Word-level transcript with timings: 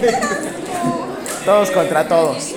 todos 1.44 1.70
contra 1.70 2.08
todos. 2.08 2.54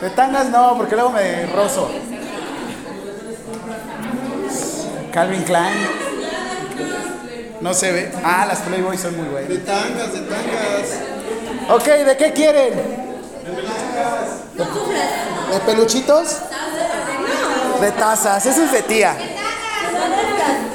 De 0.00 0.10
tangas 0.10 0.48
no, 0.48 0.76
porque 0.76 0.94
luego 0.94 1.10
me 1.10 1.46
rozo. 1.46 1.90
Calvin 5.12 5.42
Klein. 5.42 5.88
No 7.60 7.74
se 7.74 7.92
ve. 7.92 8.12
Ah, 8.24 8.46
las 8.46 8.60
Playboy 8.60 8.96
son 8.96 9.16
muy 9.16 9.28
buenas. 9.28 9.50
De 9.50 9.58
tangas, 9.58 10.12
de 10.12 10.20
tangas. 10.20 11.00
Ok, 11.68 11.84
¿de 11.84 12.16
qué 12.16 12.32
quieren? 12.32 12.74
¿De 15.50 15.60
peluchitos? 15.66 16.36
De 17.80 17.92
tazas, 17.92 18.46
eso 18.46 18.62
es 18.62 18.72
de 18.72 18.82
tía. 18.82 19.16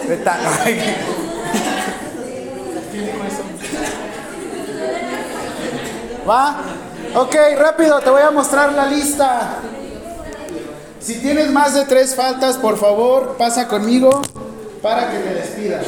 De 0.08 0.18
tazas. 0.18 0.60
¿Va? 6.28 6.58
Ok, 7.16 7.36
rápido, 7.58 8.00
te 8.00 8.10
voy 8.10 8.22
a 8.22 8.32
mostrar 8.32 8.74
la 8.74 8.88
lista. 8.88 9.60
Si 11.00 11.20
tienes 11.22 11.52
más 11.52 11.76
de 11.76 11.86
tres 11.86 12.16
faltas, 12.16 12.58
por 12.58 12.78
favor, 12.78 13.36
pasa 13.38 13.68
conmigo 13.68 14.22
para 14.82 15.12
que 15.12 15.20
te 15.20 15.34
despidas. 15.36 15.86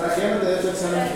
Para 0.00 0.14
que 0.14 0.28
no 0.28 0.36
te 0.38 0.46
dé 0.46 0.56
tu 0.56 0.68
examen. 0.68 1.08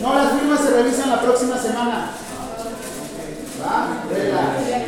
No, 0.00 0.14
las 0.14 0.32
firmas 0.32 0.60
se 0.60 0.70
revisan 0.70 1.10
la 1.10 1.20
próxima 1.20 1.58
semana. 1.58 2.10
¿Va? 3.62 4.02
Relax. 4.10 4.82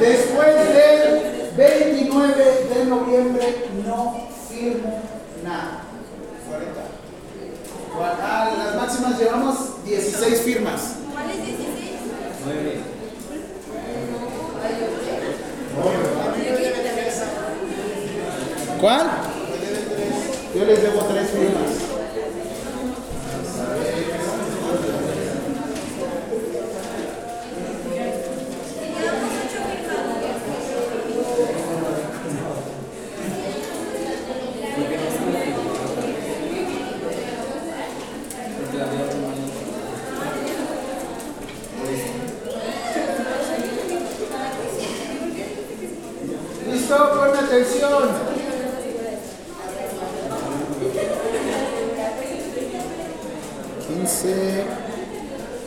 Después 0.00 0.54
del 0.74 1.22
29 1.56 2.44
de 2.74 2.81
noviembre 2.92 3.70
no 3.86 4.28
firmo 4.48 5.02
nada. 5.44 5.84
A 8.22 8.54
las 8.56 8.74
máximas 8.76 9.18
llevamos 9.18 9.84
16 9.84 10.40
firmas. 10.42 10.80
¿Cuál? 18.80 19.10
Yo 20.54 20.64
les 20.64 20.82
debo 20.82 21.00
tres 21.04 21.30
firmas. 21.30 21.51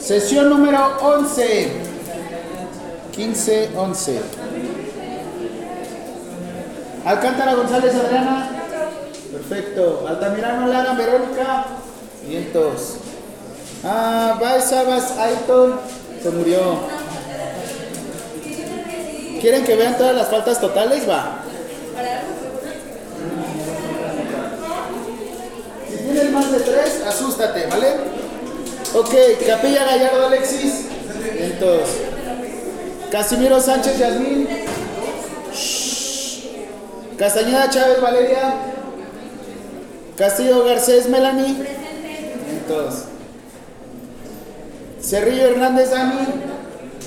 Sesión 0.05 0.51
número 0.51 0.97
11. 1.01 1.67
15, 3.11 3.69
11. 3.75 4.21
Alcántara 7.03 7.55
González 7.55 7.95
Adriana. 7.95 8.49
Perfecto. 9.31 10.05
Altamirano 10.07 10.67
Lara 10.67 10.93
Verónica. 10.93 11.65
Vientos. 12.27 12.97
Ah, 13.83 14.37
Baezabas 14.39 15.17
Aiton. 15.17 15.79
Se 16.21 16.29
murió. 16.29 16.59
¿Quieren 19.41 19.63
que 19.63 19.75
vean 19.75 19.97
todas 19.97 20.15
las 20.15 20.27
faltas 20.27 20.61
totales? 20.61 21.09
Va. 21.09 21.39
Si 25.89 25.97
tienes 25.97 26.31
más 26.31 26.51
de 26.51 26.59
tres, 26.59 27.01
asústate, 27.07 27.65
¿vale? 27.65 28.24
Ok, 28.95 29.13
Capilla 29.45 29.83
Gallardo 29.83 30.27
Alexis. 30.27 30.85
Vientos. 31.37 31.89
Casimiro 33.11 33.59
Sánchez 33.59 33.99
Yasmín. 33.99 34.47
Castañeda 37.17 37.69
Chávez 37.69 37.99
Valeria. 37.99 38.55
Castillo 40.17 40.63
Garcés 40.63 41.09
Melanie. 41.09 41.57
Vientos. 42.49 43.03
Cerrillo 45.01 45.47
Hernández 45.47 45.91
Dani. 45.91 46.27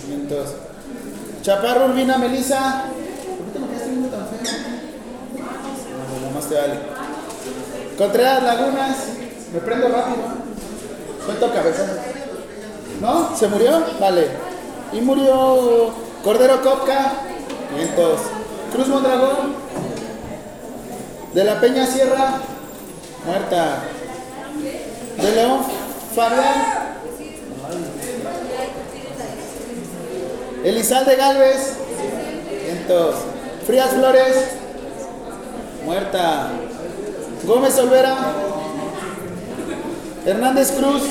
Vientos. 0.09 0.57
Chaparro 1.41 1.87
Urbina 1.87 2.19
Melisa. 2.19 2.85
¿Por 3.55 3.67
qué 3.67 3.79
te 3.79 3.89
viendo 3.89 4.09
tan 4.09 4.29
feo? 4.29 4.41
No, 6.21 6.27
nomás 6.29 6.45
te 6.51 6.55
vale. 6.55 6.75
Contreras 7.97 8.43
Lagunas. 8.43 8.97
Me 9.55 9.61
prendo 9.61 9.89
rápido. 9.89 10.48
Cabeza. 11.37 11.87
¿No? 13.01 13.37
¿Se 13.37 13.49
murió? 13.49 13.85
Vale. 14.01 14.29
Y 14.93 15.01
murió 15.01 15.91
Cordero 16.25 16.63
Copca. 16.63 17.13
Vientos. 17.77 18.21
Cruz 18.73 18.89
Mondragón. 18.89 19.55
De 21.35 21.45
la 21.45 21.61
Peña 21.61 21.87
Sierra. 21.87 22.41
Muerta. 23.27 23.83
De 25.17 25.33
León 25.33 25.61
Fabián. 26.15 26.97
Elizalde 30.65 31.17
Galvez. 31.17 31.77
Vientos. 32.65 33.17
Frías 33.67 33.91
Flores. 33.91 34.37
Muerta. 35.85 36.51
Gómez 37.45 37.79
Olvera. 37.79 38.48
Hernández 40.29 40.73
Cruz. 40.73 41.05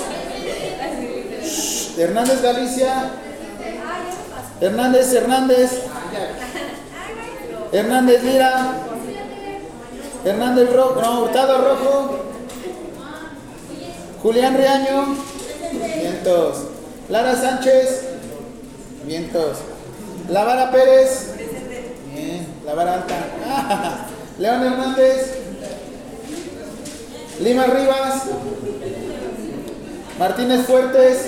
Hernández 1.98 2.40
Galicia. 2.44 3.10
Hernández 4.62 5.12
Hernández. 5.12 5.72
Hernández 7.72 8.24
Lira. 8.24 8.74
Hernández 10.24 10.72
Rojo. 10.72 11.02
No, 11.02 11.22
Hurtado 11.24 11.58
Rojo. 11.58 12.20
Julián 14.22 14.56
Riaño. 14.56 15.16
Vientos. 16.00 16.58
Lara 17.10 17.36
Sánchez. 17.36 18.04
Vientos. 19.04 19.58
Lavara 20.30 20.70
Pérez. 20.70 21.34
Bien. 22.14 22.46
Lavara 22.64 22.94
Alta. 22.94 23.16
León 24.38 24.64
Hernández. 24.64 25.38
Lima 27.40 27.66
Rivas. 27.66 28.24
Martínez 30.20 30.66
Fuertes. 30.66 31.28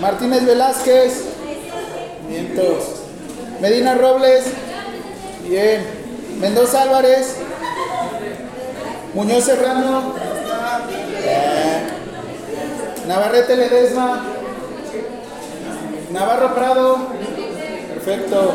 Martínez 0.00 0.46
Velázquez. 0.46 1.24
Vientos. 2.28 2.84
Medina 3.60 3.94
Robles. 3.94 4.44
Bien. 5.46 5.84
Mendoza 6.40 6.82
Álvarez. 6.82 7.36
Muñoz 9.14 9.44
Serrano. 9.44 10.14
Navarrete 13.06 13.56
Ledesma. 13.56 14.24
Navarro 16.10 16.54
Prado. 16.54 16.98
Perfecto. 17.92 18.54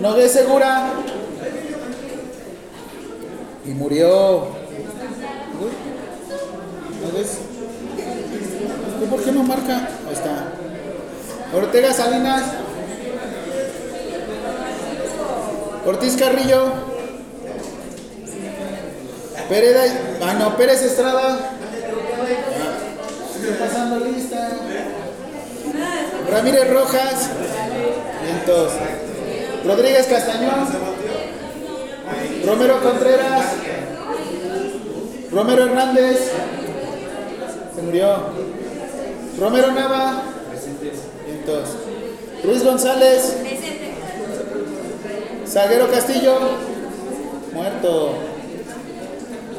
Nogué 0.00 0.28
Segura. 0.28 0.90
Y 3.64 3.70
murió. 3.70 4.55
¿Y 9.02 9.06
por 9.06 9.22
qué 9.22 9.32
no 9.32 9.42
marca? 9.42 9.88
Ahí 10.06 10.12
está. 10.12 10.52
Ortega 11.56 11.92
Salinas. 11.94 12.42
Ortiz 15.86 16.16
Carrillo. 16.16 16.72
Pereda. 19.48 19.84
Ah, 20.22 20.34
no, 20.34 20.56
Pérez 20.56 20.82
Estrada. 20.82 21.38
Estoy 23.34 23.54
pasando 23.66 24.04
lista. 24.04 24.50
Ramírez 26.30 26.70
Rojas. 26.70 27.30
Vientos. 28.24 28.72
Rodríguez 29.64 30.06
Castañón. 30.06 30.68
Romero 32.44 32.82
Contreras. 32.82 33.44
Romero 35.30 35.64
Hernández. 35.64 36.32
Se 37.76 37.82
murió. 37.82 38.16
Romero 39.38 39.70
Nava. 39.72 40.22
Entonces. 41.28 41.76
Ruiz 42.42 42.64
González. 42.64 43.36
Zaguero 45.46 45.90
Castillo. 45.90 46.38
Muerto. 47.52 48.14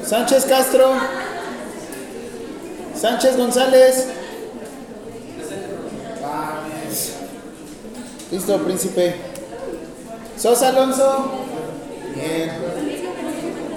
Sánchez 0.04 0.46
Castro. 0.46 0.94
Sánchez 3.00 3.38
González. 3.38 4.08
Listo, 8.32 8.58
príncipe. 8.64 9.16
Sosa 10.38 10.70
Alonso. 10.70 11.46
Bien. 12.16 12.52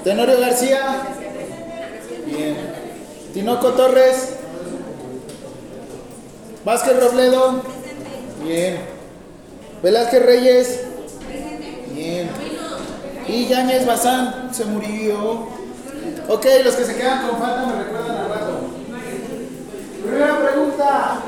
Tenorio 0.02 0.40
García. 0.40 1.02
Bien. 2.24 2.79
Tinoco 3.32 3.68
Torres. 3.72 4.30
Vázquez 6.64 7.00
Robledo. 7.00 7.62
Bien. 8.44 8.78
Velázquez 9.82 10.26
Reyes. 10.26 10.80
Bien. 11.94 12.30
Y 13.28 13.46
Yáñez 13.46 13.86
Bazán 13.86 14.52
se 14.52 14.64
murió. 14.64 15.46
Ok, 16.28 16.46
los 16.64 16.74
que 16.74 16.84
se 16.84 16.96
quedan 16.96 17.26
con 17.26 17.38
falta 17.38 17.66
me 17.66 17.84
recuerdan 17.84 18.16
al 18.16 18.28
rato. 18.28 18.60
Primera 20.02 20.38
pregunta. 20.40 21.22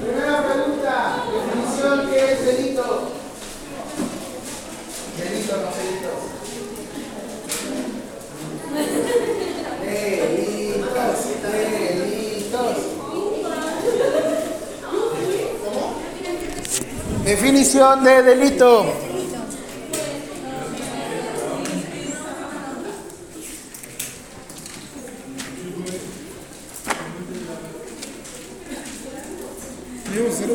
Primera 0.00 0.42
pregunta. 0.42 1.16
Definición 1.32 2.10
¿qué 2.10 2.32
es 2.32 2.46
delito? 2.46 3.10
Delito, 5.18 5.56
no 5.56 5.70
delito. 5.76 6.36
Delitos, 9.86 11.42
delitos. 11.42 12.96
Definición 17.76 18.04
de 18.04 18.22
delito. 18.22 18.86
¿Íbamos 30.14 30.30
a 30.32 30.34
hacer 30.34 30.48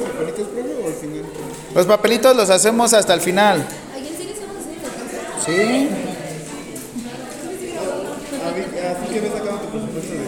los 1.75 1.85
papelitos? 1.85 2.35
Los 2.35 2.49
hacemos 2.49 2.93
hasta 2.93 3.13
el 3.13 3.21
final. 3.21 3.65
Ay, 3.93 4.07
¿en 4.07 4.17
serio 4.17 4.33
se 4.35 4.45
van 4.45 4.55
a 4.55 4.59
hacer 4.59 4.73
esto? 4.73 4.89
¿Sí? 5.45 5.89
Ah, 8.43 8.51
vi- 8.55 8.79
Así 8.79 9.13
que 9.13 9.19
ves 9.21 9.31
sacado 9.33 9.57
tu 9.59 9.67
presupuesto 9.69 10.13
de 10.13 10.19
mí. 10.19 10.25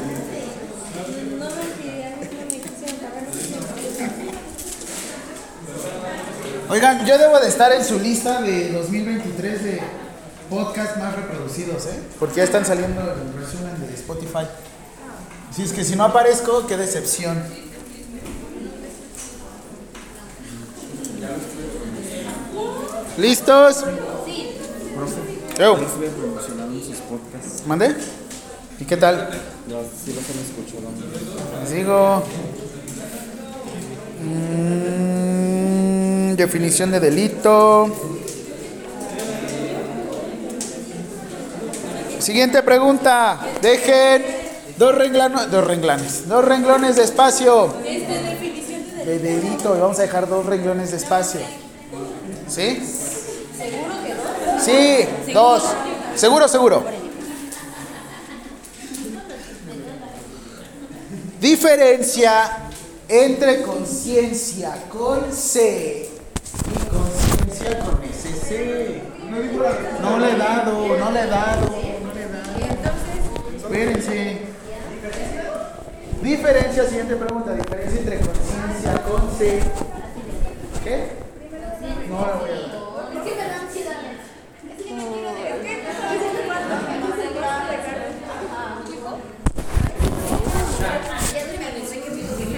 No 1.40 1.46
me 1.46 1.84
quería, 1.84 2.10
es 2.22 2.30
que 2.30 2.36
me 2.36 2.62
quisieron 2.62 2.98
pagar. 3.00 3.24
Oigan, 6.74 7.06
yo 7.06 7.20
debo 7.20 7.40
de 7.40 7.50
estar 7.50 7.72
en 7.72 7.86
su 7.86 8.00
lista 8.00 8.42
de 8.42 8.72
2023 8.72 9.64
de 9.64 9.80
podcast 10.50 10.98
más 10.98 11.16
reproducidos, 11.16 11.86
¿eh? 11.86 12.00
Porque 12.18 12.38
ya 12.38 12.46
están 12.46 12.66
saliendo 12.66 13.00
el 13.00 13.32
resumen 13.40 13.80
de 13.80 13.94
Spotify. 13.94 14.48
Si 15.56 15.62
es 15.62 15.72
que 15.72 15.84
si 15.84 15.96
no 15.96 16.04
aparezco, 16.04 16.66
qué 16.66 16.76
decepción. 16.76 17.44
¿Listos? 23.20 23.76
Sus 23.76 23.86
podcasts. 27.02 27.68
¿Mandé? 27.68 27.96
¿Y 28.80 28.86
qué 28.86 28.98
tal? 28.98 29.30
Ya, 29.70 29.78
sí 30.04 30.12
los 30.12 30.28
han 30.28 30.40
escuchado. 30.40 30.90
Les 31.62 31.72
digo. 31.72 32.24
Mm, 34.24 34.83
definición 36.36 36.92
de 36.92 37.00
delito. 37.00 37.90
Siguiente 42.20 42.64
pregunta. 42.64 43.40
Dejen 43.62 44.24
dos 44.78 44.96
renglones, 44.96 45.52
dos 45.52 45.66
renglones, 45.66 46.28
dos 46.28 46.46
renglones 46.46 46.96
de 46.96 47.04
espacio. 47.04 47.74
De 47.84 49.20
delito. 49.20 49.76
Y 49.76 49.80
vamos 49.80 50.00
a 50.00 50.04
dejar 50.04 50.28
dos 50.30 50.46
renglones 50.46 50.92
de 50.92 50.98
espacio. 50.98 51.42
¿Sí? 52.48 52.82
¿Seguro 53.58 53.88
no? 53.88 54.62
Sí, 54.64 55.34
dos. 55.34 55.64
Seguro, 56.16 56.48
seguro. 56.48 56.84
Diferencia 61.42 62.70
entre 63.10 63.64
conciencia 63.64 64.86
con 64.90 65.34
C 65.34 66.13
No 69.54 70.20
le 70.20 70.32
he 70.32 70.38
dado, 70.38 70.98
no 70.98 71.12
le 71.12 71.20
he 71.22 71.28
dado, 71.28 71.68
no 72.02 72.14
le 72.14 72.22
he 72.24 72.28
dado. 72.28 72.94
Espérense. 73.56 74.42
Diferencia, 76.22 76.84
siguiente 76.86 77.16
pregunta. 77.16 77.54
Diferencia 77.54 78.00
entre 78.00 78.20
conciencia 78.20 79.04
con 79.04 79.30
C. 79.38 79.62
¿Qué? 80.84 81.24
No 82.10 82.26
la 82.26 82.34
voy 82.34 82.50
a 82.50 82.54
dar. 82.54 82.84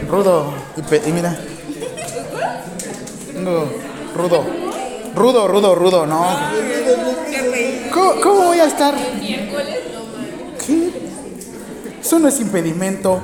Rudo. 0.07 0.53
Y, 0.77 1.09
y 1.09 1.11
mira. 1.11 1.35
Tengo 3.33 3.69
rudo. 4.15 4.64
Rudo, 5.15 5.47
rudo, 5.47 5.75
rudo, 5.75 6.05
no. 6.05 6.25
¿Cómo, 7.93 8.21
cómo 8.21 8.45
voy 8.47 8.59
a 8.59 8.65
estar? 8.65 8.93
¿Qué? 10.65 10.89
Eso 12.01 12.19
no 12.19 12.27
es 12.27 12.39
impedimento. 12.39 13.21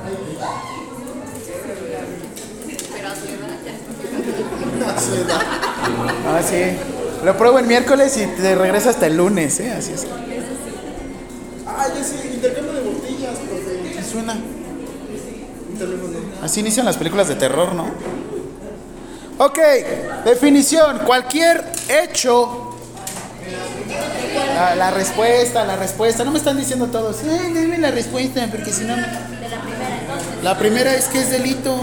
Ah, 6.26 6.40
sí. 6.42 6.62
Lo 7.24 7.36
pruebo 7.36 7.58
el 7.58 7.66
miércoles 7.66 8.16
y 8.16 8.26
te 8.40 8.54
regresa 8.54 8.90
hasta 8.90 9.06
el 9.06 9.16
lunes, 9.16 9.60
¿eh? 9.60 9.72
Así 9.72 9.92
es. 9.92 10.06
Ah, 11.66 11.86
ya 11.88 12.02
sí, 12.02 12.16
intercambio 12.34 12.72
de 12.72 12.80
botellas, 12.80 13.38
profe. 13.38 13.92
¿Qué 13.94 14.02
suena? 14.02 14.36
Así 16.42 16.60
inician 16.60 16.86
las 16.86 16.96
películas 16.96 17.28
de 17.28 17.36
terror, 17.36 17.74
¿no? 17.74 17.86
Ok, 19.44 19.58
definición. 20.24 21.00
Cualquier 21.00 21.64
hecho. 21.88 22.76
La, 24.76 24.92
respuesta, 24.92 25.64
la 25.64 25.74
respuesta. 25.74 26.22
No 26.22 26.30
me 26.30 26.38
están 26.38 26.56
diciendo 26.56 26.86
todos. 26.86 27.16
Ay, 27.24 27.52
dime 27.52 27.76
la 27.78 27.90
respuesta, 27.90 28.46
porque 28.48 28.72
si 28.72 28.84
no. 28.84 28.94
La 30.44 30.56
primera 30.56 30.94
es 30.94 31.06
que 31.08 31.18
es 31.18 31.30
delito. 31.30 31.76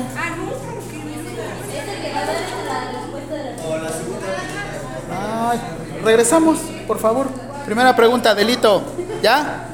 Regresamos, 6.06 6.60
por 6.88 7.00
favor. 7.00 7.28
Primera 7.66 7.94
pregunta, 7.94 8.34
delito. 8.34 8.84
¿Ya? 9.22 9.68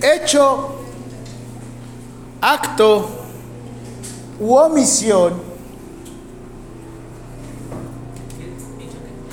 Hecho, 0.00 0.80
acto 2.40 3.10
u 4.40 4.54
omisión. 4.54 5.51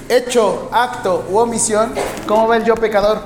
Hecho, 0.10 0.70
acto 0.72 1.24
u 1.30 1.38
omisión. 1.38 1.94
¿Cómo 2.28 2.48
va 2.48 2.58
el 2.58 2.66
yo 2.66 2.74
pecador? 2.74 3.22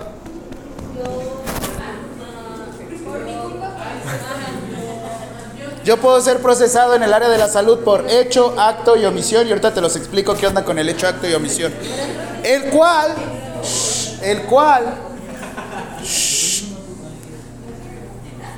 Yo 5.86 5.98
puedo 5.98 6.20
ser 6.20 6.40
procesado 6.40 6.96
en 6.96 7.04
el 7.04 7.14
área 7.14 7.30
de 7.30 7.38
la 7.38 7.48
salud 7.48 7.80
por 7.80 8.10
hecho, 8.10 8.54
acto 8.58 8.98
y 8.98 9.06
omisión. 9.06 9.48
Y 9.48 9.50
ahorita 9.52 9.74
te 9.74 9.80
los 9.80 9.96
explico 9.96 10.34
qué 10.36 10.48
onda 10.48 10.66
con 10.66 10.78
el 10.78 10.90
hecho, 10.90 11.08
acto 11.08 11.28
y 11.28 11.34
omisión. 11.34 11.74
El 12.44 12.70
cual, 12.70 13.14
el 14.22 14.42
cual, 14.44 14.84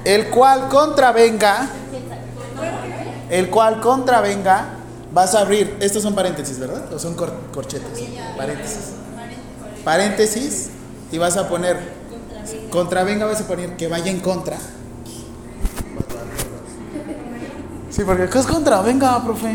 el 0.03 0.29
cual 0.29 0.67
contravenga, 0.69 1.67
el 3.29 3.49
cual 3.51 3.79
contravenga, 3.81 4.65
vas 5.15 5.33
a 5.33 5.39
abrir, 5.39 5.77
estos 5.79 6.03
son 6.03 6.13
paréntesis, 6.13 6.59
¿verdad? 6.59 6.91
O 6.93 6.99
son 6.99 7.15
cor- 7.15 7.33
corchetes, 7.53 8.03
paréntesis. 8.37 8.79
Paréntesis 9.85 10.69
y 11.09 11.17
vas 11.17 11.37
a 11.37 11.47
poner, 11.47 11.79
contravenga 12.69 13.25
vas 13.25 13.39
a 13.39 13.47
poner 13.47 13.77
que 13.77 13.87
vaya 13.87 14.11
en 14.11 14.19
contra. 14.19 14.57
Sí, 17.89 18.03
porque 18.05 18.27
¿qué 18.27 18.39
es 18.39 18.45
contravenga, 18.45 19.23
profe? 19.23 19.53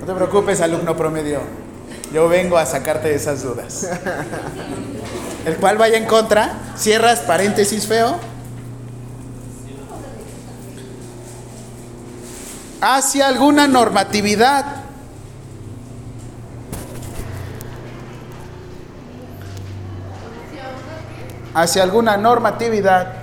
No 0.00 0.06
te 0.06 0.12
preocupes, 0.12 0.60
alumno 0.60 0.94
promedio. 0.94 1.40
Yo 2.12 2.28
vengo 2.28 2.58
a 2.58 2.66
sacarte 2.66 3.08
de 3.08 3.14
esas 3.14 3.42
dudas. 3.42 3.88
El 5.46 5.56
cual 5.56 5.78
vaya 5.78 5.96
en 5.96 6.04
contra, 6.04 6.52
cierras 6.76 7.20
paréntesis 7.20 7.86
feo. 7.86 8.16
Hacia 12.80 13.28
alguna 13.28 13.66
normatividad. 13.66 14.64
Hacia 21.52 21.82
alguna 21.82 22.16
normatividad. 22.16 23.14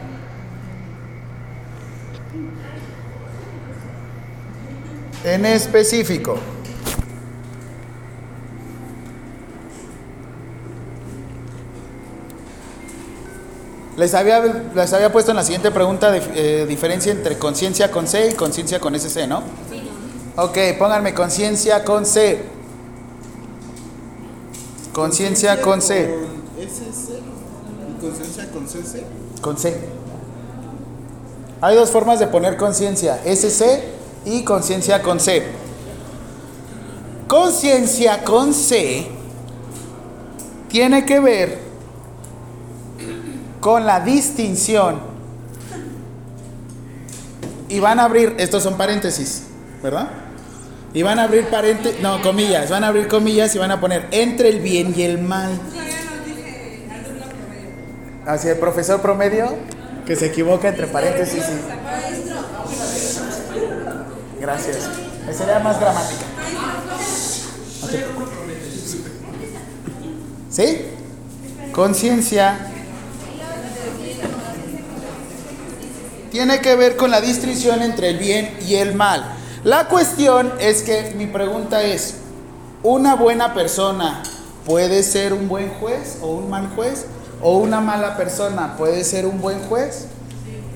En 5.24 5.46
específico. 5.46 6.40
Les 13.98 14.14
había, 14.14 14.40
les 14.76 14.94
había 14.94 15.12
puesto 15.12 15.32
en 15.32 15.38
la 15.38 15.44
siguiente 15.44 15.72
pregunta 15.72 16.12
de, 16.12 16.22
eh, 16.36 16.66
diferencia 16.68 17.12
entre 17.12 17.40
conciencia 17.40 17.90
con 17.90 18.08
C 18.08 18.30
y 18.30 18.34
conciencia 18.36 18.80
con 18.80 18.94
SC, 18.94 19.26
¿no? 19.28 19.42
Ok, 20.36 20.56
pónganme 20.78 21.16
conciencia 21.16 21.84
con 21.84 22.06
C. 22.06 22.44
Conciencia 24.94 25.60
con 25.62 25.82
C. 25.82 26.14
Con 26.14 26.68
SC 26.68 27.10
y 27.90 28.00
conciencia 28.00 28.52
con 28.52 28.68
CC. 28.68 29.04
Con 29.42 29.58
C. 29.58 29.78
Hay 31.60 31.76
dos 31.76 31.90
formas 31.90 32.20
de 32.20 32.28
poner 32.28 32.56
conciencia, 32.56 33.20
SC 33.26 33.84
y 34.26 34.44
conciencia 34.44 35.02
con 35.02 35.20
C. 35.20 35.42
Conciencia 37.28 38.24
con 38.24 38.54
C 38.54 39.08
tiene 40.70 41.04
que 41.04 41.20
ver 41.20 41.67
con 43.68 43.86
la 43.86 44.00
distinción. 44.00 45.02
Y 47.68 47.82
van 47.82 48.00
a 48.00 48.06
abrir, 48.06 48.34
estos 48.38 48.64
son 48.64 48.78
paréntesis, 48.78 49.44
¿verdad? 49.84 50.08
Y 50.94 51.02
van 51.02 51.20
a 51.20 51.24
abrir 51.24 51.48
paréntesis, 51.48 52.00
no, 52.02 52.22
comillas, 52.22 52.70
van 52.70 52.86
a 52.86 52.88
abrir 52.88 53.10
comillas 53.10 53.54
y 53.56 53.58
van 53.58 53.72
a 53.72 53.82
poner 53.82 54.08
entre 54.12 54.48
el 54.48 54.62
bien 54.62 54.94
y 54.96 55.02
el 55.02 55.18
mal. 55.18 55.60
Hacia 58.26 58.54
el 58.54 58.58
profesor 58.58 59.02
promedio 59.02 59.54
que 60.06 60.16
se 60.16 60.28
equivoca 60.28 60.70
entre 60.70 60.88
paréntesis 60.88 61.44
y... 61.44 61.60
Gracias. 64.40 64.90
Esa 65.30 65.40
sería 65.40 65.60
más 65.60 65.78
gramática. 65.78 66.24
¿Sí? 70.50 70.86
Conciencia 71.74 72.76
tiene 76.38 76.62
que 76.62 76.76
ver 76.76 76.98
con 76.98 77.10
la 77.10 77.20
distinción 77.20 77.82
entre 77.82 78.12
el 78.12 78.20
bien 78.20 78.56
y 78.62 78.76
el 78.76 78.94
mal. 78.94 79.26
La 79.64 79.88
cuestión 79.88 80.54
es 80.60 80.84
que 80.84 81.16
mi 81.18 81.26
pregunta 81.26 81.82
es, 81.82 82.18
¿una 82.84 83.16
buena 83.16 83.56
persona 83.56 84.22
puede 84.64 85.02
ser 85.02 85.34
un 85.34 85.48
buen 85.48 85.72
juez 85.80 86.20
o 86.22 86.28
un 86.28 86.48
mal 86.48 86.70
juez? 86.76 87.08
¿O 87.42 87.58
una 87.58 87.82
mala 87.82 88.18
persona 88.18 88.78
puede 88.78 89.04
ser 89.04 89.26
un 89.26 89.42
buen 89.42 89.58
juez? 89.64 90.10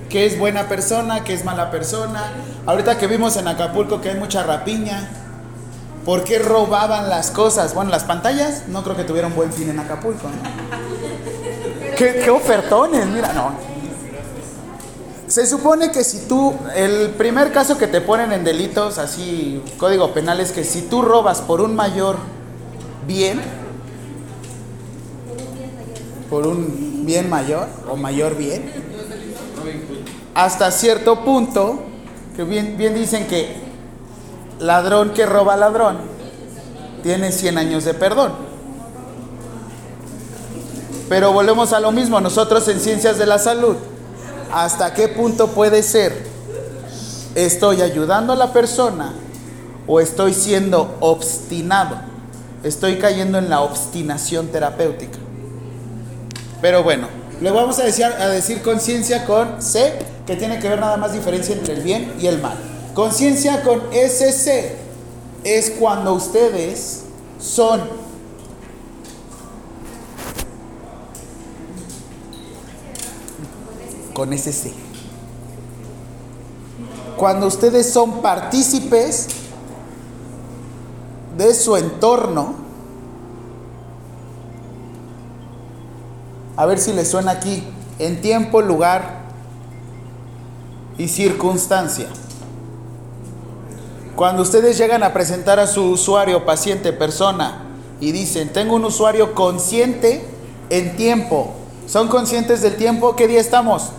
¿Qué 0.10 0.26
es 0.26 0.40
buena 0.40 0.68
persona? 0.68 1.24
¿Qué 1.24 1.36
es 1.36 1.46
mala 1.46 1.70
persona? 1.70 2.24
Ahorita 2.66 2.98
que 2.98 3.06
vimos 3.06 3.38
en 3.38 3.48
Acapulco 3.48 4.02
que 4.02 4.10
hay 4.10 4.18
mucha 4.18 4.42
rapiña, 4.42 5.10
¿por 6.06 6.24
qué 6.24 6.40
robaban 6.40 7.08
las 7.08 7.30
cosas? 7.30 7.76
Bueno, 7.76 7.92
las 7.92 8.06
pantallas 8.06 8.64
no 8.68 8.82
creo 8.84 8.98
que 8.98 9.04
tuvieran 9.04 9.36
buen 9.36 9.54
fin 9.54 9.70
en 9.70 9.78
Acapulco. 9.78 10.28
¿no? 10.28 11.96
¿Qué, 11.96 12.20
qué 12.26 12.32
ofertones? 12.32 13.06
Mira, 13.06 13.32
no, 13.34 13.71
se 15.32 15.46
supone 15.46 15.92
que 15.92 16.04
si 16.04 16.28
tú, 16.28 16.54
el 16.76 17.12
primer 17.12 17.54
caso 17.54 17.78
que 17.78 17.88
te 17.88 18.02
ponen 18.02 18.34
en 18.34 18.44
delitos, 18.44 18.98
así, 18.98 19.64
código 19.78 20.14
penal, 20.14 20.42
es 20.42 20.52
que 20.52 20.66
si 20.66 20.82
tú 20.82 21.02
robas 21.02 21.40
por 21.40 21.62
un 21.62 21.74
mayor 21.74 22.18
bien, 23.08 23.40
por 26.30 26.46
un 26.46 27.06
bien 27.06 27.30
mayor 27.30 27.70
o 27.90 27.96
mayor 27.96 28.36
bien, 28.36 28.74
hasta 30.36 30.70
cierto 30.70 31.24
punto, 31.24 31.80
que 32.36 32.44
bien, 32.44 32.76
bien 32.78 32.94
dicen 32.94 33.26
que 33.28 33.56
ladrón 34.60 35.12
que 35.12 35.26
roba 35.26 35.56
ladrón 35.56 35.98
tiene 37.04 37.32
100 37.32 37.58
años 37.58 37.86
de 37.86 37.94
perdón. 37.94 38.34
Pero 41.08 41.32
volvemos 41.32 41.72
a 41.72 41.80
lo 41.80 41.94
mismo, 41.94 42.20
nosotros 42.20 42.68
en 42.68 42.82
ciencias 42.82 43.18
de 43.18 43.26
la 43.26 43.40
salud, 43.40 43.78
¿hasta 44.52 44.94
qué 44.94 45.08
punto 45.08 45.48
puede 45.50 45.84
ser? 45.84 46.26
¿Estoy 47.36 47.82
ayudando 47.82 48.34
a 48.34 48.36
la 48.36 48.54
persona 48.54 49.14
o 49.88 50.00
estoy 50.00 50.34
siendo 50.34 50.98
obstinado? 51.00 51.98
Estoy 52.64 52.98
cayendo 52.98 53.38
en 53.38 53.50
la 53.50 53.62
obstinación 53.62 54.48
terapéutica. 54.48 55.18
Pero 56.62 56.84
bueno, 56.84 57.08
le 57.42 57.50
vamos 57.50 57.80
a 57.80 57.84
decir, 57.84 58.06
a 58.06 58.28
decir 58.28 58.62
conciencia 58.62 59.26
con 59.26 59.62
C, 59.62 59.98
que 60.28 60.36
tiene 60.36 60.60
que 60.60 60.70
ver 60.70 60.80
nada 60.80 60.98
más 60.98 61.14
diferencia 61.14 61.56
entre 61.56 61.74
el 61.74 61.82
bien 61.82 62.14
y 62.20 62.28
el 62.28 62.40
mal. 62.40 62.56
Conciencia 62.94 63.64
con 63.64 63.82
SC 63.92 64.76
es 65.44 65.72
cuando 65.80 66.14
ustedes 66.14 67.04
son 67.40 68.01
con 74.14 74.38
SC. 74.38 74.72
Cuando 77.18 77.48
ustedes 77.48 77.92
son 77.92 78.22
partícipes 78.22 79.28
de 81.38 81.54
su 81.54 81.78
entorno, 81.78 82.56
a 86.58 86.66
ver 86.66 86.80
si 86.80 86.94
les 86.94 87.10
suena 87.10 87.32
aquí, 87.32 87.64
en 88.00 88.22
tiempo, 88.22 88.62
lugar 88.62 89.22
y 90.98 91.08
circunstancia. 91.08 92.08
Cuando 94.16 94.42
ustedes 94.42 94.78
llegan 94.78 95.04
a 95.04 95.14
presentar 95.14 95.60
a 95.60 95.68
su 95.68 95.84
usuario, 95.84 96.46
paciente, 96.46 96.94
persona, 96.94 97.64
y 98.00 98.12
dicen, 98.12 98.52
tengo 98.52 98.76
un 98.76 98.86
usuario 98.86 99.36
consciente 99.36 100.26
en 100.70 100.96
tiempo, 100.96 101.52
¿son 101.88 102.08
conscientes 102.08 102.62
del 102.62 102.76
tiempo? 102.78 103.16
¿Qué 103.16 103.28
día 103.28 103.40
estamos? 103.40 103.92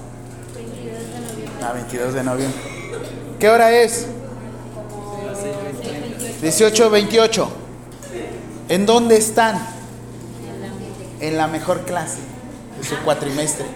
22 1.63 1.63
de 1.63 1.63
noviembre. 1.63 1.63
Ah, 1.65 1.73
22 1.73 2.15
de 2.15 2.25
noviembre. 2.25 2.61
¿Qué 3.39 3.49
hora 3.49 3.73
es? 3.73 4.07
18.28. 6.43 7.49
¿En 8.69 8.87
dónde 8.87 9.17
están? 9.17 9.59
En 11.21 11.37
la 11.37 11.47
mejor 11.47 11.83
clase 11.83 12.19
de 12.79 12.85
su 12.85 12.97
cuatrimestre. 13.05 13.67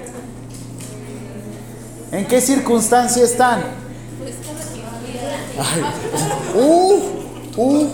¿En 2.11 2.27
qué 2.27 2.41
circunstancia 2.41 3.23
están? 3.25 3.63
Ay, 5.59 5.83
uh, 6.55 7.03
uh. 7.57 7.89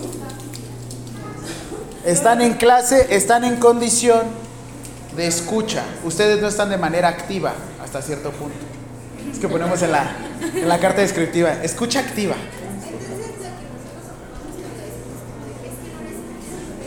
Están 2.05 2.41
en 2.41 2.55
clase, 2.55 3.15
están 3.15 3.43
en 3.43 3.57
condición 3.57 4.23
de 5.15 5.27
escucha. 5.27 5.83
Ustedes 6.03 6.41
no 6.41 6.47
están 6.47 6.69
de 6.69 6.77
manera 6.77 7.07
activa 7.07 7.53
hasta 7.83 8.01
cierto 8.01 8.31
punto. 8.31 8.72
Es 9.31 9.39
que 9.39 9.47
ponemos 9.47 9.81
en 9.81 9.91
la, 9.91 10.15
en 10.55 10.67
la 10.67 10.79
carta 10.79 11.01
descriptiva, 11.01 11.51
escucha 11.63 11.99
activa. 11.99 12.35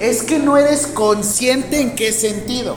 Es 0.00 0.22
que 0.22 0.38
no 0.38 0.56
eres 0.56 0.86
consciente 0.86 1.80
en 1.80 1.96
qué 1.96 2.12
sentido. 2.12 2.76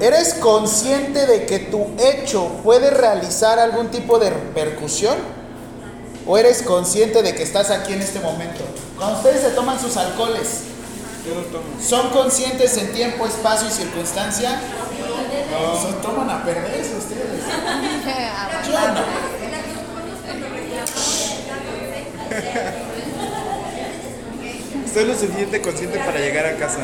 ¿Eres 0.00 0.34
consciente 0.34 1.26
de 1.26 1.46
que 1.46 1.60
tu 1.60 1.86
hecho 1.98 2.48
puede 2.64 2.90
realizar 2.90 3.58
algún 3.58 3.88
tipo 3.90 4.18
de 4.18 4.30
repercusión? 4.30 5.16
¿O 6.26 6.36
eres 6.36 6.62
consciente 6.62 7.22
de 7.22 7.34
que 7.34 7.42
estás 7.42 7.70
aquí 7.70 7.92
en 7.92 8.02
este 8.02 8.20
momento? 8.20 8.64
Cuando 8.96 9.16
ustedes 9.18 9.42
se 9.42 9.50
toman 9.50 9.80
sus 9.80 9.96
alcoholes. 9.96 10.72
¿son 11.80 12.10
conscientes 12.10 12.76
en 12.76 12.92
tiempo, 12.92 13.26
espacio 13.26 13.68
y 13.68 13.70
circunstancia? 13.70 14.60
Se 15.52 15.92
toman 16.00 16.30
a 16.30 16.42
perderse 16.42 16.96
ustedes. 16.96 17.44
Yo 18.66 18.72
no. 18.72 19.02
Soy 24.94 25.04
lo 25.04 25.14
suficiente 25.14 25.60
consciente 25.60 25.98
para 25.98 26.18
llegar 26.20 26.46
a 26.46 26.56
casa. 26.56 26.78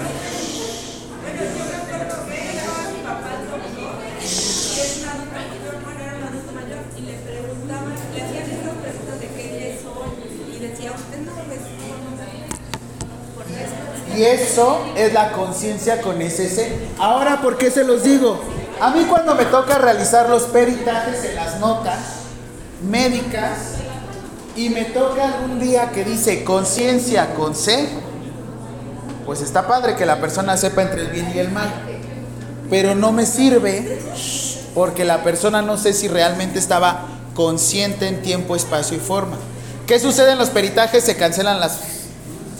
y 6.96 7.00
le 7.00 7.12
preguntaban, 7.14 7.94
le 8.14 8.22
hacían 8.22 8.50
estas 8.50 8.74
preguntas 8.82 9.20
de 9.20 9.28
qué 9.28 9.42
día 9.48 9.68
es 9.68 9.80
hoy 9.86 10.10
y 10.54 10.58
decía, 10.58 10.92
usted 10.92 11.18
no 11.20 11.32
responde 11.48 12.24
por 13.34 13.46
eso. 13.46 14.18
Y 14.18 14.24
eso 14.24 14.92
es 14.94 15.12
la 15.14 15.32
conciencia 15.32 16.02
con 16.02 16.20
SC. 16.20 16.70
Ahora, 16.98 17.40
¿por 17.40 17.56
qué 17.56 17.70
se 17.70 17.84
los 17.84 18.02
digo? 18.02 18.57
A 18.80 18.90
mí 18.90 19.04
cuando 19.04 19.34
me 19.34 19.44
toca 19.44 19.78
realizar 19.78 20.28
los 20.28 20.44
peritajes 20.44 21.24
en 21.24 21.34
las 21.34 21.58
notas 21.58 21.98
médicas 22.88 23.58
y 24.54 24.70
me 24.70 24.84
toca 24.84 25.24
algún 25.24 25.58
día 25.58 25.90
que 25.90 26.04
dice 26.04 26.44
conciencia 26.44 27.34
con 27.34 27.56
C, 27.56 27.88
pues 29.26 29.40
está 29.40 29.66
padre 29.66 29.96
que 29.96 30.06
la 30.06 30.20
persona 30.20 30.56
sepa 30.56 30.82
entre 30.82 31.02
el 31.02 31.08
bien 31.08 31.32
y 31.34 31.38
el 31.38 31.50
mal. 31.50 31.68
Pero 32.70 32.94
no 32.94 33.10
me 33.10 33.26
sirve 33.26 34.00
porque 34.74 35.04
la 35.04 35.24
persona 35.24 35.60
no 35.60 35.76
sé 35.76 35.92
si 35.92 36.06
realmente 36.06 36.60
estaba 36.60 37.06
consciente 37.34 38.06
en 38.06 38.22
tiempo, 38.22 38.54
espacio 38.54 38.96
y 38.96 39.00
forma. 39.00 39.36
¿Qué 39.88 39.98
sucede 39.98 40.32
en 40.32 40.38
los 40.38 40.50
peritajes? 40.50 41.02
Se 41.02 41.16
cancelan 41.16 41.58
las, 41.58 41.80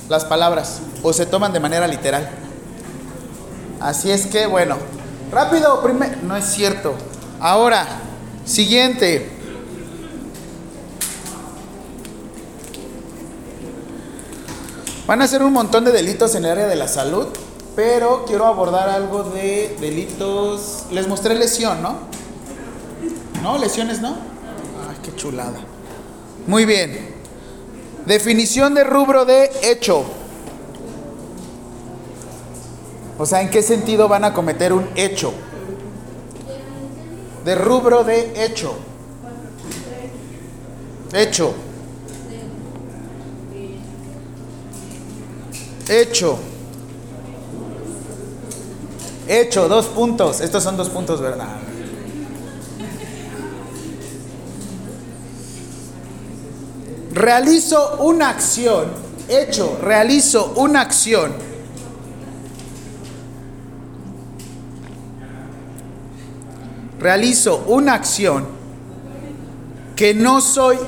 las 0.09 0.25
palabras 0.25 0.81
o 1.03 1.13
se 1.13 1.27
toman 1.27 1.53
de 1.53 1.61
manera 1.61 1.87
literal. 1.87 2.29
Así 3.81 4.11
es 4.11 4.27
que, 4.27 4.47
bueno, 4.47 4.77
rápido, 5.31 5.83
primero, 5.83 6.17
no 6.23 6.37
es 6.37 6.45
cierto. 6.45 6.95
Ahora, 7.41 7.87
siguiente. 8.45 9.31
Van 15.07 15.23
a 15.23 15.27
ser 15.27 15.43
un 15.43 15.53
montón 15.53 15.85
de 15.85 15.93
delitos 15.93 16.35
en 16.35 16.45
el 16.45 16.51
área 16.51 16.67
de 16.67 16.77
la 16.77 16.87
salud, 16.87 17.29
pero 17.75 18.25
quiero 18.27 18.45
abordar 18.45 18.91
algo 18.91 19.25
de 19.25 19.75
delitos. 19.81 20.85
Les 20.91 21.09
mostré 21.09 21.35
lesión, 21.35 21.83
¿no? 21.83 21.97
¿No? 23.43 23.57
¿Lesiones 23.57 24.01
no? 24.01 24.09
Ay, 24.11 24.97
qué 25.03 25.15
chulada. 25.17 25.61
Muy 26.47 26.65
bien. 26.65 27.17
Definición 28.05 28.75
de 28.75 28.85
rubro 28.85 29.25
de 29.25 29.51
hecho. 29.63 30.05
O 33.19 33.27
sea, 33.27 33.43
¿en 33.43 33.51
qué 33.51 33.63
sentido 33.63 34.09
van 34.09 34.25
a 34.25 34.33
cometer 34.33 34.73
un 34.73 34.89
hecho? 34.95 35.33
De 37.45 37.55
rubro 37.57 38.05
de 38.05 38.45
hecho. 38.45 38.77
Hecho. 41.13 41.53
Hecho. 45.89 46.39
Hecho, 49.27 49.69
dos 49.69 49.87
puntos. 49.87 50.41
Estos 50.41 50.63
son 50.63 50.77
dos 50.77 50.89
puntos, 50.89 51.21
¿verdad? 51.21 51.57
Realizo 57.13 57.97
una 58.01 58.29
acción. 58.31 58.87
Hecho, 59.29 59.77
realizo 59.83 60.53
una 60.57 60.83
acción. 60.83 61.48
Realizo 66.99 67.65
una 67.69 67.95
acción 67.95 68.47
que 69.95 70.15
no 70.15 70.41
soy 70.41 70.79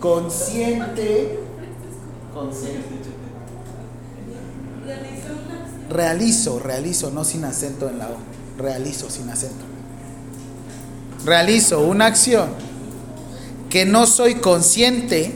consciente. 0.00 1.38
Realizo, 5.90 6.58
realizo, 6.58 7.10
no 7.10 7.24
sin 7.24 7.44
acento 7.44 7.88
en 7.88 7.98
la 7.98 8.08
O. 8.08 8.16
Realizo 8.58 9.10
sin 9.10 9.30
acento. 9.30 9.64
Realizo 11.24 11.80
una 11.80 12.06
acción 12.06 12.50
que 13.70 13.84
no 13.84 14.06
soy 14.06 14.36
consciente 14.36 15.32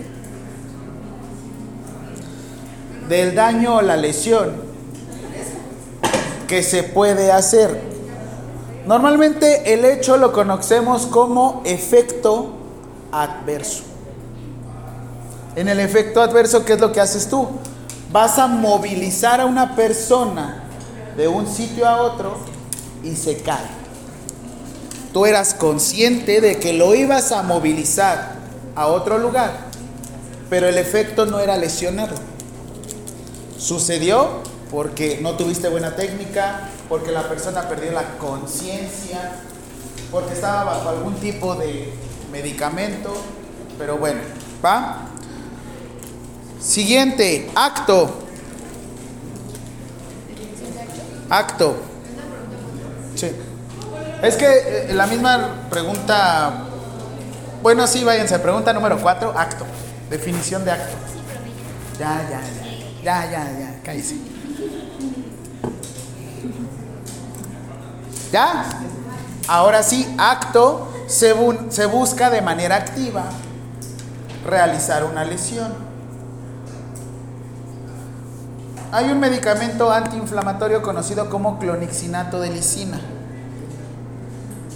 del 3.09 3.35
daño 3.35 3.77
o 3.77 3.83
la 3.83 3.97
lesión 3.97 4.53
que 6.47 6.63
se 6.63 6.83
puede 6.83 7.33
hacer. 7.33 7.92
Normalmente 8.87 9.73
el 9.75 9.85
hecho 9.85 10.17
lo 10.17 10.33
conocemos 10.33 11.07
como 11.07 11.63
efecto 11.65 12.53
adverso. 13.13 13.85
En 15.55 15.69
el 15.69 15.81
efecto 15.81 16.21
adverso, 16.23 16.65
¿qué 16.65 16.73
es 16.75 16.81
lo 16.81 16.93
que 16.93 17.01
haces 17.01 17.29
tú? 17.29 17.47
vas 18.13 18.39
a 18.39 18.47
movilizar 18.47 19.41
a 19.41 19.47
una 19.47 19.75
persona 19.75 20.63
de 21.17 21.29
un 21.29 21.47
sitio 21.47 21.89
a 21.89 22.03
otro 22.03 22.37
y 23.03 23.17
se 23.17 23.39
cae. 23.39 23.83
Tú 25.13 25.27
eras 25.27 25.55
consciente 25.55 26.41
de 26.41 26.59
que 26.59 26.75
lo 26.75 26.95
ibas 26.95 27.33
a 27.33 27.43
movilizar 27.43 28.35
a 28.77 28.87
otro 28.87 29.19
lugar, 29.19 29.53
pero 30.49 30.69
el 30.69 30.79
efecto 30.79 31.27
no 31.27 31.41
era 31.41 31.57
lesionarlo. 31.57 32.19
Sucedió 33.59 34.43
porque 34.71 35.19
no 35.21 35.33
tuviste 35.33 35.69
buena 35.69 35.97
técnica, 35.97 36.69
porque 36.89 37.11
la 37.11 37.29
persona 37.29 37.69
perdió 37.69 37.93
la 37.93 38.19
conciencia, 38.19 39.41
porque 40.11 40.35
estaba 40.35 40.65
bajo 40.65 40.89
algún 40.89 41.15
tipo 41.15 41.55
de 41.55 41.93
medicamento, 42.31 43.15
pero 43.79 43.99
bueno, 43.99 44.21
¿va? 44.65 45.09
Siguiente, 46.61 47.51
acto. 47.55 48.11
Acto. 51.29 51.77
Sí. 53.15 53.31
Es 54.23 54.37
que 54.37 54.47
eh, 54.47 54.95
la 54.95 55.07
misma 55.07 55.67
pregunta, 55.69 56.65
bueno, 57.63 57.87
sí, 57.87 58.05
váyanse, 58.05 58.39
pregunta 58.39 58.73
número 58.73 58.99
4, 59.01 59.33
acto. 59.37 59.65
Definición 60.09 60.65
de 60.65 60.73
acto. 60.73 60.95
Ya, 61.99 62.29
ya, 62.31 62.41
ya, 63.03 63.25
ya, 63.25 63.31
ya, 63.31 63.59
ya, 63.59 63.81
cállese. 63.83 64.32
¿Ya? 68.33 68.65
Ahora 69.47 69.83
sí, 69.83 70.13
acto 70.19 70.89
se, 71.07 71.35
se 71.69 71.87
busca 71.87 72.31
de 72.31 72.41
manera 72.41 72.77
activa 72.77 73.25
realizar 74.47 75.05
una 75.05 75.25
lesión. 75.25 75.73
Hay 78.91 79.11
un 79.11 79.21
medicamento 79.21 79.91
antiinflamatorio 79.91 80.83
conocido 80.83 81.31
como 81.31 81.59
clonixinato 81.59 82.41
de 82.41 82.51
lisina, 82.51 83.01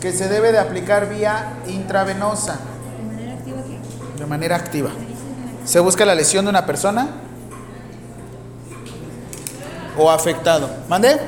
que 0.01 0.12
se 0.12 0.29
debe 0.29 0.53
de 0.53 0.59
aplicar 0.59 1.09
vía 1.09 1.55
intravenosa. 1.66 2.59
¿De 2.99 3.07
manera 3.07 3.35
activa 3.35 3.62
qué? 3.62 4.19
De 4.19 4.27
manera 4.27 4.57
activa. 4.57 4.90
Se 5.64 5.81
busca 5.81 6.05
la 6.05 6.14
lesión 6.14 6.45
de 6.45 6.51
una 6.51 6.64
persona 6.64 7.09
o 9.99 10.11
afectado. 10.11 10.71
¿Mande? 10.88 11.19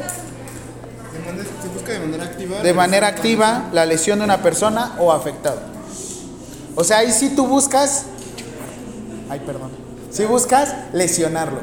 De 2.62 2.72
manera 2.72 3.08
activa. 3.08 3.68
La 3.72 3.87
lesión 3.87 4.18
de 4.18 4.24
una 4.24 4.42
persona 4.42 4.96
o 4.98 5.12
afectado. 5.12 5.61
O 6.74 6.84
sea, 6.84 6.98
ahí 6.98 7.11
sí 7.11 7.32
tú 7.34 7.46
buscas, 7.46 8.04
ay 9.28 9.40
perdón, 9.44 9.70
si 10.11 10.24
buscas 10.24 10.74
lesionarlo. 10.92 11.61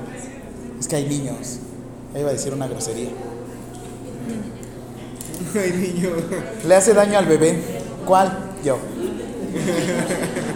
Es 0.80 0.88
que 0.88 0.98
hay 0.98 1.06
niños. 1.06 1.60
Ahí 2.13 2.21
iba 2.21 2.30
a 2.30 2.34
decir 2.34 2.54
una 2.54 2.67
grosería. 2.67 3.10
Hay 5.56 5.71
niños. 5.71 6.12
Le 6.65 6.76
hace 6.76 6.93
daño 6.93 7.17
al 7.17 7.26
bebé. 7.26 7.58
¿Cuál? 8.06 8.38
Yo. 8.63 8.78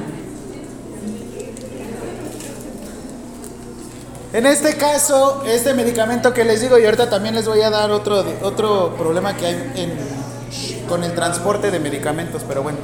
En 4.32 4.46
este 4.46 4.76
caso, 4.78 5.44
este 5.48 5.74
medicamento 5.74 6.36
que 6.36 6.44
les 6.44 6.62
digo, 6.62 6.78
y 6.78 6.86
ahorita 6.86 7.10
también 7.10 7.34
les 7.34 7.48
voy 7.48 7.62
a 7.62 7.72
dar 7.72 7.90
otro, 7.90 8.24
otro 8.44 8.96
problema 8.96 9.36
que 9.36 9.48
hay 9.48 9.72
en, 9.76 10.88
con 10.88 11.04
el 11.04 11.16
transporte 11.16 11.72
de 11.72 11.80
medicamentos, 11.80 12.44
pero 12.48 12.62
bueno. 12.62 12.78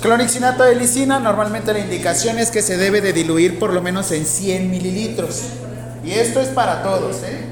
Clonixinato 0.00 0.62
de 0.62 0.74
lisina, 0.74 1.18
normalmente 1.18 1.74
la 1.74 1.80
indicación 1.80 2.38
es 2.38 2.50
que 2.50 2.62
se 2.62 2.78
debe 2.78 3.02
de 3.02 3.12
diluir 3.12 3.58
por 3.58 3.74
lo 3.74 3.82
menos 3.82 4.10
en 4.12 4.24
100 4.24 4.70
mililitros. 4.70 5.42
Y 6.02 6.12
esto 6.12 6.40
es 6.40 6.48
para 6.48 6.82
todos, 6.82 7.16
¿eh? 7.24 7.44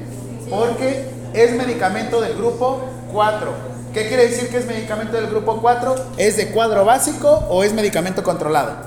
Porque 0.49 1.05
es 1.33 1.51
medicamento 1.51 2.21
del 2.21 2.35
grupo 2.35 2.81
4. 3.13 3.51
¿Qué 3.93 4.07
quiere 4.07 4.27
decir 4.27 4.49
que 4.49 4.57
es 4.57 4.65
medicamento 4.65 5.15
del 5.15 5.27
grupo 5.27 5.61
4? 5.61 5.95
¿Es 6.17 6.37
de 6.37 6.49
cuadro 6.49 6.85
básico 6.85 7.29
o 7.49 7.63
es 7.63 7.71
medicamento 7.71 8.23
controlado? 8.23 8.77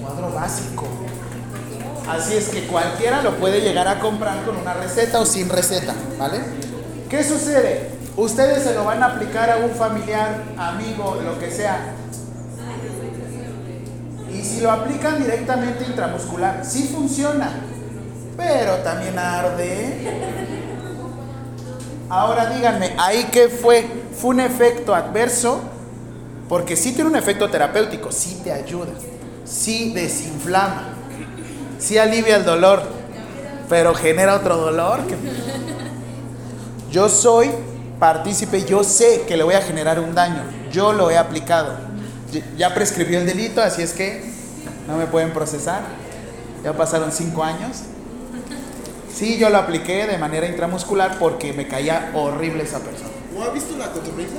Cuadro 0.00 0.32
básico. 0.32 1.05
Así 2.08 2.34
es 2.34 2.48
que 2.48 2.66
cualquiera 2.66 3.22
lo 3.22 3.36
puede 3.36 3.60
llegar 3.60 3.88
a 3.88 3.98
comprar 3.98 4.44
con 4.44 4.56
una 4.56 4.74
receta 4.74 5.20
o 5.20 5.26
sin 5.26 5.48
receta, 5.48 5.94
¿vale? 6.18 6.38
¿Qué 7.08 7.24
sucede? 7.24 7.90
Ustedes 8.16 8.62
se 8.62 8.74
lo 8.74 8.84
van 8.84 9.02
a 9.02 9.06
aplicar 9.06 9.50
a 9.50 9.56
un 9.58 9.70
familiar, 9.70 10.42
amigo, 10.56 11.20
lo 11.22 11.38
que 11.38 11.50
sea, 11.50 11.94
y 14.36 14.42
si 14.42 14.60
lo 14.60 14.70
aplican 14.70 15.22
directamente 15.22 15.84
intramuscular, 15.84 16.64
sí 16.64 16.90
funciona, 16.92 17.50
pero 18.36 18.76
también 18.76 19.18
arde. 19.18 20.36
Ahora 22.08 22.50
díganme, 22.50 22.94
¿ahí 22.98 23.28
qué 23.32 23.48
fue? 23.48 23.86
¿Fue 24.20 24.30
un 24.30 24.40
efecto 24.40 24.94
adverso? 24.94 25.60
Porque 26.48 26.76
sí 26.76 26.92
tiene 26.92 27.10
un 27.10 27.16
efecto 27.16 27.48
terapéutico, 27.50 28.12
sí 28.12 28.40
te 28.44 28.52
ayuda, 28.52 28.92
sí 29.44 29.92
desinflama, 29.92 30.95
sí 31.78 31.98
alivia 31.98 32.36
el 32.36 32.44
dolor, 32.44 32.82
pero 33.68 33.94
genera 33.94 34.34
otro 34.36 34.56
dolor. 34.56 35.06
que- 35.06 35.16
Yo 36.90 37.08
soy 37.08 37.50
partícipe, 37.98 38.64
yo 38.64 38.84
sé 38.84 39.22
que 39.26 39.36
le 39.36 39.42
voy 39.44 39.54
a 39.54 39.62
generar 39.62 40.00
un 40.00 40.14
daño. 40.14 40.42
Yo 40.72 40.92
lo 40.92 41.10
he 41.10 41.18
aplicado. 41.18 41.74
Ya- 42.32 42.42
Ya 42.56 42.74
prescribió 42.74 43.18
el 43.18 43.26
delito, 43.26 43.62
así 43.62 43.82
es 43.82 43.92
que 43.92 44.30
no 44.88 44.96
me 44.96 45.06
pueden 45.06 45.32
procesar. 45.32 45.80
Ya 46.64 46.72
pasaron 46.72 47.12
cinco 47.12 47.42
años. 47.44 47.78
Sí, 49.14 49.38
yo 49.38 49.48
lo 49.50 49.58
apliqué 49.58 50.06
de 50.06 50.18
manera 50.18 50.46
intramuscular 50.46 51.18
porque 51.18 51.52
me 51.52 51.66
caía 51.68 52.10
horrible 52.14 52.64
esa 52.64 52.78
persona. 52.80 53.08
¿O 53.36 53.42
ha 53.42 53.50
visto 53.50 53.76
la 53.76 53.90
cotorriza? 53.92 54.36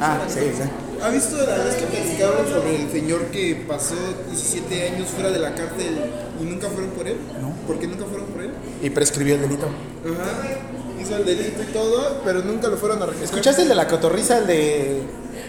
Ah, 0.00 0.18
sí, 0.28 0.40
sí. 0.56 0.62
¿Ha 1.02 1.08
visto 1.08 1.36
la 1.36 1.64
vez 1.64 1.76
que 1.76 1.86
platicaban 1.86 2.46
sobre 2.46 2.82
el 2.82 2.90
señor 2.90 3.24
que 3.26 3.64
pasó 3.66 3.94
17 4.28 4.88
años 4.88 5.08
fuera 5.08 5.30
de 5.30 5.38
la 5.38 5.54
cárcel 5.54 5.98
y 6.38 6.44
nunca 6.44 6.68
fueron 6.68 6.90
por 6.90 7.08
él? 7.08 7.16
No. 7.40 7.52
¿Por 7.66 7.78
qué 7.78 7.86
nunca 7.86 8.04
fueron 8.04 8.26
por 8.26 8.42
él? 8.42 8.50
Y 8.82 8.90
prescribió 8.90 9.36
el 9.36 9.40
delito. 9.40 9.66
Ajá. 9.66 11.00
Hizo 11.00 11.16
el 11.16 11.24
delito 11.24 11.62
y 11.62 11.72
todo, 11.72 12.20
pero 12.22 12.42
nunca 12.42 12.68
lo 12.68 12.76
fueron 12.76 13.02
a 13.02 13.06
registrar. 13.06 13.30
¿Escuchaste 13.30 13.62
el 13.62 13.68
de 13.68 13.74
la 13.74 13.86
cotorriza, 13.86 14.38
el 14.38 14.46
de. 14.46 15.02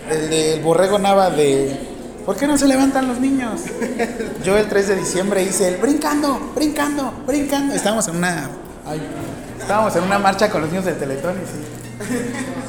el 0.09 0.29
del 0.29 0.61
borrego 0.61 0.97
Nava 0.99 1.29
de. 1.29 1.77
¿Por 2.25 2.37
qué 2.37 2.47
no 2.47 2.57
se 2.57 2.67
levantan 2.67 3.07
los 3.07 3.19
niños? 3.19 3.61
Yo 4.45 4.57
el 4.57 4.69
3 4.69 4.87
de 4.87 4.95
diciembre 4.95 5.43
hice 5.43 5.67
el 5.67 5.77
brincando, 5.77 6.39
brincando, 6.55 7.11
brincando. 7.27 7.75
Estábamos 7.75 8.07
en 8.07 8.15
una. 8.15 8.49
ay, 8.85 9.01
estábamos 9.59 9.93
en 9.97 10.03
una 10.03 10.19
marcha 10.19 10.49
con 10.49 10.61
los 10.61 10.69
niños 10.69 10.85
del 10.85 10.97
Teletón 10.97 11.35
y 11.35 11.45
sí. 11.45 12.15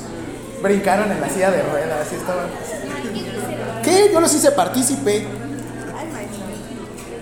Brincaron 0.62 1.10
en 1.10 1.20
la 1.20 1.28
silla 1.28 1.50
de 1.50 1.62
ruedas, 1.62 2.06
así 2.06 2.14
estaban. 2.14 2.46
¿Qué? 3.82 4.10
Yo 4.12 4.20
los 4.20 4.32
hice 4.32 4.52
partícipe. 4.52 5.26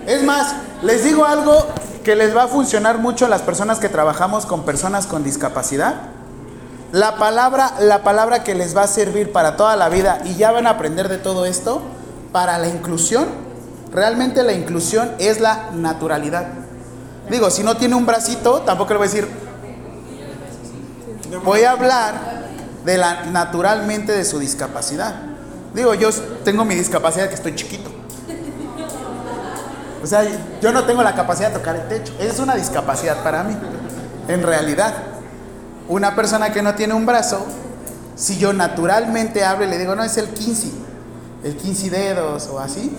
Es 0.07 0.23
más, 0.25 0.55
les 0.83 1.05
digo 1.05 1.25
algo 1.25 1.67
que 2.05 2.17
les 2.17 2.37
va 2.37 2.45
a 2.45 2.49
funcionar 2.49 2.99
mucho 2.99 3.27
a 3.27 3.29
las 3.29 3.43
personas 3.43 3.79
que 3.79 3.89
trabajamos 3.89 4.45
con 4.45 4.65
personas 4.65 5.07
con 5.07 5.25
discapacidad. 5.25 5.95
La 6.93 7.17
palabra, 7.17 7.75
la 7.81 8.03
palabra 8.03 8.43
que 8.43 8.55
les 8.55 8.77
va 8.77 8.83
a 8.83 8.89
servir 8.89 9.33
para 9.33 9.57
toda 9.57 9.77
la 9.77 9.89
vida 9.89 10.21
y 10.25 10.35
ya 10.35 10.51
van 10.51 10.67
a 10.67 10.71
aprender 10.71 11.09
de 11.09 11.19
todo 11.19 11.47
esto, 11.47 11.83
para 12.33 12.59
la 12.59 12.69
inclusión, 12.69 13.27
realmente 13.93 14.43
la 14.43 14.53
inclusión 14.53 15.13
es 15.19 15.41
la 15.41 15.71
naturalidad. 15.73 16.49
Digo, 17.31 17.51
si 17.51 17.63
no 17.63 17.77
tiene 17.77 17.95
un 17.95 18.07
bracito, 18.07 18.63
tampoco 18.63 18.93
le 18.95 18.99
voy 18.99 19.07
a 19.07 19.11
decir, 19.11 19.29
voy 21.45 21.63
a 21.63 21.71
hablar 21.71 22.50
de 22.85 22.99
la 22.99 23.27
naturalmente 23.27 24.13
de 24.13 24.25
su 24.25 24.39
discapacidad. 24.39 25.15
Digo, 25.75 25.95
yo 25.95 26.11
tengo 26.45 26.65
mi 26.65 26.75
discapacidad 26.75 27.29
que 27.29 27.35
estoy 27.35 27.55
chiquito. 27.55 27.91
O 30.03 30.07
sea, 30.07 30.27
yo 30.61 30.73
no 30.73 30.85
tengo 30.85 31.03
la 31.03 31.15
capacidad 31.15 31.51
de 31.51 31.59
tocar 31.59 31.77
el 31.77 31.89
techo. 31.89 32.13
Es 32.19 32.39
una 32.39 32.55
discapacidad 32.55 33.23
para 33.23 33.45
mí, 33.45 33.55
en 34.29 34.43
realidad. 34.43 34.95
Una 35.89 36.17
persona 36.17 36.53
que 36.53 36.63
no 36.63 36.75
tiene 36.75 36.95
un 36.95 37.05
brazo, 37.05 37.45
si 38.17 38.39
yo 38.39 38.53
naturalmente 38.53 39.45
hablo 39.45 39.65
y 39.65 39.69
le 39.69 39.79
digo, 39.79 39.95
no, 39.95 40.03
es 40.03 40.17
el 40.17 40.29
15, 40.29 40.69
el 41.45 41.57
15 41.57 41.91
dedos 41.91 42.49
o 42.49 42.59
así. 42.59 42.97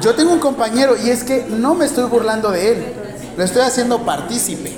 Yo 0.00 0.14
tengo 0.14 0.32
un 0.32 0.38
compañero 0.38 0.96
y 0.96 1.10
es 1.10 1.24
que 1.24 1.46
no 1.48 1.74
me 1.74 1.84
estoy 1.84 2.04
burlando 2.04 2.50
de 2.50 2.72
él, 2.72 2.94
lo 3.36 3.44
estoy 3.44 3.62
haciendo 3.62 4.04
partícipe. 4.04 4.72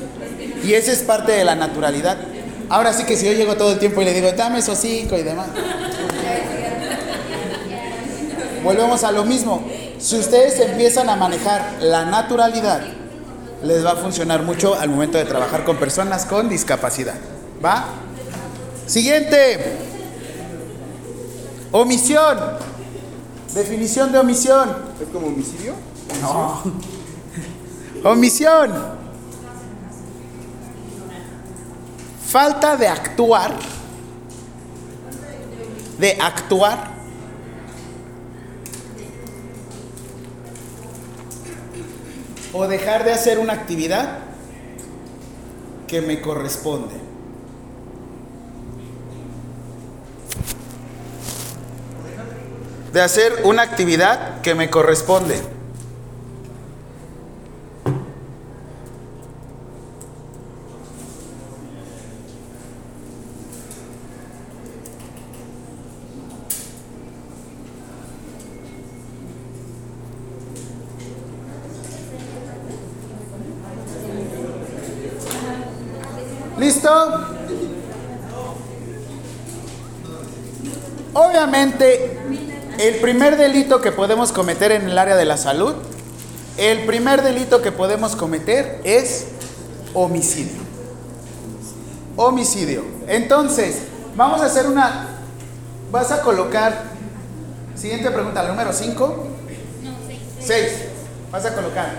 Y 0.65 0.75
esa 0.75 0.93
es 0.93 1.03
parte 1.03 1.33
de 1.33 1.45
la 1.45 1.55
naturalidad. 1.55 2.17
Ahora 2.69 2.93
sí 2.93 3.05
que 3.05 3.17
si 3.17 3.27
yo 3.27 3.33
llego 3.33 3.57
todo 3.57 3.73
el 3.73 3.79
tiempo 3.79 4.03
y 4.03 4.05
le 4.05 4.13
digo, 4.13 4.31
dame 4.33 4.59
esos 4.59 4.79
cinco 4.79 5.17
y 5.17 5.23
demás. 5.23 5.47
Volvemos 8.65 9.05
a 9.05 9.13
lo 9.13 9.25
mismo. 9.25 9.63
Si 9.99 10.19
ustedes 10.19 10.59
empiezan 10.59 11.09
a 11.09 11.17
manejar 11.17 11.77
la 11.81 12.05
naturalidad, 12.05 12.83
les 13.63 13.85
va 13.85 13.93
a 13.93 13.97
funcionar 13.97 14.43
mucho 14.43 14.75
al 14.75 14.89
momento 14.91 15.19
de 15.19 15.25
trabajar 15.25 15.65
con 15.65 15.77
personas 15.77 16.27
con 16.27 16.49
discapacidad. 16.49 17.15
¿Va? 17.65 17.87
Siguiente. 18.87 19.79
Omisión. 21.71 22.39
Definición 23.55 24.11
de 24.11 24.19
omisión. 24.19 24.77
¿Es 25.01 25.09
como 25.13 25.29
homicidio? 25.29 25.75
No. 26.21 26.63
Omisión. 28.11 28.96
Falta 32.27 32.77
de 32.77 32.89
actuar. 32.89 33.55
De 35.99 36.19
actuar. 36.21 36.91
O 42.53 42.67
dejar 42.67 43.05
de 43.05 43.13
hacer 43.13 43.39
una 43.39 43.53
actividad 43.53 44.19
que 45.87 46.01
me 46.01 46.21
corresponde. 46.21 46.95
De 52.93 53.01
hacer 53.01 53.43
una 53.45 53.63
actividad 53.63 54.41
que 54.41 54.55
me 54.55 54.69
corresponde. 54.69 55.57
¿Listo? 76.59 76.91
El 81.81 82.97
primer 83.01 83.37
delito 83.37 83.81
que 83.81 83.93
podemos 83.93 84.33
cometer 84.33 84.73
en 84.73 84.89
el 84.89 84.99
área 84.99 85.17
de 85.17 85.25
la 85.25 85.37
salud, 85.37 85.75
el 86.57 86.87
primer 86.87 87.23
delito 87.23 87.61
que 87.61 87.73
podemos 87.73 88.17
cometer 88.17 88.81
es 88.85 89.27
homicidio. 89.95 90.63
Homicidio. 92.17 92.83
Entonces, 93.09 93.83
vamos 94.17 94.41
a 94.41 94.47
hacer 94.47 94.67
una... 94.67 95.09
Vas 95.91 96.13
a 96.13 96.23
colocar... 96.23 96.85
Siguiente 97.75 98.11
pregunta, 98.11 98.43
la 98.43 98.51
número 98.51 98.73
5. 98.73 99.27
6. 100.41 100.73
Vas 101.31 101.45
a 101.45 101.55
colocar 101.55 101.93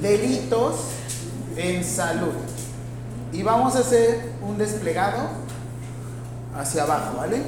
delitos 0.00 0.76
en 1.56 1.84
salud. 1.84 2.32
Y 3.32 3.42
vamos 3.42 3.76
a 3.76 3.80
hacer 3.80 4.32
un 4.40 4.56
desplegado 4.56 5.28
hacia 6.56 6.84
abajo, 6.84 7.18
¿vale? 7.18 7.42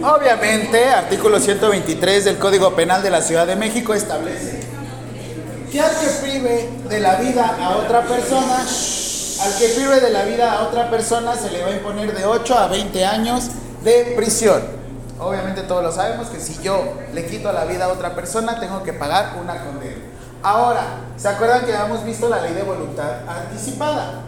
Obviamente, 0.00 0.78
artículo 1.08 1.40
123 1.40 2.26
del 2.26 2.38
Código 2.38 2.76
Penal 2.76 3.02
de 3.02 3.08
la 3.08 3.22
Ciudad 3.22 3.46
de 3.46 3.56
México 3.56 3.94
establece 3.94 4.60
que 5.72 5.80
al 5.80 5.90
que 5.98 6.06
prive 6.20 6.68
de 6.86 7.00
la 7.00 7.14
vida 7.14 7.56
a 7.58 7.78
otra 7.78 8.02
persona, 8.02 8.58
al 8.60 9.58
que 9.58 9.68
prive 9.68 10.00
de 10.00 10.10
la 10.10 10.24
vida 10.24 10.52
a 10.52 10.64
otra 10.64 10.90
persona 10.90 11.34
se 11.34 11.50
le 11.50 11.62
va 11.62 11.68
a 11.68 11.70
imponer 11.70 12.14
de 12.14 12.26
8 12.26 12.54
a 12.58 12.66
20 12.68 13.06
años 13.06 13.44
de 13.84 14.12
prisión. 14.16 14.62
Obviamente 15.18 15.62
todos 15.62 15.82
lo 15.82 15.92
sabemos 15.92 16.26
que 16.28 16.40
si 16.40 16.62
yo 16.62 16.92
le 17.14 17.24
quito 17.24 17.52
la 17.52 17.64
vida 17.64 17.86
a 17.86 17.88
otra 17.88 18.14
persona 18.14 18.60
tengo 18.60 18.82
que 18.82 18.92
pagar 18.92 19.38
una 19.42 19.64
condena. 19.64 20.04
Ahora, 20.42 20.98
¿se 21.16 21.26
acuerdan 21.28 21.64
que 21.64 21.74
habíamos 21.74 22.04
visto 22.04 22.28
la 22.28 22.42
ley 22.42 22.52
de 22.52 22.64
voluntad 22.64 23.26
anticipada? 23.26 24.24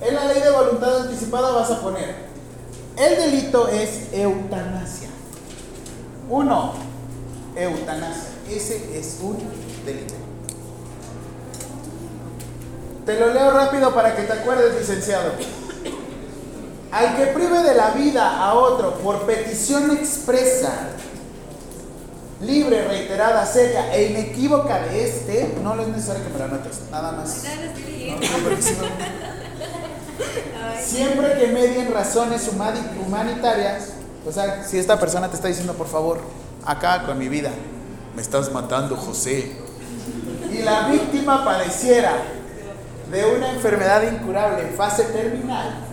En 0.00 0.14
la 0.14 0.26
ley 0.26 0.40
de 0.40 0.50
voluntad 0.52 1.00
anticipada 1.00 1.50
vas 1.50 1.72
a 1.72 1.80
poner 1.80 2.30
el 2.96 3.16
delito 3.16 3.66
es 3.68 4.12
eutanasia. 4.12 4.99
Uno, 6.30 6.72
eutanasia. 7.56 8.30
Ese 8.48 8.98
es 8.98 9.18
un 9.22 9.36
delito. 9.84 10.14
Te 13.04 13.18
lo 13.18 13.32
leo 13.34 13.50
rápido 13.50 13.92
para 13.94 14.14
que 14.16 14.22
te 14.22 14.32
acuerdes, 14.32 14.78
licenciado. 14.78 15.32
Al 16.92 17.16
que 17.16 17.26
prive 17.26 17.62
de 17.62 17.74
la 17.74 17.90
vida 17.90 18.42
a 18.44 18.54
otro 18.54 18.94
por 18.98 19.22
petición 19.26 19.90
expresa 19.92 20.72
libre, 22.42 22.84
reiterada, 22.88 23.44
seria 23.46 23.94
e 23.94 24.06
inequívoca 24.06 24.80
de 24.80 25.04
este, 25.06 25.54
no 25.62 25.78
es 25.80 25.88
necesario 25.88 26.24
que 26.24 26.30
me 26.30 26.38
lo 26.38 26.44
anotes, 26.46 26.80
nada 26.90 27.12
más. 27.12 27.44
Lo 27.44 28.56
Siempre 30.82 31.38
que 31.38 31.46
medien 31.48 31.92
razones 31.92 32.50
humani- 32.52 33.04
humanitarias, 33.06 33.90
o 34.26 34.32
sea, 34.32 34.64
si 34.64 34.78
esta 34.78 34.98
persona 34.98 35.28
te 35.28 35.36
está 35.36 35.48
diciendo, 35.48 35.74
por 35.74 35.86
favor, 35.86 36.20
acá 36.64 37.04
con 37.06 37.18
mi 37.18 37.28
vida, 37.28 37.50
me 38.14 38.22
estás 38.22 38.52
matando, 38.52 38.96
José. 38.96 39.52
Y 40.52 40.62
la 40.62 40.88
víctima 40.88 41.44
padeciera 41.44 42.12
de 43.10 43.24
una 43.36 43.52
enfermedad 43.52 44.02
incurable 44.02 44.68
en 44.68 44.74
fase 44.74 45.04
terminal, 45.04 45.86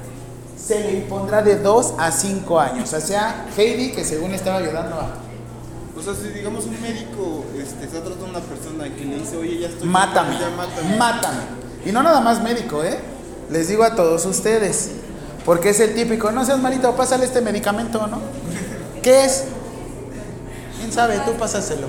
se 0.58 0.80
le 0.82 0.94
impondrá 0.98 1.42
de 1.42 1.58
2 1.58 1.94
a 1.98 2.12
5 2.12 2.60
años. 2.60 2.92
O 2.94 3.00
sea, 3.00 3.46
Heidi, 3.56 3.92
que 3.92 4.04
según 4.04 4.34
estaba 4.34 4.58
ayudando 4.58 4.96
a... 4.96 5.10
O 5.98 6.02
sea, 6.02 6.14
si 6.14 6.28
digamos 6.30 6.66
un 6.66 6.80
médico 6.82 7.44
este, 7.58 7.86
está 7.86 8.02
tratando 8.02 8.26
a 8.26 8.30
una 8.30 8.40
persona 8.42 8.84
que 8.96 9.06
le 9.06 9.16
dice, 9.20 9.38
oye, 9.38 9.60
ya 9.60 9.68
estoy. 9.70 9.88
Mátame, 9.88 10.38
Ya 10.40 10.50
mátame. 10.50 10.98
mátame. 10.98 11.40
Y 11.86 11.92
no 11.92 12.04
nada 12.04 12.22
más 12.22 12.42
médico, 12.44 12.84
¿eh? 12.84 13.00
Les 13.50 13.68
digo 13.70 13.84
a 13.84 13.96
todos 13.96 14.26
ustedes, 14.26 14.92
porque 15.48 15.70
es 15.70 15.80
el 15.80 15.96
típico, 15.96 16.30
no 16.34 16.44
seas 16.44 16.60
malito, 16.60 16.94
pásale 16.94 17.24
este 17.24 17.40
medicamento, 17.40 18.06
¿no? 18.08 18.20
¿Qué 19.02 19.24
es? 19.24 19.46
¿Quién 20.78 20.92
sabe? 20.92 21.22
Tú 21.26 21.36
pásaselo. 21.36 21.88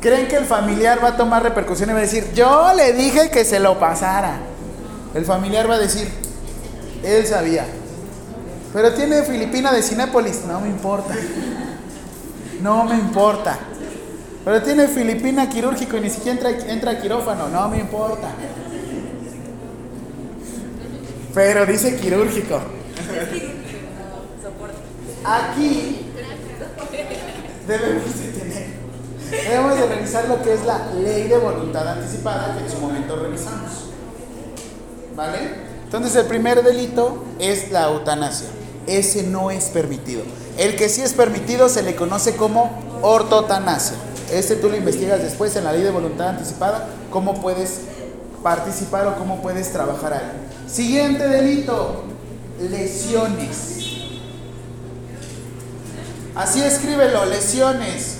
¿Creen 0.00 0.26
que 0.26 0.34
el 0.38 0.44
familiar 0.44 0.98
va 1.00 1.10
a 1.10 1.16
tomar 1.16 1.44
repercusión 1.44 1.90
y 1.90 1.92
va 1.92 2.00
a 2.00 2.02
decir, 2.02 2.32
yo 2.34 2.72
le 2.74 2.94
dije 2.94 3.30
que 3.30 3.44
se 3.44 3.60
lo 3.60 3.78
pasara? 3.78 4.40
El 5.14 5.24
familiar 5.24 5.70
va 5.70 5.76
a 5.76 5.78
decir, 5.78 6.10
él 7.04 7.24
sabía. 7.28 7.64
Pero 8.72 8.92
tiene 8.94 9.22
Filipina 9.22 9.72
de 9.72 9.80
Cinépolis, 9.80 10.46
no 10.46 10.60
me 10.60 10.66
importa. 10.70 11.14
No 12.60 12.86
me 12.86 12.96
importa. 12.96 13.56
Pero 14.44 14.62
tiene 14.64 14.88
Filipina 14.88 15.48
quirúrgico 15.48 15.96
y 15.96 16.00
ni 16.00 16.10
siquiera 16.10 16.50
entra, 16.50 16.72
entra 16.72 17.00
quirófano, 17.00 17.48
no 17.48 17.68
me 17.68 17.78
importa. 17.78 18.30
Pero 21.34 21.66
dice 21.66 21.96
quirúrgico. 21.96 22.60
Aquí 25.24 26.06
debemos 27.66 28.18
de 28.18 28.28
tener, 28.28 28.66
debemos 29.30 29.78
de 29.78 29.86
revisar 29.86 30.28
lo 30.28 30.42
que 30.42 30.54
es 30.54 30.64
la 30.64 30.86
ley 30.94 31.28
de 31.28 31.36
voluntad 31.36 31.86
anticipada 31.86 32.56
que 32.56 32.64
en 32.64 32.70
su 32.70 32.78
momento 32.78 33.16
revisamos. 33.16 33.90
¿Vale? 35.14 35.38
Entonces 35.84 36.14
el 36.16 36.26
primer 36.26 36.62
delito 36.62 37.24
es 37.38 37.70
la 37.70 37.88
eutanasia. 37.88 38.48
Ese 38.86 39.22
no 39.22 39.50
es 39.50 39.66
permitido. 39.66 40.22
El 40.56 40.76
que 40.76 40.88
sí 40.88 41.02
es 41.02 41.12
permitido 41.12 41.68
se 41.68 41.82
le 41.82 41.94
conoce 41.94 42.36
como 42.36 42.70
ortotanasia. 43.02 43.96
Este 44.32 44.56
tú 44.56 44.68
lo 44.70 44.76
investigas 44.76 45.22
después 45.22 45.54
en 45.56 45.64
la 45.64 45.72
ley 45.72 45.82
de 45.82 45.90
voluntad 45.90 46.30
anticipada, 46.30 46.88
cómo 47.10 47.40
puedes 47.40 47.80
participar 48.42 49.06
o 49.06 49.16
cómo 49.16 49.42
puedes 49.42 49.72
trabajar 49.72 50.12
ahí. 50.14 50.47
Siguiente 50.70 51.26
delito, 51.26 52.04
lesiones. 52.60 53.78
Así 56.34 56.62
escríbelo, 56.62 57.24
lesiones. 57.24 58.18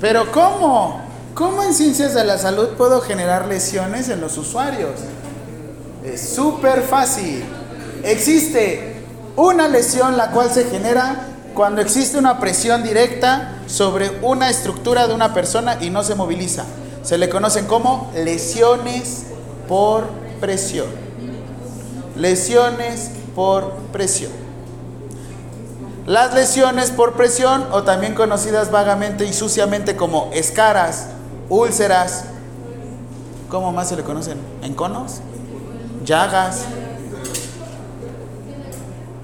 Pero 0.00 0.30
¿cómo? 0.30 1.02
¿Cómo 1.34 1.62
en 1.62 1.74
ciencias 1.74 2.14
de 2.14 2.24
la 2.24 2.38
salud 2.38 2.68
puedo 2.78 3.00
generar 3.00 3.46
lesiones 3.46 4.08
en 4.08 4.20
los 4.20 4.38
usuarios? 4.38 5.00
Es 6.14 6.28
súper 6.34 6.82
fácil. 6.82 7.44
Existe 8.02 9.02
una 9.36 9.68
lesión 9.68 10.16
la 10.16 10.30
cual 10.30 10.50
se 10.50 10.64
genera 10.64 11.26
cuando 11.54 11.80
existe 11.80 12.18
una 12.18 12.38
presión 12.38 12.82
directa 12.82 13.56
sobre 13.66 14.10
una 14.22 14.48
estructura 14.48 15.06
de 15.06 15.14
una 15.14 15.34
persona 15.34 15.78
y 15.80 15.90
no 15.90 16.02
se 16.02 16.14
moviliza. 16.14 16.64
Se 17.02 17.18
le 17.18 17.28
conocen 17.28 17.66
como 17.66 18.10
lesiones 18.14 19.26
por 19.68 20.08
presión. 20.40 20.86
Lesiones 22.16 23.10
por 23.34 23.72
presión. 23.92 24.32
Las 26.06 26.32
lesiones 26.32 26.90
por 26.90 27.12
presión, 27.12 27.66
o 27.70 27.82
también 27.82 28.14
conocidas 28.14 28.70
vagamente 28.70 29.26
y 29.26 29.34
suciamente 29.34 29.94
como 29.94 30.30
escaras, 30.32 31.08
úlceras, 31.50 32.24
¿cómo 33.50 33.72
más 33.72 33.90
se 33.90 33.96
le 33.96 34.04
conocen? 34.04 34.38
¿Enconos? 34.62 35.20
¿Llagas? 36.08 36.62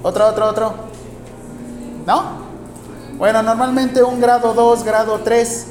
¿Otro, 0.02 0.28
otro, 0.28 0.50
otro? 0.50 0.74
¿No? 2.04 2.44
Bueno, 3.16 3.42
normalmente 3.42 4.02
un 4.02 4.20
grado 4.20 4.52
2, 4.52 4.84
grado 4.84 5.20
3 5.20 5.66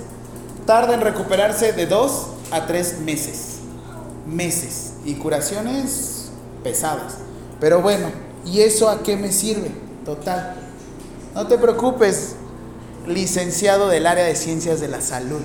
tarda 0.66 0.96
en 0.96 1.02
recuperarse 1.02 1.72
de 1.72 1.86
2 1.86 2.28
a 2.50 2.66
3 2.66 3.02
meses. 3.02 3.60
Meses. 4.26 4.94
Y 5.06 5.14
curaciones 5.14 6.32
pesadas. 6.64 7.18
Pero 7.60 7.84
bueno, 7.84 8.08
¿y 8.44 8.62
eso 8.62 8.90
a 8.90 9.04
qué 9.04 9.16
me 9.16 9.32
sirve? 9.32 9.70
Total. 10.06 10.56
No 11.36 11.46
te 11.46 11.60
preocupes, 11.60 12.38
licenciado 13.06 13.88
del 13.88 14.08
área 14.08 14.24
de 14.24 14.36
ciencias 14.36 14.80
de 14.80 14.88
la 14.88 15.00
salud. 15.00 15.42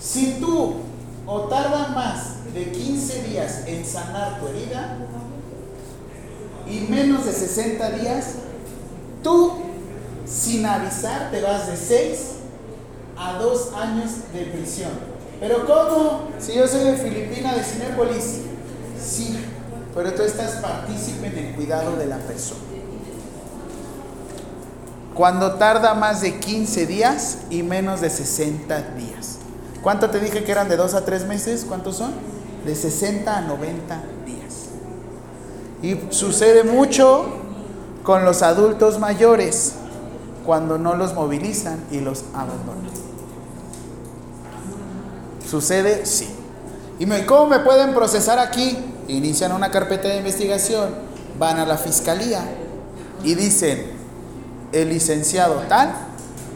Si 0.00 0.38
tú 0.40 0.76
o 1.26 1.40
tarda 1.42 1.88
más 1.88 2.33
de 2.54 2.70
15 2.70 3.22
días 3.24 3.62
en 3.66 3.84
sanar 3.84 4.38
tu 4.38 4.46
herida 4.46 4.96
y 6.68 6.86
menos 6.88 7.26
de 7.26 7.32
60 7.32 7.90
días, 7.90 8.26
tú 9.22 9.52
sin 10.24 10.64
avisar 10.64 11.30
te 11.30 11.42
vas 11.42 11.66
de 11.66 11.76
6 11.76 12.18
a 13.18 13.34
2 13.34 13.72
años 13.74 14.10
de 14.32 14.44
prisión. 14.46 14.90
Pero 15.40 15.66
¿cómo? 15.66 16.28
Si 16.38 16.54
yo 16.54 16.66
soy 16.66 16.84
de 16.84 16.96
Filipina, 16.96 17.54
de 17.54 17.62
Cinépolis, 17.62 18.42
sí, 19.04 19.36
pero 19.94 20.14
tú 20.14 20.22
estás 20.22 20.52
partícipe 20.62 21.26
en 21.26 21.38
el 21.38 21.54
cuidado 21.54 21.96
de 21.96 22.06
la 22.06 22.18
persona. 22.18 22.60
Cuando 25.14 25.54
tarda 25.54 25.94
más 25.94 26.22
de 26.22 26.38
15 26.38 26.86
días 26.86 27.38
y 27.50 27.62
menos 27.62 28.00
de 28.00 28.10
60 28.10 28.80
días. 28.96 29.38
¿Cuánto 29.82 30.08
te 30.10 30.18
dije 30.18 30.44
que 30.44 30.50
eran 30.50 30.68
de 30.68 30.76
2 30.76 30.94
a 30.94 31.04
3 31.04 31.26
meses? 31.26 31.64
¿Cuántos 31.68 31.96
son? 31.96 32.33
De 32.64 32.74
60 32.74 33.36
a 33.36 33.40
90 33.42 34.02
días. 34.26 34.54
Y 35.82 36.12
sucede 36.12 36.64
mucho 36.64 37.26
con 38.02 38.24
los 38.24 38.42
adultos 38.42 38.98
mayores 38.98 39.74
cuando 40.46 40.78
no 40.78 40.94
los 40.94 41.14
movilizan 41.14 41.78
y 41.90 42.00
los 42.00 42.24
abandonan. 42.34 42.84
¿Sucede? 45.48 46.06
Sí. 46.06 46.28
¿Y 46.98 47.06
me- 47.06 47.26
cómo 47.26 47.46
me 47.48 47.58
pueden 47.60 47.94
procesar 47.94 48.38
aquí? 48.38 48.76
Inician 49.08 49.52
una 49.52 49.70
carpeta 49.70 50.08
de 50.08 50.16
investigación, 50.18 50.88
van 51.38 51.58
a 51.58 51.66
la 51.66 51.76
fiscalía 51.76 52.42
y 53.22 53.34
dicen, 53.34 53.92
el 54.72 54.88
licenciado 54.88 55.56
tal 55.68 55.92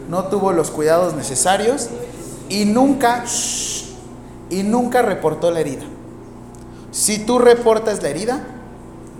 no 0.08 0.24
tuvo 0.24 0.52
los 0.52 0.70
cuidados 0.70 1.14
necesarios 1.14 1.88
y 2.48 2.64
nunca, 2.64 3.24
y 4.50 4.62
nunca 4.62 5.02
reportó 5.02 5.50
la 5.50 5.60
herida. 5.60 5.84
Si 6.98 7.20
tú 7.20 7.38
reportas 7.38 8.02
la 8.02 8.08
herida, 8.08 8.40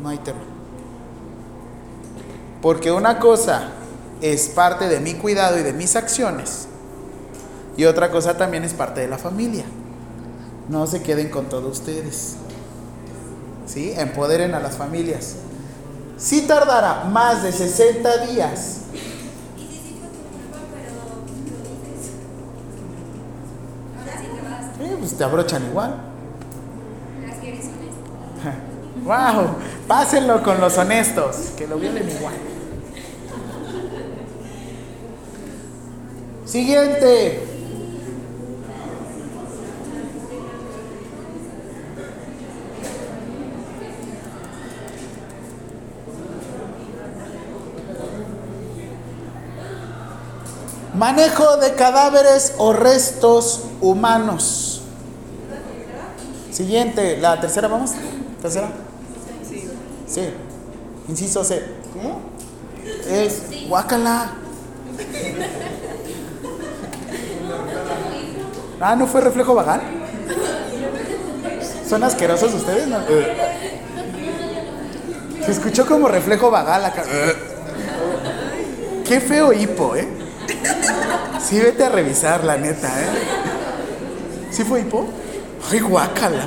no 0.02 0.08
hay 0.08 0.18
tema. 0.18 0.40
Porque 2.60 2.90
una 2.90 3.20
cosa 3.20 3.68
es 4.20 4.48
parte 4.48 4.88
de 4.88 4.98
mi 4.98 5.14
cuidado 5.14 5.60
y 5.60 5.62
de 5.62 5.72
mis 5.72 5.94
acciones. 5.94 6.66
Y 7.76 7.84
otra 7.84 8.10
cosa 8.10 8.36
también 8.36 8.64
es 8.64 8.74
parte 8.74 9.00
de 9.00 9.06
la 9.06 9.16
familia. 9.16 9.64
No 10.68 10.88
se 10.88 11.02
queden 11.02 11.30
con 11.30 11.48
todos 11.48 11.78
ustedes. 11.78 12.34
¿Sí? 13.66 13.92
Empoderen 13.96 14.54
a 14.54 14.58
las 14.58 14.76
familias. 14.76 15.36
Si 16.16 16.48
tardará 16.48 17.04
más 17.04 17.44
de 17.44 17.52
60 17.52 18.26
días, 18.26 18.78
sí 18.90 18.98
sí 19.68 20.00
eh, 24.80 24.96
pues 24.98 25.16
te 25.16 25.22
abrochan 25.22 25.64
igual. 25.64 26.08
Las 27.26 27.36
que 27.36 27.48
eres 27.48 27.66
honesta. 27.66 28.54
¡Wow! 29.08 29.56
Pásenlo 29.86 30.42
con 30.42 30.60
los 30.60 30.76
honestos, 30.76 31.54
que 31.56 31.66
lo 31.66 31.78
violen 31.78 32.10
igual. 32.10 32.34
Siguiente. 36.44 37.42
Manejo 50.92 51.56
de 51.56 51.72
cadáveres 51.76 52.56
o 52.58 52.74
restos 52.74 53.64
humanos. 53.80 54.82
Siguiente, 56.50 57.16
la 57.16 57.40
tercera, 57.40 57.68
vamos. 57.68 57.92
Tercera. 58.42 58.87
Sí. 60.08 60.20
Sí. 60.20 60.30
Inciso 61.08 61.44
C. 61.44 61.62
¿Cómo? 61.92 62.20
Es 63.08 63.42
guácala. 63.68 64.32
Ah, 68.80 68.94
¿no 68.94 69.06
fue 69.06 69.20
reflejo 69.20 69.54
vagal? 69.54 69.80
¿Son 71.88 72.02
asquerosos 72.04 72.52
ustedes? 72.54 72.86
No? 72.86 72.98
Se 75.44 75.52
escuchó 75.52 75.86
como 75.86 76.08
reflejo 76.08 76.50
vagal 76.50 76.84
acá. 76.84 77.04
Qué 79.06 79.20
feo 79.20 79.52
hipo, 79.52 79.96
¿eh? 79.96 80.06
Sí, 81.40 81.58
vete 81.58 81.84
a 81.84 81.88
revisar, 81.88 82.44
la 82.44 82.58
neta, 82.58 82.88
¿eh? 82.88 83.06
¿Sí 84.50 84.64
fue 84.64 84.80
hipo? 84.80 85.06
Ay, 85.70 85.80
guácala. 85.80 86.46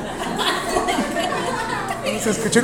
Se 2.23 2.29
escuchó. 2.29 2.61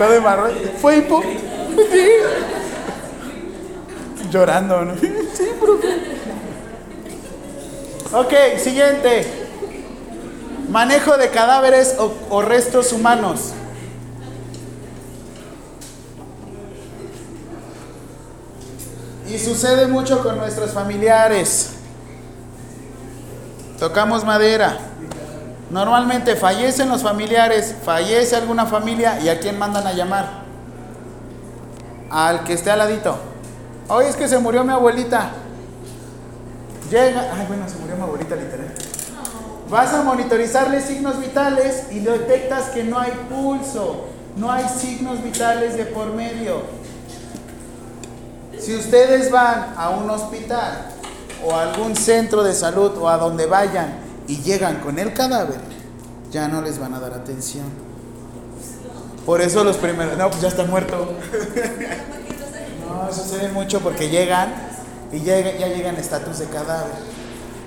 Todo 0.00 0.12
de 0.12 0.20
marrón. 0.22 0.52
¿Fue 0.80 0.96
hipo? 0.96 1.22
Sí. 1.22 2.08
Llorando. 4.30 4.94
Sí, 5.34 5.50
profe. 5.60 5.88
Ok, 8.10 8.58
siguiente. 8.58 9.26
Manejo 10.70 11.18
de 11.18 11.28
cadáveres 11.28 11.96
o 11.98 12.40
restos 12.40 12.94
humanos. 12.94 13.52
Y 19.28 19.38
sucede 19.38 19.86
mucho 19.86 20.22
con 20.22 20.38
nuestros 20.38 20.72
familiares. 20.72 21.72
Tocamos 23.78 24.24
madera. 24.24 24.89
Normalmente 25.70 26.34
fallecen 26.34 26.88
los 26.88 27.02
familiares, 27.02 27.76
fallece 27.84 28.34
alguna 28.34 28.66
familia 28.66 29.20
y 29.20 29.28
a 29.28 29.38
quién 29.38 29.56
mandan 29.56 29.86
a 29.86 29.92
llamar. 29.92 30.40
Al 32.10 32.42
que 32.42 32.54
esté 32.54 32.72
al 32.72 32.80
ladito. 32.80 33.16
Hoy 33.88 34.06
es 34.06 34.16
que 34.16 34.26
se 34.26 34.38
murió 34.40 34.64
mi 34.64 34.72
abuelita. 34.72 35.30
Llega, 36.90 37.32
ay 37.32 37.46
bueno, 37.46 37.68
se 37.68 37.76
murió 37.76 37.94
mi 37.94 38.02
abuelita 38.02 38.34
literal. 38.34 38.74
Vas 39.68 39.94
a 39.94 40.02
monitorizarle 40.02 40.80
signos 40.80 41.20
vitales 41.20 41.84
y 41.92 42.00
detectas 42.00 42.70
que 42.70 42.82
no 42.82 42.98
hay 42.98 43.12
pulso, 43.28 44.06
no 44.36 44.50
hay 44.50 44.68
signos 44.68 45.22
vitales 45.22 45.76
de 45.76 45.86
por 45.86 46.12
medio. 46.12 46.62
Si 48.58 48.74
ustedes 48.74 49.30
van 49.30 49.74
a 49.76 49.90
un 49.90 50.10
hospital 50.10 50.86
o 51.46 51.54
a 51.54 51.62
algún 51.62 51.94
centro 51.94 52.42
de 52.42 52.54
salud 52.54 52.98
o 52.98 53.08
a 53.08 53.16
donde 53.16 53.46
vayan 53.46 54.09
y 54.30 54.36
llegan 54.42 54.80
con 54.80 54.98
el 54.98 55.12
cadáver, 55.12 55.58
ya 56.30 56.46
no 56.48 56.62
les 56.62 56.78
van 56.78 56.94
a 56.94 57.00
dar 57.00 57.12
atención. 57.14 57.64
Por 59.26 59.40
eso 59.40 59.64
los 59.64 59.76
primeros, 59.76 60.16
no, 60.16 60.28
pues 60.30 60.40
ya 60.42 60.48
está 60.48 60.64
muerto. 60.64 61.14
No, 62.90 63.12
sucede 63.14 63.48
mucho 63.50 63.80
porque 63.80 64.08
llegan 64.10 64.52
y 65.12 65.20
llega- 65.20 65.56
ya 65.56 65.68
llegan 65.68 65.96
estatus 65.96 66.38
de 66.40 66.46
cadáver. 66.46 66.92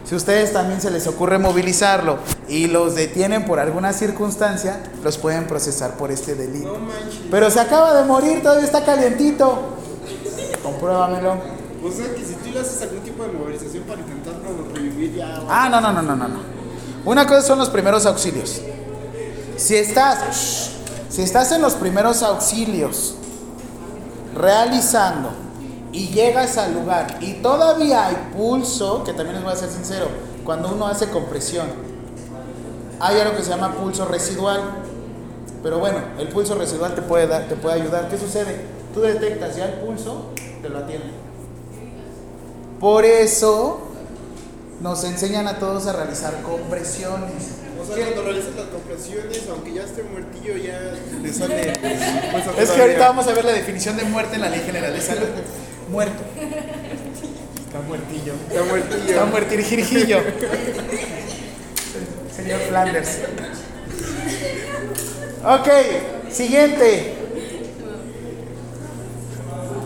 Si 0.06 0.16
ustedes 0.16 0.52
también 0.54 0.82
se 0.82 0.92
les 0.92 1.08
ocurre 1.08 1.38
movilizarlo 1.40 2.18
y 2.50 2.68
los 2.68 2.94
detienen 2.96 3.46
por 3.46 3.60
alguna 3.60 3.94
circunstancia, 3.94 4.84
los 5.02 5.18
pueden 5.18 5.48
procesar 5.48 5.96
por 5.98 6.12
este 6.12 6.36
delito. 6.36 6.78
No. 6.78 6.88
Pero 7.32 7.50
se 7.50 7.60
acaba 7.62 7.94
de 7.94 8.04
morir, 8.06 8.44
todavía 8.44 8.66
está 8.66 8.84
calientito. 8.86 9.78
Compruébamelo. 10.62 11.32
O 11.84 11.92
sea 11.92 12.14
que 12.14 12.24
si 12.24 12.34
tú 12.36 12.52
le 12.54 12.60
haces 12.60 12.82
algún 12.82 13.00
tipo 13.00 13.24
de 13.24 13.32
movilización 13.32 13.84
para 13.84 14.02
intentarlo 14.02 14.68
revivir 14.74 15.16
ya. 15.16 15.40
Ah, 15.50 15.70
no, 15.70 15.80
no, 15.82 15.94
no, 15.94 16.02
no, 16.02 16.16
no. 16.16 16.28
no. 16.28 16.53
Una 17.06 17.28
cosa 17.28 17.42
son 17.42 17.60
los 17.60 17.70
primeros 17.70 18.06
auxilios. 18.06 18.62
Si 19.58 19.76
estás, 19.76 20.72
si 21.10 21.22
estás 21.22 21.52
en 21.52 21.62
los 21.62 21.74
primeros 21.74 22.24
auxilios 22.24 23.16
realizando 24.36 25.30
y 25.92 26.08
llegas 26.08 26.58
al 26.58 26.74
lugar 26.74 27.18
y 27.22 27.34
todavía 27.34 28.08
hay 28.08 28.32
pulso, 28.36 29.04
que 29.04 29.14
también 29.14 29.36
les 29.36 29.44
voy 29.44 29.54
a 29.54 29.56
ser 29.56 29.70
sincero, 29.70 30.08
cuando 30.46 30.72
uno 30.74 30.88
hace 30.88 31.10
compresión, 31.10 31.68
hay 33.00 33.20
algo 33.20 33.36
que 33.36 33.44
se 33.44 33.50
llama 33.50 33.74
pulso 33.74 34.06
residual. 34.06 34.62
Pero 35.62 35.80
bueno, 35.80 36.00
el 36.20 36.30
pulso 36.30 36.56
residual 36.56 36.96
te 36.96 37.02
puede 37.02 37.28
dar, 37.28 37.48
te 37.48 37.56
puede 37.56 37.82
ayudar. 37.82 38.10
¿Qué 38.10 38.18
sucede? 38.18 38.66
Tú 38.94 39.02
detectas 39.02 39.56
ya 39.56 39.66
el 39.66 39.74
pulso, 39.80 40.32
te 40.62 40.70
lo 40.70 40.80
atienden. 40.80 41.12
Por 42.80 43.06
eso 43.06 43.93
nos 44.84 45.04
enseñan 45.06 45.48
a 45.48 45.58
todos 45.60 45.88
a 45.88 45.94
realizar 45.94 46.42
compresiones. 46.42 47.32
O 47.82 47.86
sea, 47.86 47.96
cuando 48.06 48.24
realizas 48.24 48.54
las 48.56 48.66
compresiones, 48.66 49.42
aunque 49.50 49.74
ya 49.74 49.84
esté 49.84 50.04
muertillo, 50.04 50.58
ya 50.58 50.94
le 51.22 51.34
sale. 51.34 51.74
pues, 52.32 52.44
Es 52.60 52.72
que 52.72 52.82
ahorita 52.82 53.08
vamos 53.08 53.28
a 53.28 53.34
ver 53.34 53.46
la 53.46 53.54
definición 53.54 53.96
de 53.98 54.04
muerte 54.04 54.36
en 54.36 54.42
la 54.42 54.50
Ley 54.50 54.62
General 54.66 54.94
de 54.94 55.02
Salud. 55.02 55.28
Muerto. 55.90 56.22
Está 56.36 57.80
muertillo. 57.88 58.34
Está 58.50 58.64
muertillo. 58.66 59.10
Está 59.10 59.26
muertirijillo. 59.26 60.18
Señor 62.36 62.60
Flanders. 62.68 63.20
Ok, 65.46 65.68
siguiente. 66.30 67.16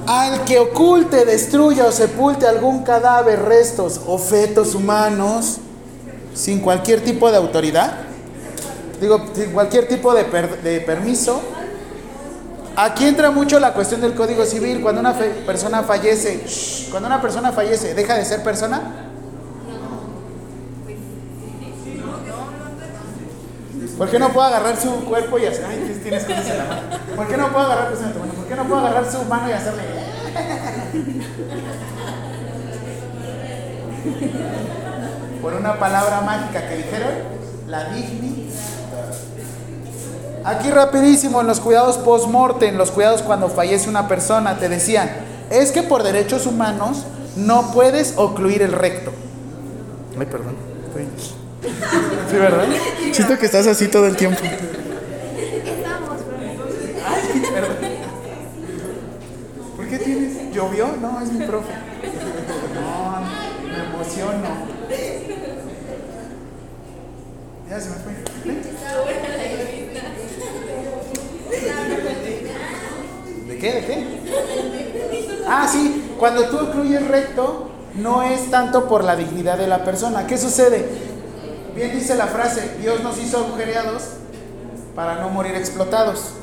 Al 0.08 0.46
que 0.46 0.60
oculte, 0.60 1.26
destruya 1.26 1.86
o 1.86 1.92
sepulte 1.92 2.48
algún 2.48 2.84
cadáver, 2.84 3.44
restos 3.44 4.02
o 4.08 4.18
fetos 4.18 4.74
humanos 4.74 5.58
sin 6.34 6.62
cualquier 6.62 7.04
tipo 7.04 7.30
de 7.30 7.38
autoridad, 7.38 7.94
digo, 9.02 9.26
sin 9.34 9.52
cualquier 9.52 9.88
tipo 9.88 10.14
de, 10.14 10.24
de 10.24 10.82
permiso, 10.82 11.42
Aquí 12.80 13.08
entra 13.08 13.32
mucho 13.32 13.60
la 13.60 13.74
cuestión 13.74 14.02
del 14.02 14.14
Código 14.14 14.46
Civil. 14.46 14.82
Cuando 14.82 15.02
una 15.02 15.16
persona 15.48 15.82
fallece, 15.82 16.46
cuando 16.92 17.08
una 17.08 17.20
persona 17.20 17.52
fallece, 17.52 17.96
¿deja 17.96 18.14
de 18.14 18.24
ser 18.24 18.44
persona? 18.44 18.80
¿Por 23.98 24.12
qué 24.12 24.20
no 24.20 24.30
puedo 24.32 24.46
agarrar 24.46 24.80
su 24.80 24.92
cuerpo 25.06 25.40
y 25.40 25.48
hacer, 25.48 25.66
ay, 25.68 25.86
¿qué 25.88 25.94
tienes 26.02 26.24
cosas 26.24 26.48
en 26.52 26.58
la 26.60 26.66
mano? 26.66 26.82
¿Por 27.16 27.28
qué 27.28 27.36
no 27.36 27.52
puedo 27.52 27.66
agarrar, 27.66 27.90
pues, 27.90 28.04
en 28.04 28.14
tu 28.14 28.20
mano? 28.20 28.37
¿Por 28.48 28.56
qué 28.56 28.56
no 28.56 28.68
puedo 28.70 28.80
agarrar 28.86 29.12
su 29.12 29.24
mano 29.26 29.50
y 29.50 29.52
hacerle? 29.52 29.84
Por 35.42 35.54
una 35.54 35.78
palabra 35.80 36.22
mágica 36.22 36.68
que 36.68 36.78
dijeron, 36.78 37.10
la 37.68 37.90
dignidad. 37.94 38.48
Aquí 40.46 40.70
rapidísimo, 40.72 41.42
en 41.42 41.48
los 41.48 41.60
cuidados 41.60 41.98
post-mortem, 41.98 42.78
los 42.78 42.92
cuidados 42.92 43.22
cuando 43.22 43.50
fallece 43.50 43.90
una 43.90 44.08
persona, 44.08 44.58
te 44.58 44.70
decían, 44.70 45.10
es 45.50 45.72
que 45.72 45.84
por 45.84 46.04
derechos 46.04 46.46
humanos 46.46 47.04
no 47.36 47.72
puedes 47.74 48.14
ocluir 48.16 48.62
el 48.62 48.72
recto. 48.72 49.12
Ay, 50.20 50.26
perdón. 50.26 50.56
estoy- 50.88 51.08
Sí, 52.32 52.38
¿verdad? 52.38 52.66
Siento 53.12 53.38
que 53.38 53.46
estás 53.46 53.68
así 53.68 53.88
todo 53.90 54.06
el 54.08 54.16
tiempo. 54.16 54.40
Estamos, 54.42 56.22
profesor. 56.22 56.70
Ay, 57.06 57.42
perdón. 57.54 57.67
¿Por 59.88 59.98
qué 59.98 60.04
tienes? 60.04 60.54
¿Llovió? 60.54 60.88
No, 61.00 61.22
es 61.22 61.32
mi 61.32 61.46
profe. 61.46 61.72
No, 62.76 63.22
me 63.66 63.86
emociono. 63.86 64.50
Ya 67.70 67.80
se 67.80 67.90
me 67.92 67.96
fue. 67.96 68.12
¿De 73.48 73.58
qué? 73.58 73.72
¿De 73.72 73.86
qué? 73.86 74.08
Ah, 75.48 75.70
sí, 75.72 76.12
cuando 76.20 76.50
tú 76.50 76.58
ocluyes 76.58 77.08
recto, 77.08 77.70
no 77.96 78.24
es 78.24 78.52
tanto 78.52 78.90
por 78.90 79.06
la 79.06 79.16
dignidad 79.16 79.58
de 79.58 79.68
la 79.68 79.86
persona. 79.86 80.28
¿Qué 80.28 80.38
sucede? 80.38 80.86
Bien 81.76 81.94
dice 81.94 82.16
la 82.16 82.28
frase, 82.28 82.76
Dios 82.82 83.02
nos 83.04 83.18
hizo 83.20 83.38
agujereados 83.38 84.04
para 84.96 85.22
no 85.22 85.30
morir 85.30 85.56
explotados. 85.56 86.34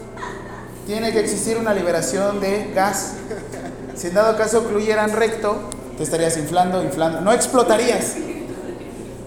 Tiene 0.86 1.12
que 1.12 1.20
existir 1.20 1.56
una 1.56 1.72
liberación 1.72 2.40
de 2.40 2.72
gas. 2.74 3.14
Si 3.96 4.08
en 4.08 4.14
dado 4.14 4.36
caso 4.36 4.60
ocluyeran 4.60 5.12
recto, 5.12 5.70
te 5.96 6.02
estarías 6.02 6.36
inflando, 6.36 6.82
inflando. 6.82 7.20
No 7.20 7.32
explotarías. 7.32 8.14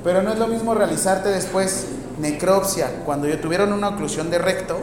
Pero 0.04 0.22
no 0.22 0.32
es 0.34 0.40
lo 0.40 0.48
mismo 0.48 0.76
realizarte 0.76 1.30
después 1.30 1.88
necropsia, 2.20 3.04
cuando 3.06 3.28
ya 3.28 3.42
tuvieron 3.42 3.74
una 3.74 3.90
oclusión 3.90 4.30
de 4.30 4.38
recto, 4.38 4.80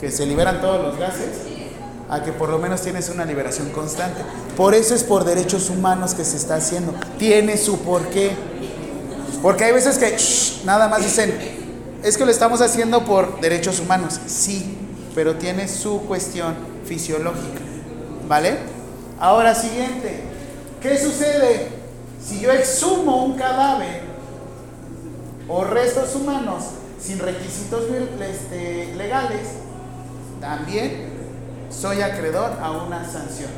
que 0.00 0.10
se 0.10 0.26
liberan 0.26 0.60
todos 0.60 0.82
los 0.82 0.98
gases, 0.98 1.28
a 2.08 2.22
que 2.22 2.32
por 2.32 2.48
lo 2.48 2.58
menos 2.58 2.82
tienes 2.82 3.08
una 3.08 3.24
liberación 3.24 3.70
constante. 3.70 4.22
Por 4.56 4.74
eso 4.74 4.94
es 4.94 5.04
por 5.04 5.24
derechos 5.24 5.70
humanos 5.70 6.14
que 6.14 6.24
se 6.24 6.36
está 6.36 6.56
haciendo. 6.56 6.94
Tiene 7.18 7.56
su 7.56 7.78
porqué. 7.80 8.32
Porque 9.42 9.64
hay 9.64 9.72
veces 9.72 9.96
que 9.96 10.16
nada 10.64 10.88
más 10.88 11.02
dicen, 11.02 11.34
es 12.02 12.18
que 12.18 12.24
lo 12.24 12.30
estamos 12.30 12.60
haciendo 12.60 13.04
por 13.04 13.40
derechos 13.40 13.80
humanos. 13.80 14.20
Sí, 14.26 14.76
pero 15.14 15.36
tiene 15.36 15.68
su 15.68 16.02
cuestión 16.02 16.54
fisiológica. 16.84 17.60
¿Vale? 18.28 18.58
Ahora 19.18 19.54
siguiente. 19.54 20.22
¿Qué 20.80 20.96
sucede 20.96 21.68
si 22.24 22.40
yo 22.40 22.52
exhumo 22.52 23.24
un 23.24 23.36
cadáver 23.36 24.02
o 25.48 25.64
restos 25.64 26.14
humanos 26.14 26.64
sin 27.00 27.18
requisitos 27.18 27.84
este, 28.20 28.94
legales? 28.94 29.48
También 30.40 31.10
soy 31.70 32.00
acreedor 32.00 32.52
a 32.62 32.70
una 32.70 33.04
sanción. 33.04 33.50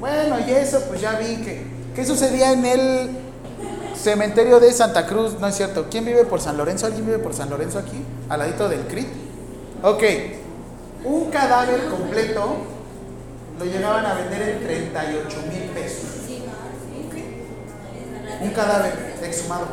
Bueno, 0.00 0.36
y 0.46 0.50
eso 0.50 0.82
pues 0.88 1.00
ya 1.00 1.18
vi 1.18 1.36
que... 1.36 1.66
¿Qué 1.94 2.06
sucedía 2.06 2.52
en 2.52 2.64
el 2.64 3.10
cementerio 3.94 4.60
de 4.60 4.72
Santa 4.72 5.06
Cruz? 5.06 5.38
No 5.38 5.46
es 5.46 5.56
cierto. 5.56 5.86
¿Quién 5.90 6.04
vive 6.04 6.24
por 6.24 6.40
San 6.40 6.56
Lorenzo? 6.56 6.86
¿Alguien 6.86 7.04
vive 7.04 7.18
por 7.18 7.34
San 7.34 7.50
Lorenzo 7.50 7.78
aquí? 7.78 8.02
Al 8.28 8.38
ladito 8.38 8.68
del 8.68 8.80
CRIT. 8.86 9.08
Ok. 9.82 10.02
Un 11.04 11.30
cadáver 11.30 11.88
completo 11.88 12.56
lo 13.58 13.64
llegaban 13.64 14.06
a 14.06 14.14
vender 14.14 14.48
en 14.48 14.64
38 14.64 15.36
mil 15.50 15.62
pesos. 15.70 16.10
Un 18.40 18.50
cadáver 18.50 18.92
exhumado. 19.22 19.66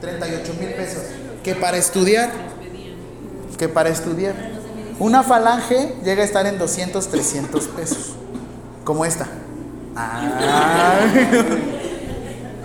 38 0.00 0.54
mil 0.60 0.70
pesos. 0.74 1.02
Que 1.42 1.54
para 1.54 1.76
estudiar. 1.76 2.30
Que 3.58 3.68
para 3.68 3.88
estudiar. 3.88 4.34
Una 4.98 5.22
falange 5.22 5.96
llega 6.04 6.22
a 6.22 6.24
estar 6.24 6.46
en 6.46 6.58
200, 6.58 7.08
300 7.08 7.68
pesos. 7.68 8.12
Como 8.84 9.04
esta. 9.04 9.26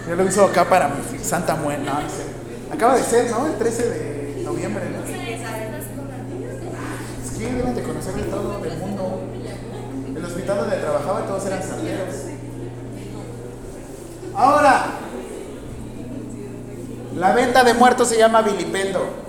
Yo 0.07 0.15
lo 0.15 0.23
uso 0.23 0.45
acá 0.45 0.67
para 0.67 0.89
mi 0.89 1.19
Santa 1.19 1.55
Muerte. 1.55 1.89
Acaba 2.71 2.95
de 2.95 3.03
ser, 3.03 3.29
¿no? 3.31 3.47
El 3.47 3.57
13 3.57 3.89
de 3.89 4.41
noviembre, 4.43 4.83
¿no? 4.89 4.96
Deben 7.55 7.75
de 7.75 7.83
conocer 7.83 8.13
de 8.13 8.23
todo 8.23 8.63
el 8.63 8.77
mundo. 8.77 9.21
El 10.15 10.25
hospital 10.25 10.57
donde 10.57 10.77
trabajaba 10.77 11.25
todos 11.25 11.45
eran 11.45 11.63
santeros. 11.63 12.15
Ahora, 14.35 14.85
la 17.15 17.33
venta 17.33 17.63
de 17.63 17.73
muertos 17.73 18.09
se 18.09 18.17
llama 18.17 18.41
vilipendo. 18.41 19.27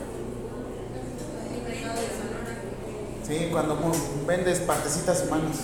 Sí, 3.27 3.49
cuando 3.51 3.79
vendes 4.27 4.59
partecitas 4.61 5.25
humanas. 5.27 5.59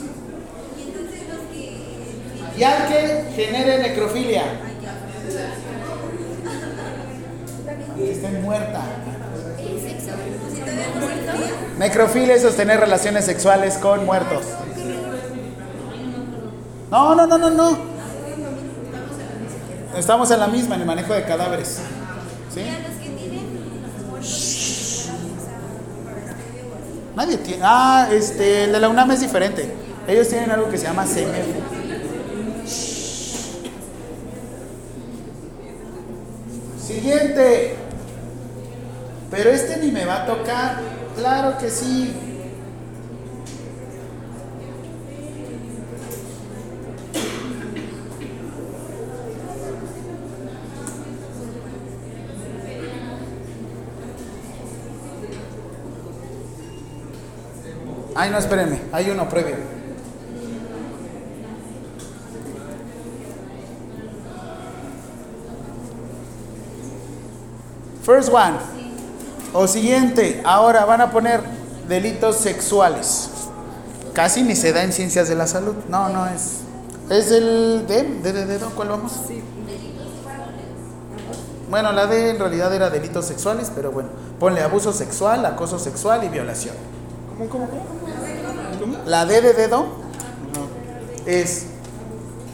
Y 2.56 2.62
al 2.62 2.88
que 2.88 3.32
genere 3.34 3.78
necrofilia. 3.78 4.60
Que 7.96 8.12
esté 8.12 8.28
muerta. 8.30 8.82
Necrofilia 11.78 12.34
es 12.34 12.42
sostener 12.42 12.80
relaciones 12.80 13.24
sexuales 13.24 13.78
con 13.78 14.04
muertos. 14.04 14.44
No, 16.90 17.14
no, 17.14 17.26
no, 17.26 17.38
no, 17.38 17.50
no. 17.50 17.78
Estamos 19.96 20.30
en 20.30 20.40
la 20.40 20.46
misma, 20.46 20.74
en 20.76 20.82
el 20.82 20.86
manejo 20.86 21.12
de 21.12 21.24
cadáveres. 21.24 21.80
¿Sí? 22.54 22.62
Nadie 27.16 27.38
tiene. 27.38 27.62
Ah, 27.64 28.08
este, 28.10 28.64
el 28.64 28.72
de 28.72 28.80
la 28.80 28.88
UNAM 28.88 29.10
es 29.12 29.20
diferente. 29.20 29.72
Ellos 30.06 30.28
tienen 30.28 30.50
algo 30.50 30.68
que 30.68 30.78
se 30.78 30.84
llama 30.84 31.04
CMF. 31.04 31.74
Siguiente. 36.84 37.76
Pero 39.36 39.50
este 39.50 39.78
ni 39.78 39.90
me 39.90 40.04
va 40.04 40.22
a 40.22 40.26
tocar. 40.26 40.78
Claro 41.16 41.58
que 41.58 41.68
sí. 41.68 42.14
Ay, 58.14 58.30
no, 58.30 58.38
espérenme. 58.38 58.82
Hay 58.92 59.10
uno 59.10 59.28
previo. 59.28 59.56
First 68.04 68.32
one. 68.32 68.73
O 69.54 69.66
siguiente. 69.66 70.42
Ahora 70.44 70.84
van 70.84 71.00
a 71.00 71.10
poner 71.10 71.40
delitos 71.88 72.36
sexuales. 72.36 73.30
Casi 74.12 74.42
ni 74.42 74.54
se 74.56 74.72
da 74.72 74.82
en 74.82 74.92
ciencias 74.92 75.28
de 75.28 75.36
la 75.36 75.46
salud. 75.46 75.74
No, 75.88 76.08
no 76.10 76.26
es. 76.26 76.58
Es 77.08 77.30
el 77.30 77.86
D, 77.86 78.20
D 78.22 78.32
de 78.32 78.46
dedo. 78.46 78.70
¿Cuál 78.70 78.88
vamos? 78.88 79.12
Bueno, 81.70 81.92
la 81.92 82.06
D 82.06 82.30
en 82.30 82.38
realidad 82.38 82.74
era 82.74 82.90
delitos 82.90 83.24
sexuales, 83.26 83.72
pero 83.74 83.90
bueno. 83.90 84.10
Ponle 84.38 84.60
abuso 84.60 84.92
sexual, 84.92 85.46
acoso 85.46 85.78
sexual 85.78 86.24
y 86.24 86.28
violación. 86.28 86.74
¿Cómo, 87.30 87.48
cómo, 87.48 87.68
cómo? 87.68 87.82
¿Cómo? 88.80 88.98
La 89.06 89.24
D 89.24 89.40
de 89.40 89.54
dedo 89.54 89.86
es 91.26 91.66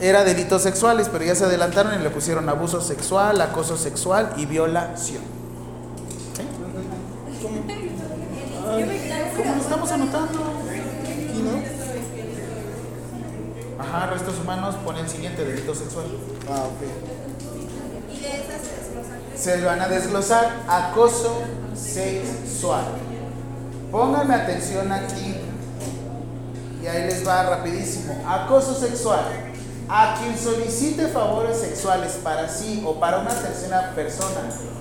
era 0.00 0.24
delitos 0.24 0.62
sexuales, 0.62 1.08
pero 1.12 1.24
ya 1.24 1.34
se 1.34 1.44
adelantaron 1.44 1.98
y 2.00 2.02
le 2.02 2.10
pusieron 2.10 2.48
abuso 2.48 2.80
sexual, 2.80 3.40
acoso 3.40 3.76
sexual 3.76 4.32
y 4.36 4.46
violación. 4.46 5.22
¿Sí? 6.34 6.42
¿Cómo 9.36 9.54
lo 9.56 9.59
estamos 9.70 9.92
anotando? 9.92 10.40
¿Y 11.32 11.42
no? 11.42 11.62
Ajá, 13.78 14.06
restos 14.06 14.40
humanos, 14.40 14.74
pone 14.84 14.98
el 14.98 15.08
siguiente 15.08 15.44
delito 15.44 15.72
sexual. 15.76 16.06
Ah, 16.50 16.64
ok. 16.64 16.80
Se 19.36 19.64
van 19.64 19.80
a 19.80 19.86
desglosar 19.86 20.64
acoso 20.66 21.42
sexual. 21.76 22.82
Pónganme 23.92 24.34
atención 24.34 24.90
aquí. 24.90 25.36
Y 26.82 26.86
ahí 26.88 27.06
les 27.06 27.24
va 27.24 27.44
rapidísimo. 27.44 28.24
Acoso 28.28 28.74
sexual. 28.74 29.24
A 29.88 30.16
quien 30.18 30.36
solicite 30.36 31.06
favores 31.06 31.58
sexuales 31.58 32.18
para 32.24 32.48
sí 32.48 32.82
o 32.84 32.98
para 32.98 33.20
una 33.20 33.30
tercera 33.30 33.92
persona 33.94 34.40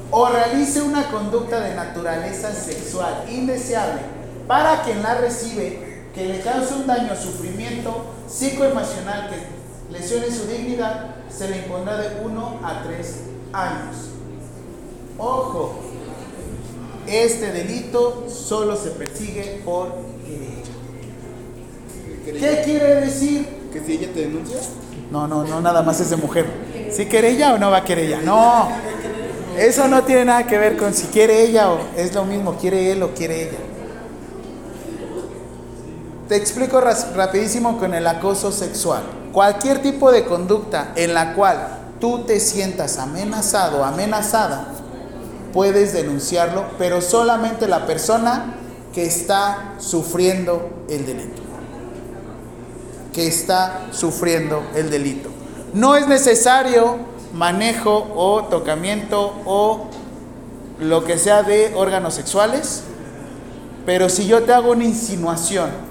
o 0.10 0.28
realice 0.30 0.82
una 0.82 1.12
conducta 1.12 1.60
de 1.60 1.76
naturaleza 1.76 2.52
sexual 2.52 3.26
indeseable 3.30 4.19
para 4.50 4.82
quien 4.82 5.04
la 5.04 5.14
recibe 5.14 5.78
que 6.16 6.26
le 6.26 6.40
cause 6.40 6.74
un 6.74 6.88
daño 6.88 7.14
o 7.14 7.16
sufrimiento 7.16 8.04
psicoemocional 8.28 9.30
que 9.30 9.94
lesione 9.96 10.32
su 10.32 10.48
dignidad, 10.48 11.18
se 11.30 11.50
le 11.50 11.58
impondrá 11.60 11.98
de 11.98 12.26
1 12.26 12.60
a 12.64 12.82
3 12.82 13.16
años. 13.54 13.96
Ojo, 15.20 15.76
este 17.06 17.52
delito 17.52 18.26
solo 18.28 18.76
se 18.76 18.90
persigue 18.90 19.62
por 19.64 19.94
querella. 22.26 22.56
¿Qué 22.56 22.62
quiere 22.66 22.96
decir? 23.02 23.48
¿Que 23.72 23.82
si 23.82 23.94
ella 23.94 24.12
te 24.12 24.22
denuncia? 24.22 24.58
No, 25.12 25.28
no, 25.28 25.44
no, 25.44 25.62
nada 25.62 25.84
más 25.84 26.00
es 26.00 26.10
de 26.10 26.18
mujer. 26.18 26.48
¿Si 26.92 27.06
quiere 27.06 27.30
ella 27.30 27.54
o 27.54 27.60
no 27.60 27.70
va 27.70 27.78
a 27.78 27.84
querer 27.84 28.06
ella? 28.06 28.22
No, 28.24 28.68
eso 29.60 29.88
no 29.88 30.04
tiene 30.06 30.26
nada 30.26 30.48
que 30.48 30.58
ver 30.58 30.76
con 30.76 30.96
si 30.96 31.06
quiere 31.06 31.44
ella 31.44 31.70
o 31.72 31.78
es 31.96 32.16
lo 32.16 32.26
mismo, 32.26 32.58
quiere 32.58 32.92
él 32.92 33.04
o 33.04 33.14
quiere 33.14 33.44
ella. 33.44 33.69
Te 36.30 36.36
explico 36.36 36.80
rapidísimo 36.80 37.80
con 37.80 37.96
el 37.96 38.06
acoso 38.06 38.52
sexual. 38.52 39.02
Cualquier 39.34 39.82
tipo 39.82 40.12
de 40.12 40.26
conducta 40.26 40.92
en 40.96 41.16
la 41.16 41.34
cual 41.34 41.58
tú 42.00 42.20
te 42.20 42.40
sientas 42.40 43.00
amenazado 43.00 43.84
amenazada, 43.84 44.68
puedes 45.52 45.92
denunciarlo, 45.92 46.66
pero 46.78 47.02
solamente 47.02 47.68
la 47.68 47.88
persona 47.88 48.54
que 48.94 49.08
está 49.08 49.74
sufriendo 49.80 50.70
el 50.88 51.08
delito. 51.08 51.42
Que 53.12 53.26
está 53.26 53.88
sufriendo 53.90 54.62
el 54.76 54.92
delito. 54.92 55.30
No 55.74 55.96
es 55.96 56.08
necesario 56.08 56.98
manejo 57.34 58.08
o 58.16 58.44
tocamiento 58.44 59.34
o 59.46 59.88
lo 60.80 61.04
que 61.06 61.18
sea 61.18 61.42
de 61.42 61.74
órganos 61.76 62.14
sexuales, 62.14 62.84
pero 63.88 64.10
si 64.10 64.28
yo 64.28 64.44
te 64.44 64.54
hago 64.54 64.74
una 64.74 64.84
insinuación 64.84 65.89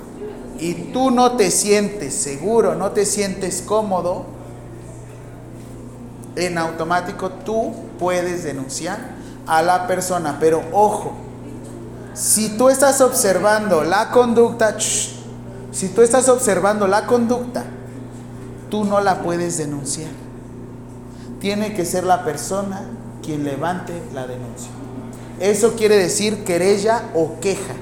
y 0.58 0.74
tú 0.92 1.10
no 1.10 1.32
te 1.32 1.50
sientes 1.50 2.14
seguro, 2.14 2.74
no 2.74 2.90
te 2.90 3.06
sientes 3.06 3.62
cómodo, 3.62 4.24
en 6.36 6.58
automático 6.58 7.30
tú 7.30 7.72
puedes 7.98 8.44
denunciar 8.44 8.98
a 9.46 9.62
la 9.62 9.86
persona. 9.86 10.38
Pero 10.40 10.62
ojo, 10.72 11.12
si 12.14 12.50
tú 12.50 12.68
estás 12.68 13.00
observando 13.00 13.84
la 13.84 14.10
conducta, 14.10 14.76
si 14.78 15.88
tú 15.88 16.02
estás 16.02 16.28
observando 16.28 16.86
la 16.86 17.06
conducta, 17.06 17.64
tú 18.70 18.84
no 18.84 19.00
la 19.00 19.22
puedes 19.22 19.58
denunciar. 19.58 20.10
Tiene 21.40 21.74
que 21.74 21.84
ser 21.84 22.04
la 22.04 22.24
persona 22.24 22.82
quien 23.22 23.44
levante 23.44 23.92
la 24.12 24.26
denuncia. 24.26 24.70
Eso 25.40 25.74
quiere 25.76 25.96
decir 25.96 26.44
querella 26.44 27.02
o 27.14 27.38
queja. 27.40 27.74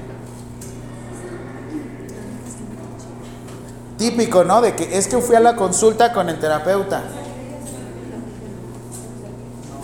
Típico, 3.97 4.43
¿no? 4.43 4.61
De 4.61 4.75
que 4.75 4.97
es 4.97 5.07
que 5.07 5.17
fui 5.17 5.35
a 5.35 5.39
la 5.39 5.55
consulta 5.55 6.13
con 6.13 6.29
el 6.29 6.39
terapeuta. 6.39 7.03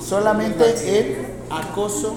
Solamente 0.07 0.99
en 0.99 1.35
acoso, 1.49 2.15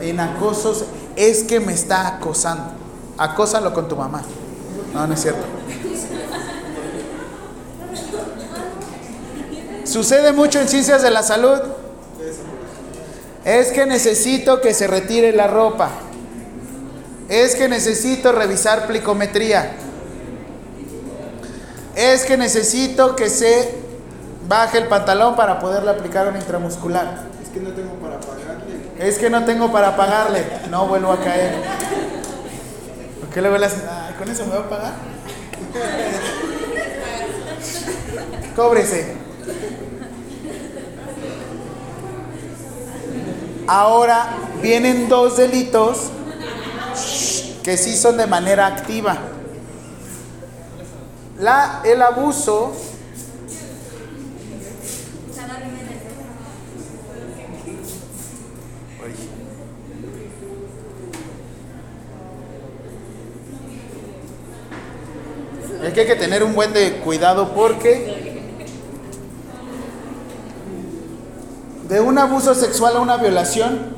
en 0.00 0.20
acosos, 0.20 0.84
es 1.16 1.42
que 1.42 1.60
me 1.60 1.74
está 1.74 2.06
acosando. 2.16 2.72
Acósalo 3.18 3.74
con 3.74 3.88
tu 3.88 3.96
mamá. 3.96 4.22
No, 4.94 5.06
no 5.06 5.14
es 5.14 5.20
cierto. 5.20 5.42
Sucede 9.84 10.32
mucho 10.32 10.58
en 10.58 10.68
ciencias 10.68 11.02
de 11.02 11.10
la 11.10 11.22
salud. 11.22 11.58
Es 13.44 13.72
que 13.72 13.84
necesito 13.84 14.62
que 14.62 14.72
se 14.72 14.86
retire 14.86 15.32
la 15.32 15.48
ropa. 15.48 15.90
Es 17.28 17.56
que 17.56 17.68
necesito 17.68 18.32
revisar 18.32 18.86
plicometría. 18.86 19.76
Es 21.96 22.24
que 22.24 22.36
necesito 22.36 23.16
que 23.16 23.28
se 23.28 23.74
baje 24.48 24.78
el 24.78 24.86
pantalón 24.86 25.36
para 25.36 25.58
poderle 25.58 25.90
aplicar 25.90 26.28
un 26.28 26.36
intramuscular. 26.36 27.24
Es 27.42 27.48
que 27.50 27.60
no 27.60 27.70
tengo 27.72 27.94
para 27.94 28.18
pagarle. 28.18 28.72
Es 28.98 29.18
que 29.18 29.30
no 29.30 29.44
tengo 29.44 29.72
para 29.72 29.96
pagarle. 29.96 30.44
No 30.70 30.86
vuelvo 30.86 31.12
a 31.12 31.20
caer. 31.20 31.54
¿Por 33.20 33.28
qué 33.28 33.40
luego 33.40 33.58
le 33.58 33.66
hacen? 33.66 33.82
Ay, 33.88 34.14
¿con 34.14 34.30
eso 34.30 34.46
me 34.46 34.52
va 34.52 34.60
a 34.60 34.68
pagar? 34.68 34.92
Cóbrese. 38.56 39.16
Ahora 43.66 44.28
vienen 44.60 45.08
dos 45.08 45.36
delitos 45.36 46.10
que 47.62 47.76
sí 47.76 47.96
son 47.96 48.16
de 48.16 48.26
manera 48.26 48.66
activa. 48.66 49.18
La, 51.42 51.80
el 51.84 52.00
abuso 52.00 52.72
Es 65.82 65.92
que 65.92 66.00
hay 66.02 66.06
que 66.06 66.14
tener 66.14 66.44
un 66.44 66.54
buen 66.54 66.72
de 66.72 66.98
cuidado 66.98 67.52
porque 67.54 68.40
de 71.88 72.00
un 72.00 72.18
abuso 72.18 72.54
sexual 72.54 72.98
a 72.98 73.00
una 73.00 73.16
violación 73.16 73.96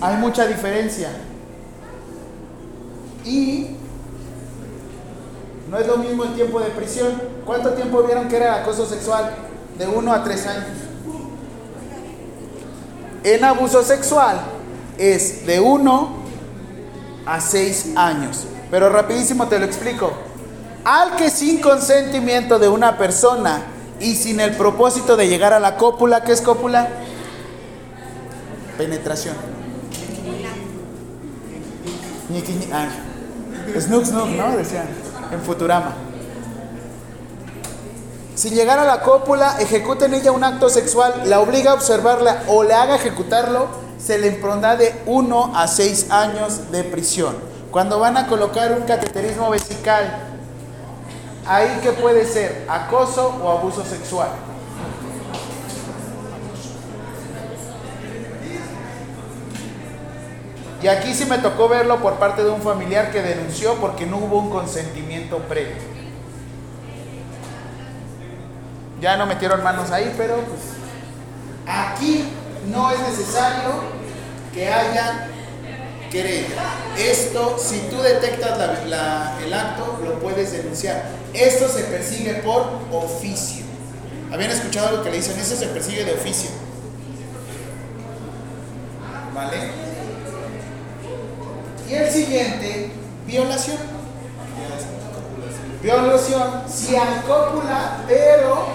Hay 0.00 0.16
mucha 0.16 0.48
diferencia. 0.48 1.08
Y 3.24 3.71
no 5.72 5.78
es 5.78 5.86
lo 5.86 5.96
mismo 5.96 6.24
el 6.24 6.34
tiempo 6.34 6.60
de 6.60 6.66
prisión. 6.66 7.10
¿Cuánto 7.46 7.70
tiempo 7.70 8.02
vieron 8.02 8.28
que 8.28 8.36
era 8.36 8.56
acoso 8.56 8.84
sexual? 8.84 9.34
De 9.78 9.86
1 9.86 10.12
a 10.12 10.22
3 10.22 10.46
años. 10.46 10.66
En 13.24 13.42
abuso 13.42 13.82
sexual 13.82 14.38
es 14.98 15.46
de 15.46 15.60
1 15.60 16.16
a 17.24 17.40
6 17.40 17.92
años. 17.96 18.44
Pero 18.70 18.90
rapidísimo 18.90 19.48
te 19.48 19.58
lo 19.58 19.64
explico. 19.64 20.12
Al 20.84 21.16
que 21.16 21.30
sin 21.30 21.58
consentimiento 21.62 22.58
de 22.58 22.68
una 22.68 22.98
persona 22.98 23.62
y 23.98 24.14
sin 24.14 24.40
el 24.40 24.54
propósito 24.56 25.16
de 25.16 25.26
llegar 25.26 25.54
a 25.54 25.60
la 25.60 25.78
cópula, 25.78 26.22
¿qué 26.22 26.32
es 26.32 26.42
cópula? 26.42 26.86
Penetración. 28.76 29.36
Ah, 32.70 32.88
Snook, 33.80 34.04
Snook, 34.04 34.28
¿no? 34.28 34.54
Decían 34.54 35.11
en 35.32 35.40
Futurama. 35.40 35.94
Sin 38.34 38.54
llegar 38.54 38.78
a 38.78 38.84
la 38.84 39.02
cópula, 39.02 39.56
ejecuta 39.60 40.06
en 40.06 40.14
ella 40.14 40.32
un 40.32 40.42
acto 40.42 40.68
sexual, 40.68 41.22
la 41.26 41.40
obliga 41.40 41.72
a 41.72 41.74
observarla 41.74 42.44
o 42.48 42.64
le 42.64 42.74
haga 42.74 42.96
ejecutarlo, 42.96 43.68
se 43.98 44.18
le 44.18 44.28
impondrá 44.28 44.76
de 44.76 44.94
1 45.06 45.52
a 45.54 45.68
6 45.68 46.10
años 46.10 46.72
de 46.72 46.82
prisión. 46.82 47.36
Cuando 47.70 48.00
van 48.00 48.16
a 48.16 48.26
colocar 48.26 48.72
un 48.72 48.82
cateterismo 48.82 49.50
vesical, 49.50 50.18
ahí 51.46 51.78
que 51.82 51.92
puede 51.92 52.26
ser 52.26 52.66
acoso 52.68 53.34
o 53.42 53.50
abuso 53.50 53.84
sexual. 53.84 54.28
Y 60.82 60.88
aquí 60.88 61.14
sí 61.14 61.26
me 61.26 61.38
tocó 61.38 61.68
verlo 61.68 62.00
por 62.00 62.14
parte 62.14 62.42
de 62.42 62.50
un 62.50 62.60
familiar 62.60 63.12
que 63.12 63.22
denunció 63.22 63.76
porque 63.76 64.04
no 64.04 64.16
hubo 64.16 64.38
un 64.38 64.50
consentimiento 64.50 65.38
previo. 65.38 65.76
Ya 69.00 69.16
no 69.16 69.26
metieron 69.26 69.62
manos 69.62 69.90
ahí, 69.92 70.12
pero 70.16 70.36
pues 70.36 70.60
aquí 71.66 72.24
no 72.72 72.90
es 72.90 72.98
necesario 72.98 73.70
que 74.52 74.68
haya 74.68 75.28
querella. 76.10 76.48
Esto, 76.98 77.56
si 77.58 77.78
tú 77.90 78.02
detectas 78.02 78.58
el 79.44 79.54
acto, 79.54 80.00
lo 80.04 80.18
puedes 80.18 80.50
denunciar. 80.52 81.04
Esto 81.32 81.68
se 81.68 81.84
persigue 81.84 82.34
por 82.34 82.80
oficio. 82.92 83.64
¿Habían 84.32 84.50
escuchado 84.50 84.96
lo 84.96 85.02
que 85.04 85.10
le 85.10 85.16
dicen? 85.18 85.38
Eso 85.38 85.56
se 85.56 85.66
persigue 85.66 86.04
de 86.04 86.14
oficio. 86.14 86.50
¿Vale? 89.34 89.91
Y 91.92 91.94
el 91.94 92.10
siguiente, 92.10 92.90
violación. 93.26 93.76
Violación, 95.82 96.62
si 96.66 96.96
hay 96.96 97.20
cópula, 97.26 97.98
pero 98.08 98.68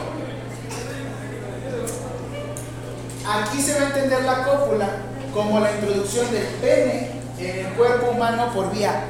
aquí 3.28 3.60
se 3.60 3.74
va 3.74 3.86
a 3.86 3.88
entender 3.88 4.22
la 4.24 4.44
cópula 4.44 4.90
como 5.34 5.60
la 5.60 5.72
introducción 5.72 6.32
del 6.32 6.46
pene 6.62 7.12
en 7.40 7.66
el 7.66 7.74
cuerpo 7.74 8.12
humano 8.12 8.54
por 8.54 8.72
vía 8.72 9.06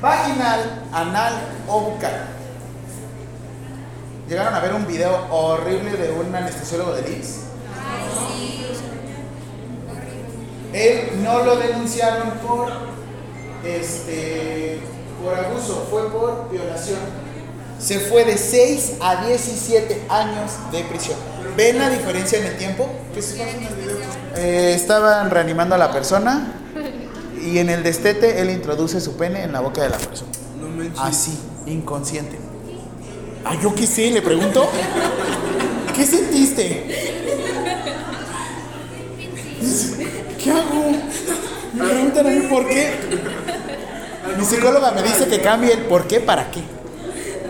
vaginal, 0.00 0.82
anal 0.92 1.34
o 1.68 1.82
bucal. 1.82 2.26
Llegaron 4.28 4.52
a 4.52 4.58
ver 4.58 4.74
un 4.74 4.84
video 4.84 5.28
horrible 5.30 5.92
de 5.92 6.10
un 6.10 6.34
anestesiólogo 6.34 6.94
de 6.94 7.02
Liz. 7.02 7.42
Él 10.72 11.22
no 11.22 11.44
lo 11.44 11.56
denunciaron 11.56 12.30
por 12.44 12.95
este 13.66 14.80
por 15.22 15.34
abuso, 15.34 15.86
fue 15.90 16.10
por 16.10 16.48
violación. 16.50 16.98
Se 17.78 17.98
fue 18.00 18.24
de 18.24 18.38
6 18.38 18.94
a 19.00 19.26
17 19.26 20.02
años 20.08 20.52
de 20.72 20.82
prisión. 20.84 21.18
¿Ven 21.56 21.78
la 21.78 21.90
diferencia 21.90 22.38
en 22.38 22.46
el 22.46 22.56
tiempo? 22.56 22.88
Eh, 24.36 24.72
estaban 24.74 25.30
reanimando 25.30 25.74
a 25.74 25.78
la 25.78 25.92
persona 25.92 26.52
y 27.42 27.58
en 27.58 27.70
el 27.70 27.82
destete 27.82 28.40
él 28.40 28.50
introduce 28.50 29.00
su 29.00 29.16
pene 29.16 29.42
en 29.42 29.52
la 29.52 29.60
boca 29.60 29.82
de 29.82 29.90
la 29.90 29.98
persona. 29.98 30.30
Así, 30.98 31.38
inconsciente. 31.66 32.38
Ah, 33.44 33.56
yo 33.62 33.74
qué 33.74 33.86
sé, 33.86 34.10
le 34.10 34.22
pregunto. 34.22 34.68
¿Qué 35.94 36.04
sentiste? 36.04 36.86
¿Qué 40.42 40.50
hago? 40.50 40.92
Me 41.76 41.84
preguntan 41.84 42.26
a 42.26 42.30
mí 42.30 42.40
por 42.48 42.66
qué. 42.66 42.94
Mi 44.38 44.44
psicóloga 44.44 44.92
me 44.92 45.02
dice 45.02 45.28
que 45.28 45.42
cambie 45.42 45.74
el 45.74 45.80
por 45.80 46.06
qué 46.06 46.20
para 46.20 46.50
qué. 46.50 46.62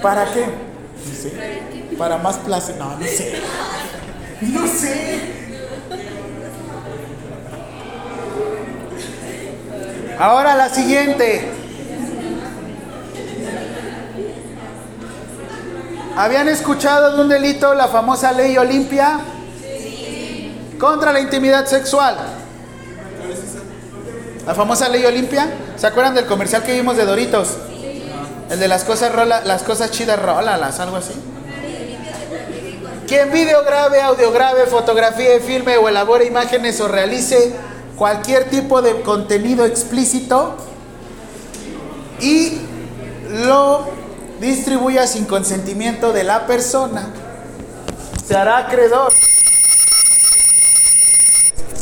¿Para 0.03 0.25
qué? 0.33 0.45
No 0.45 1.15
sé. 1.15 1.97
Para 1.97 2.19
más 2.19 2.39
placer. 2.39 2.77
No, 2.77 2.97
no 2.97 3.07
sé. 3.07 3.43
No 4.43 4.67
sé. 4.67 5.21
Ahora 10.19 10.57
la 10.57 10.71
siguiente. 10.71 11.49
¿Habían 16.17 16.49
escuchado 16.49 17.15
de 17.15 17.23
un 17.23 17.29
delito 17.29 17.75
la 17.75 17.87
famosa 17.87 18.33
ley 18.33 18.59
Olimpia? 18.59 19.21
Contra 20.81 21.13
la 21.13 21.21
intimidad 21.21 21.67
sexual. 21.67 22.17
La 24.47 24.55
famosa 24.55 24.89
ley 24.89 25.05
Olimpia. 25.05 25.53
¿Se 25.77 25.89
acuerdan 25.89 26.15
del 26.15 26.27
comercial 26.27 26.63
que 26.63 26.73
vimos 26.73 26.97
de 26.97 27.05
Doritos? 27.05 27.49
El 28.49 28.61
de 28.61 28.69
las 28.69 28.85
cosas 28.85 29.13
rola, 29.13 29.43
las 29.45 29.65
cosas 29.65 29.91
chidas 29.91 30.23
rólalas, 30.23 30.79
algo 30.79 30.97
así. 30.97 31.15
Quien 33.09 33.33
video 33.33 33.65
grave, 33.65 34.01
audio 34.01 34.31
grave, 34.31 34.67
fotografía, 34.67 35.41
filme 35.41 35.77
o 35.77 35.89
elabore 35.89 36.27
imágenes 36.27 36.81
o 36.81 36.87
realice 36.87 37.55
cualquier 37.97 38.49
tipo 38.49 38.83
de 38.83 39.01
contenido 39.01 39.65
explícito 39.65 40.57
y 42.21 42.61
lo 43.47 43.85
distribuya 44.41 45.09
sin 45.09 45.25
consentimiento 45.25 46.13
de 46.13 46.23
la 46.23 46.47
persona, 46.47 47.09
se 48.25 48.37
hará 48.37 48.59
acreedor 48.59 49.13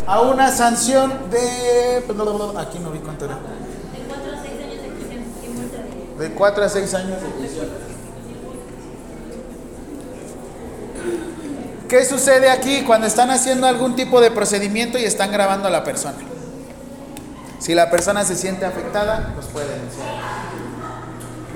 a 0.06 0.20
una 0.20 0.50
sanción 0.50 1.30
de... 1.30 2.04
Aquí 2.58 2.78
no 2.78 2.90
vi 2.90 2.98
cuánto 2.98 3.24
era. 3.24 3.38
De 3.98 4.00
4 4.00 4.34
a 4.34 4.38
6 4.38 4.54
años 4.54 4.82
de 4.82 4.88
prisión 4.88 5.24
y 5.42 5.48
multa 5.48 5.78
de 5.78 6.28
De 6.28 6.34
4 6.34 6.64
a 6.64 6.68
6 6.68 6.94
años 6.94 7.22
de 7.22 7.28
prisión. 7.28 7.66
¿Qué 11.88 12.04
sucede 12.04 12.50
aquí 12.50 12.82
cuando 12.82 13.06
están 13.06 13.30
haciendo 13.30 13.66
algún 13.66 13.94
tipo 13.94 14.20
de 14.20 14.30
procedimiento 14.30 14.98
y 14.98 15.04
están 15.04 15.30
grabando 15.30 15.68
a 15.68 15.70
la 15.70 15.84
persona? 15.84 16.16
Si 17.58 17.74
la 17.74 17.90
persona 17.90 18.24
se 18.24 18.36
siente 18.36 18.64
afectada, 18.64 19.32
los 19.36 19.46
puede 19.46 19.68
denunciar. 19.68 20.06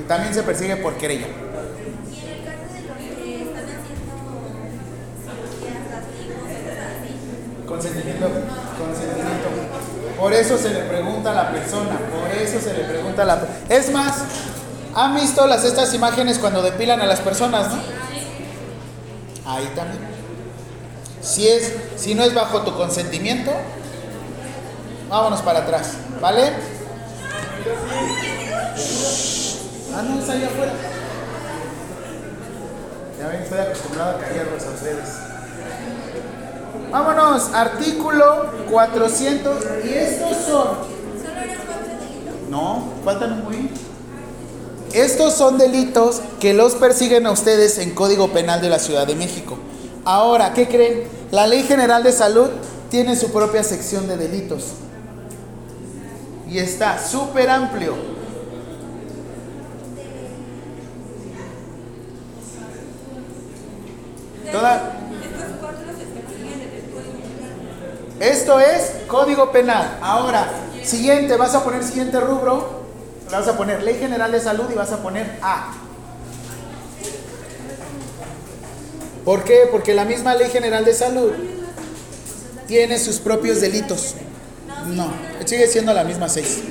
Y 0.01 0.03
también 0.09 0.35
se 0.35 0.43
persigue 0.43 0.77
por 0.77 0.95
querella. 0.95 1.27
Consentimiento, 7.69 8.27
consentimiento. 8.79 9.49
Por 10.19 10.33
eso 10.33 10.57
se 10.57 10.71
le 10.71 10.81
pregunta 10.81 11.33
a 11.33 11.35
la 11.35 11.53
persona, 11.53 11.99
por 12.11 12.31
eso 12.31 12.59
se 12.61 12.73
le 12.73 12.85
pregunta 12.85 13.23
a 13.23 13.25
la 13.27 13.47
Es 13.69 13.93
más, 13.93 14.14
¿han 14.95 15.14
visto 15.14 15.47
las 15.47 15.64
estas 15.64 15.93
imágenes 15.93 16.39
cuando 16.39 16.62
depilan 16.62 17.01
a 17.03 17.07
las 17.07 17.21
personas, 17.21 17.69
no? 17.69 17.83
Ahí 19.45 19.71
también. 19.77 20.01
Si 21.21 21.47
es, 21.47 21.75
si 21.97 22.14
no 22.14 22.25
es 22.25 22.33
bajo 22.33 22.62
tu 22.62 22.75
consentimiento, 22.75 23.53
vámonos 25.11 25.43
para 25.43 25.61
atrás, 25.61 25.93
¿vale? 26.23 26.53
Ah, 29.95 30.03
no, 30.03 30.21
está 30.21 30.33
allá 30.33 30.47
afuera. 30.47 30.73
Ya 33.19 33.29
ven, 33.29 33.43
estoy 33.43 33.59
acostumbrado 33.59 34.16
a 34.16 34.21
callarlos 34.21 34.64
a 34.64 34.71
ustedes. 34.71 35.38
Vámonos, 36.91 37.53
artículo 37.53 38.47
400. 38.70 39.64
Y 39.84 39.89
estos 39.89 40.36
son. 40.36 40.68
¿solo 41.22 41.41
eran 41.43 41.57
cuatro 41.66 41.86
delitos? 41.89 42.51
No, 42.51 42.89
faltan 43.05 43.32
un 43.32 43.45
muy. 43.45 43.70
Estos 44.93 45.34
son 45.34 45.59
delitos 45.59 46.22
que 46.41 46.55
los 46.55 46.74
persiguen 46.74 47.26
a 47.26 47.30
ustedes 47.30 47.78
en 47.78 47.95
Código 47.95 48.28
Penal 48.28 48.62
de 48.62 48.70
la 48.70 48.78
Ciudad 48.78 49.07
de 49.07 49.14
México. 49.14 49.59
Ahora, 50.05 50.55
¿qué 50.55 50.66
creen? 50.66 51.05
La 51.30 51.47
Ley 51.47 51.62
General 51.62 52.03
de 52.03 52.12
Salud 52.12 52.49
tiene 52.91 53.14
su 53.16 53.30
propia 53.30 53.62
sección 53.62 54.09
de 54.09 54.16
delitos. 54.16 54.68
Y 56.49 56.59
está 56.59 56.99
súper 56.99 57.51
amplio. 57.51 57.95
Toda, 64.51 64.95
Estos 65.22 65.59
cuatro 65.61 65.86
se 65.89 66.07
persiguen 66.07 66.55
en 66.55 66.74
el 66.74 66.91
código 66.91 67.18
penal. 67.36 67.53
Esto 68.21 68.59
es 68.59 68.93
código 69.07 69.53
penal. 69.53 69.99
Ahora, 70.03 70.49
siguiente, 70.83 71.37
vas 71.37 71.55
a 71.55 71.62
poner 71.62 71.85
siguiente 71.85 72.19
rubro. 72.19 72.79
Vas 73.31 73.47
a 73.47 73.57
poner 73.57 73.83
Ley 73.83 73.99
General 73.99 74.33
de 74.33 74.41
Salud 74.41 74.64
y 74.71 74.75
vas 74.75 74.91
a 74.91 75.03
poner 75.03 75.39
A. 75.43 75.73
¿Por 79.25 79.45
qué? 79.45 79.69
Porque 79.71 79.93
la 79.93 80.05
misma 80.05 80.35
Ley 80.35 80.51
General 80.51 80.85
de 80.85 80.95
Salud 80.95 81.33
tiene 82.66 82.99
sus 82.99 83.19
propios 83.19 83.61
delitos. 83.61 84.14
No, 84.87 85.12
sigue 85.45 85.66
siendo 85.66 85.93
la 85.93 86.05
misma 86.05 86.29
6. 86.29 86.62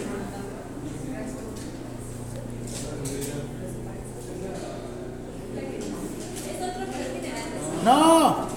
No, 7.86 8.48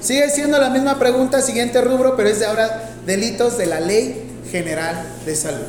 sigue 0.00 0.30
siendo 0.30 0.58
la 0.58 0.70
misma 0.70 0.98
pregunta, 0.98 1.42
siguiente 1.42 1.80
rubro, 1.80 2.16
pero 2.16 2.28
es 2.28 2.40
de 2.40 2.46
ahora 2.46 2.90
delitos 3.06 3.58
de 3.58 3.66
la 3.66 3.80
Ley 3.80 4.40
General 4.50 5.04
de 5.24 5.36
Salud. 5.36 5.66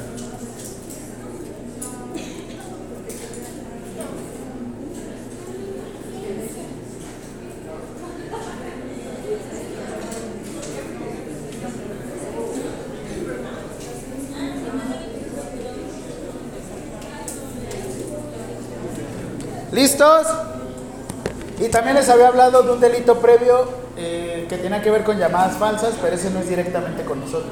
¿Listos? 19.72 20.28
Y 21.62 21.70
también 21.70 21.96
les 21.96 22.10
había 22.10 22.28
hablado 22.28 22.64
de 22.64 22.72
un 22.72 22.80
delito 22.80 23.20
previo 23.20 23.70
eh, 23.96 24.48
que 24.50 24.58
tiene 24.58 24.82
que 24.82 24.90
ver 24.90 25.04
con 25.04 25.20
llamadas 25.20 25.58
falsas, 25.58 25.94
pero 26.02 26.16
ese 26.16 26.32
no 26.32 26.40
es 26.40 26.50
directamente 26.50 27.04
con 27.04 27.20
nosotros. 27.20 27.52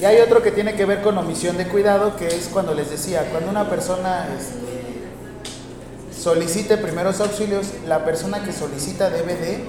Y 0.00 0.04
hay 0.04 0.20
otro 0.20 0.42
que 0.42 0.50
tiene 0.50 0.74
que 0.74 0.84
ver 0.84 1.00
con 1.00 1.16
omisión 1.16 1.56
de 1.56 1.68
cuidado, 1.68 2.16
que 2.16 2.26
es 2.26 2.48
cuando 2.52 2.74
les 2.74 2.90
decía, 2.90 3.28
cuando 3.30 3.50
una 3.50 3.70
persona 3.70 4.26
este, 4.36 6.20
solicite 6.20 6.76
primeros 6.76 7.20
auxilios, 7.20 7.68
la 7.86 8.04
persona 8.04 8.42
que 8.42 8.52
solicita 8.52 9.10
debe 9.10 9.36
de 9.36 9.64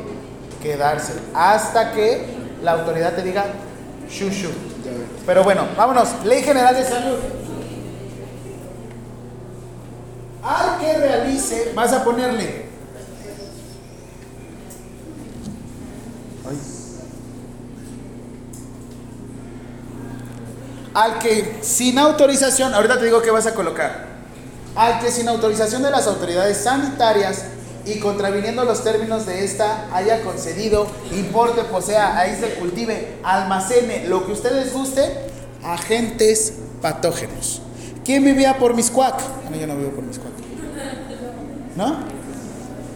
quedarse 0.64 1.14
hasta 1.36 1.92
que 1.92 2.26
la 2.64 2.72
autoridad 2.72 3.14
te 3.14 3.22
diga 3.22 3.46
shushu. 4.10 4.50
Pero 5.28 5.44
bueno, 5.44 5.68
vámonos. 5.78 6.26
Ley 6.26 6.42
General 6.42 6.74
de 6.74 6.84
Salud. 6.84 7.18
Al 10.42 10.80
que 10.80 10.98
realice, 10.98 11.74
vas 11.76 11.94
a 11.94 12.04
ponerle 12.04 12.69
Al 21.00 21.18
que 21.18 21.60
sin 21.62 21.98
autorización, 21.98 22.74
ahorita 22.74 23.00
te 23.00 23.06
digo 23.06 23.22
que 23.22 23.32
vas 23.32 23.48
a 23.48 23.56
colocar. 23.56 24.06
Al 24.76 25.00
que 25.00 25.10
sin 25.10 25.30
autorización 25.30 25.82
de 25.82 25.92
las 25.92 26.08
autoridades 26.08 26.58
sanitarias 26.58 27.46
y 27.86 28.00
contraviniendo 28.00 28.66
los 28.66 28.84
términos 28.84 29.26
de 29.26 29.46
esta 29.46 29.88
haya 29.94 30.22
concedido, 30.24 30.88
importe, 31.14 31.64
posea, 31.64 32.18
aísle, 32.18 32.56
cultive, 32.56 33.18
almacene, 33.24 34.10
lo 34.10 34.26
que 34.26 34.34
ustedes 34.34 34.74
guste, 34.74 35.10
agentes 35.64 36.56
patógenos. 36.82 37.62
¿Quién 38.04 38.26
vivía 38.26 38.58
por 38.58 38.74
Miscuac? 38.74 39.22
Ah, 39.22 39.50
no, 39.50 39.56
yo 39.56 39.68
no 39.68 39.78
vivo 39.78 39.92
por 39.92 40.04
Miscuac. 40.04 40.34
¿No? 41.78 41.96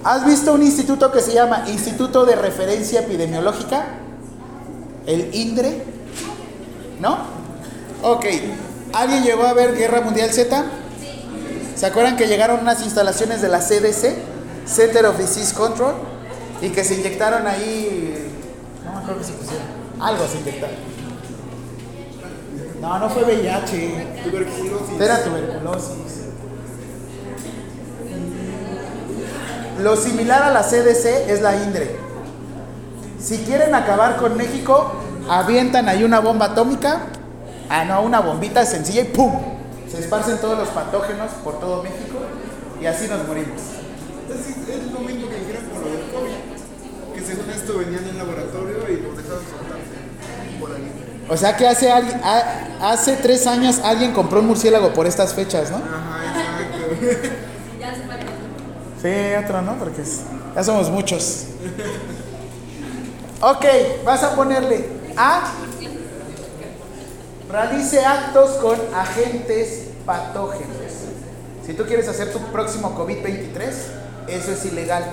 ¿Has 0.03 0.25
visto 0.25 0.53
un 0.53 0.63
instituto 0.63 1.09
que 1.09 1.21
se 1.21 1.33
llama 1.33 1.63
Instituto 1.69 2.25
de 2.25 2.35
Referencia 2.35 2.99
Epidemiológica? 2.99 3.85
El 5.05 5.33
INDRE. 5.33 5.83
¿No? 6.99 7.42
Ok. 8.03 8.25
¿Alguien 8.91 9.23
llegó 9.23 9.43
a 9.43 9.53
ver 9.53 9.75
Guerra 9.75 10.01
Mundial 10.01 10.29
Z? 10.31 10.63
¿Se 11.75 11.85
acuerdan 11.85 12.17
que 12.17 12.27
llegaron 12.27 12.59
unas 12.59 12.83
instalaciones 12.83 13.41
de 13.41 13.47
la 13.47 13.59
CDC, 13.59 14.17
Center 14.65 15.05
of 15.05 15.17
Disease 15.17 15.55
Control, 15.55 15.95
y 16.61 16.69
que 16.69 16.83
se 16.83 16.95
inyectaron 16.95 17.47
ahí, 17.47 18.29
no 18.85 18.91
me 18.91 18.97
acuerdo 18.99 19.19
que 19.19 19.25
se 19.25 19.33
pusieron, 19.33 19.65
algo 19.99 20.27
se 20.27 20.37
inyectaron. 20.37 20.75
No, 22.81 22.99
no 22.99 23.09
fue 23.09 23.23
VIH, 23.23 24.21
Tuberculosis. 24.23 25.01
era 25.01 25.23
tuberculosis. 25.23 26.23
Lo 29.81 29.95
similar 29.95 30.43
a 30.43 30.51
la 30.51 30.61
CDC 30.61 31.29
es 31.29 31.41
la 31.41 31.55
INDRE. 31.55 31.97
Si 33.19 33.39
quieren 33.39 33.73
acabar 33.73 34.17
con 34.17 34.37
México, 34.37 34.91
avientan 35.29 35.89
ahí 35.89 36.03
una 36.03 36.19
bomba 36.19 36.47
atómica, 36.47 36.99
ah 37.73 37.85
no, 37.85 38.01
una 38.01 38.19
bombita 38.21 38.65
sencilla 38.65 39.01
y 39.01 39.05
¡pum! 39.05 39.33
Se 39.91 39.99
esparcen 39.99 40.37
todos 40.39 40.57
los 40.57 40.69
patógenos 40.69 41.31
por 41.43 41.59
todo 41.59 41.83
México 41.83 42.19
y 42.81 42.85
así 42.85 43.07
nos 43.07 43.27
morimos. 43.27 43.61
Entonces, 44.27 44.55
es 44.69 44.91
lo 44.91 44.99
mismo 45.01 45.29
que 45.29 45.35
dijeron 45.39 45.63
con 45.71 45.81
lo 45.83 45.89
del 45.89 46.09
COVID. 46.11 47.13
Que 47.13 47.21
según 47.21 47.49
esto 47.49 47.77
venían 47.77 48.07
en 48.07 48.17
laboratorio 48.17 48.77
y 48.89 49.01
los 49.01 49.17
dejaron 49.17 49.43
soltarse 49.43 50.59
por 50.59 50.71
ahí. 50.71 50.91
O 51.29 51.37
sea 51.37 51.55
que 51.55 51.67
hace, 51.67 51.91
hace 52.81 53.15
tres 53.17 53.45
años 53.47 53.79
alguien 53.83 54.11
compró 54.13 54.39
un 54.39 54.47
murciélago 54.47 54.93
por 54.93 55.05
estas 55.07 55.33
fechas, 55.33 55.69
¿no? 55.71 55.77
Ajá, 55.77 56.23
exacto. 57.01 57.29
Sí, 59.03 59.09
otro, 59.43 59.61
¿no? 59.61 59.75
Porque 59.77 60.01
es- 60.01 60.21
ya 60.55 60.63
somos 60.63 60.89
muchos. 60.89 61.47
Ok, 63.41 63.65
vas 64.05 64.23
a 64.23 64.33
ponerle 64.35 64.87
A. 65.17 65.41
Realice 67.53 68.03
actos 68.03 68.49
con 68.53 68.79
agentes 68.95 69.89
patógenos. 70.07 70.73
Si 71.63 71.75
tú 71.75 71.83
quieres 71.83 72.07
hacer 72.07 72.33
tu 72.33 72.39
próximo 72.51 72.97
COVID-23, 72.97 73.71
eso 74.27 74.51
es 74.53 74.65
ilegal. 74.65 75.03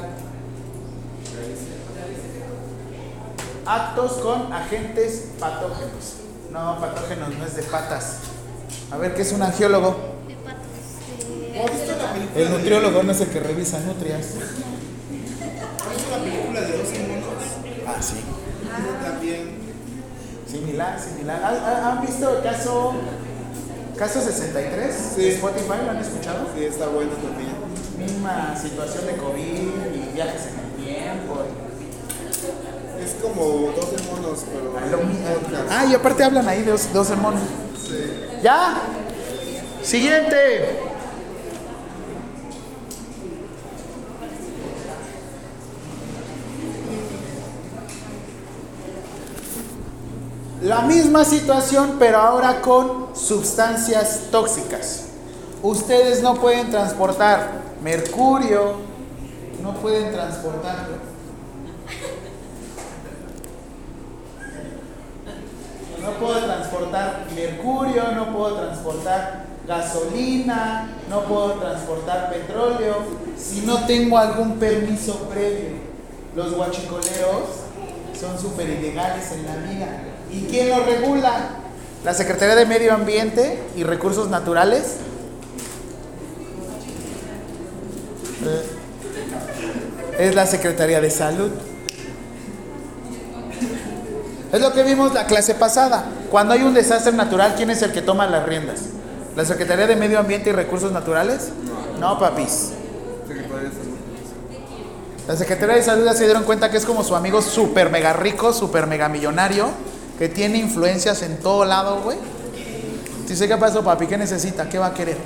Actos 3.66 4.12
con 4.12 4.51
agentes 4.55 5.32
patógenos. 5.38 6.14
No, 6.51 6.80
patógenos 6.80 7.28
no 7.28 7.45
es 7.45 7.57
de 7.57 7.62
patas. 7.64 8.20
A 8.91 8.97
ver, 8.97 9.14
¿qué 9.14 9.20
es 9.20 9.32
un 9.32 9.43
angiólogo? 9.43 9.97
¿Has 11.62 11.72
visto 11.72 11.95
la 11.95 12.11
película? 12.14 12.43
El 12.43 12.51
nutriólogo 12.53 13.03
no 13.03 13.12
es 13.12 13.20
el 13.20 13.28
que 13.28 13.41
revisa 13.41 13.80
nutrias. 13.80 14.28
¿Has 14.28 15.95
visto 15.95 16.11
la 16.11 16.24
película 16.24 16.61
de 16.62 16.78
12 16.78 17.07
monos? 17.07 17.34
Ah, 17.86 18.01
sí. 18.01 18.24
También. 19.05 19.70
Similar, 20.51 20.98
similar. 21.01 21.42
¿Han- 21.44 21.64
han- 21.64 21.84
¿Han 21.98 22.07
visto 22.07 22.36
el 22.36 22.42
caso, 22.42 22.94
Caso 23.96 24.20
63, 24.22 24.94
Sí. 25.14 25.20
de 25.22 25.34
Spotify, 25.34 25.74
¿lo 25.84 25.90
han 25.90 25.98
escuchado? 25.98 26.46
Sí, 26.57 26.64
está 26.64 26.86
bueno 26.88 27.11
también. 27.12 27.53
Misma 27.98 28.57
situación 28.57 29.05
de 29.07 29.12
COVID 29.16 29.44
y 29.94 30.14
viajes 30.14 30.40
en 30.46 30.59
el 30.59 30.86
tiempo. 30.86 31.42
Es 32.98 33.16
como 33.22 33.72
12 33.72 33.96
monos, 34.11 34.44
pero. 34.51 34.90
Lo 34.90 35.05
mismo. 35.07 35.26
Ah, 35.68 35.84
y 35.84 35.94
aparte 35.94 36.24
hablan 36.24 36.48
ahí 36.48 36.62
de 36.62 36.70
dos, 36.70 36.90
dos 36.94 37.09
demonios. 37.11 37.42
Sí. 37.86 38.38
¿Ya? 38.42 38.78
Siguiente. 39.82 40.80
La 50.71 50.83
misma 50.83 51.25
situación, 51.25 51.97
pero 51.99 52.18
ahora 52.18 52.61
con 52.61 53.09
sustancias 53.16 54.29
tóxicas. 54.31 55.07
Ustedes 55.64 56.23
no 56.23 56.37
pueden 56.37 56.71
transportar 56.71 57.61
mercurio, 57.83 58.75
no 59.64 59.75
pueden 59.75 60.12
transportarlo. 60.12 60.95
No 66.01 66.12
puedo 66.12 66.39
transportar 66.45 67.27
mercurio, 67.35 68.12
no 68.12 68.33
puedo 68.33 68.55
transportar 68.55 69.47
gasolina, 69.66 70.89
no 71.11 71.25
puedo 71.25 71.55
transportar 71.55 72.31
petróleo 72.31 72.95
si 73.37 73.62
no 73.62 73.87
tengo 73.87 74.16
algún 74.16 74.59
permiso 74.59 75.29
previo. 75.31 75.81
Los 76.37 76.55
guachicoleros 76.55 77.43
son 78.18 78.39
súper 78.39 78.71
ilegales 78.71 79.33
en 79.33 79.47
la 79.47 79.57
vida. 79.57 80.09
¿Y 80.33 80.47
quién 80.51 80.70
los 80.70 80.87
regula? 80.87 81.33
La 82.05 82.14
Secretaría 82.14 82.55
de 82.55 82.66
Medio 82.66 82.95
Ambiente 82.95 83.59
y 83.76 83.83
Recursos 83.85 84.28
Naturales. 84.28 84.97
Eh, 88.45 88.76
Es 90.18 90.35
la 90.35 90.45
Secretaría 90.47 91.01
de 91.01 91.11
Salud. 91.11 91.51
Es 94.53 94.61
lo 94.61 94.72
que 94.72 94.83
vimos 94.83 95.14
la 95.14 95.26
clase 95.26 95.55
pasada. 95.55 96.05
Cuando 96.31 96.53
hay 96.53 96.62
un 96.62 96.74
desastre 96.74 97.12
natural, 97.12 97.55
¿quién 97.57 97.70
es 97.70 97.81
el 97.83 97.93
que 97.93 98.03
toma 98.03 98.26
las 98.26 98.45
riendas? 98.47 98.81
¿La 99.37 99.45
Secretaría 99.45 99.87
de 99.87 99.97
Medio 99.97 100.18
Ambiente 100.18 100.51
y 100.51 100.53
Recursos 100.53 100.93
Naturales? 100.93 101.51
No, 101.99 102.18
papis. 102.18 102.72
La 105.26 105.37
Secretaría 105.37 105.76
de 105.76 105.83
Salud 105.83 106.05
ya 106.05 106.12
se 106.12 106.24
dieron 106.24 106.43
cuenta 106.45 106.70
que 106.70 106.76
es 106.76 106.85
como 106.85 107.05
su 107.05 107.14
amigo 107.14 107.41
super 107.41 107.89
mega 107.91 108.12
rico, 108.12 108.53
super 108.53 108.87
mega 108.87 109.09
millonario, 109.09 109.70
que 110.21 110.29
tiene 110.29 110.59
influencias 110.59 111.23
en 111.23 111.39
todo 111.39 111.64
lado, 111.64 112.03
güey. 112.03 112.18
Dice, 113.27 113.49
¿qué 113.49 113.57
pasó, 113.57 113.83
papi? 113.83 114.07
¿Qué 114.07 114.18
necesita? 114.18 114.68
¿Qué 114.68 114.77
va 114.77 114.89
a 114.89 114.93
querer? 114.93 115.16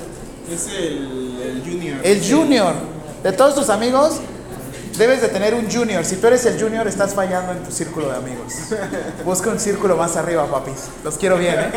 Es 0.49 0.69
el, 0.69 1.41
el 1.43 1.63
Junior. 1.65 1.99
El 2.05 2.31
junior. 2.31 2.75
De 3.25 3.33
todos 3.33 3.57
tus 3.57 3.71
amigos, 3.71 4.21
debes 4.97 5.21
de 5.21 5.27
tener 5.27 5.53
un 5.53 5.69
junior. 5.69 6.05
Si 6.05 6.15
tú 6.15 6.29
eres 6.29 6.47
el 6.47 6.63
junior, 6.63 6.87
estás 6.87 7.13
fallando 7.13 7.51
en 7.51 7.65
tu 7.65 7.73
círculo 7.73 8.09
de 8.09 8.19
amigos. 8.19 8.53
Busca 9.25 9.51
un 9.51 9.59
círculo 9.59 9.97
más 9.97 10.15
arriba, 10.15 10.47
papis. 10.47 10.85
Los 11.03 11.19
quiero 11.19 11.39
bien, 11.39 11.57
¿eh? 11.59 11.73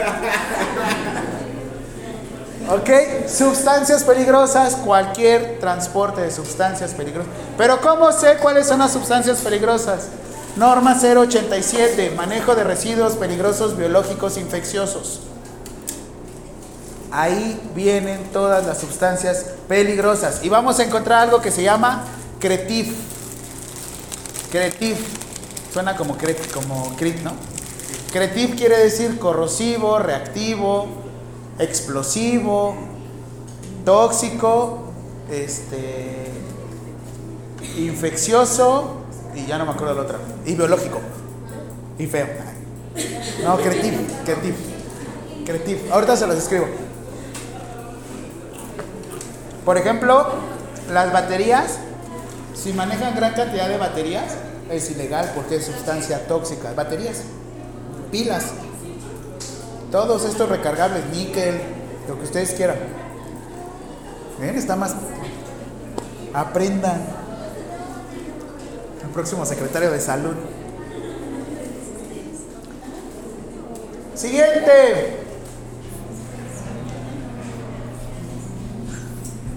Ok, 2.69 3.27
sustancias 3.27 4.03
peligrosas, 4.03 4.75
cualquier 4.75 5.57
transporte 5.59 6.21
de 6.21 6.29
sustancias 6.29 6.93
peligrosas. 6.93 7.31
Pero 7.57 7.81
¿cómo 7.81 8.11
sé 8.11 8.37
cuáles 8.39 8.67
son 8.67 8.77
las 8.77 8.93
sustancias 8.93 9.39
peligrosas? 9.39 10.09
Norma 10.57 10.99
087, 10.99 12.13
manejo 12.15 12.55
de 12.55 12.63
residuos 12.63 13.13
peligrosos 13.13 13.77
biológicos 13.77 14.37
infecciosos. 14.39 15.19
Ahí 17.11 17.61
vienen 17.75 18.23
todas 18.33 18.65
las 18.65 18.79
sustancias 18.79 19.45
peligrosas. 19.67 20.43
Y 20.43 20.49
vamos 20.49 20.79
a 20.79 20.83
encontrar 20.83 21.21
algo 21.21 21.41
que 21.41 21.51
se 21.51 21.61
llama 21.61 22.05
cretif. 22.39 22.91
Cretif. 24.51 24.97
Suena 25.71 25.95
como 25.95 26.17
cret, 26.17 26.51
como 26.51 26.95
crit, 26.95 27.21
¿no? 27.21 27.33
Cretif 28.11 28.55
quiere 28.55 28.79
decir 28.79 29.19
corrosivo, 29.19 29.99
reactivo, 29.99 30.87
explosivo, 31.59 32.75
tóxico, 33.85 34.91
este, 35.29 36.31
infeccioso 37.77 38.96
y 39.37 39.45
ya 39.45 39.57
no 39.57 39.65
me 39.65 39.71
acuerdo 39.71 39.93
la 39.93 40.01
otra. 40.01 40.17
Y 40.45 40.55
biológico. 40.55 40.99
Y 41.99 42.07
feo. 42.07 42.27
No, 43.43 43.57
cretif, 43.57 43.93
cretif. 44.25 44.55
Cretif. 45.45 45.91
Ahorita 45.91 46.17
se 46.17 46.27
los 46.27 46.37
escribo. 46.37 46.65
Por 49.63 49.77
ejemplo, 49.77 50.27
las 50.91 51.13
baterías, 51.13 51.77
si 52.55 52.73
manejan 52.73 53.15
gran 53.15 53.33
cantidad 53.33 53.69
de 53.69 53.77
baterías, 53.77 54.35
es 54.71 54.89
ilegal 54.91 55.31
porque 55.35 55.57
es 55.57 55.65
sustancia 55.65 56.27
tóxica. 56.27 56.73
Baterías, 56.73 57.23
pilas, 58.11 58.45
todos 59.91 60.25
estos 60.25 60.49
recargables, 60.49 61.05
níquel, 61.13 61.61
lo 62.07 62.17
que 62.17 62.23
ustedes 62.23 62.51
quieran. 62.53 62.77
Ven, 64.39 64.55
está 64.55 64.75
más. 64.75 64.95
Aprendan. 66.33 67.26
El 69.07 69.13
próximo 69.13 69.45
secretario 69.45 69.89
de 69.89 70.01
salud. 70.01 70.35
Siguiente. 74.13 75.21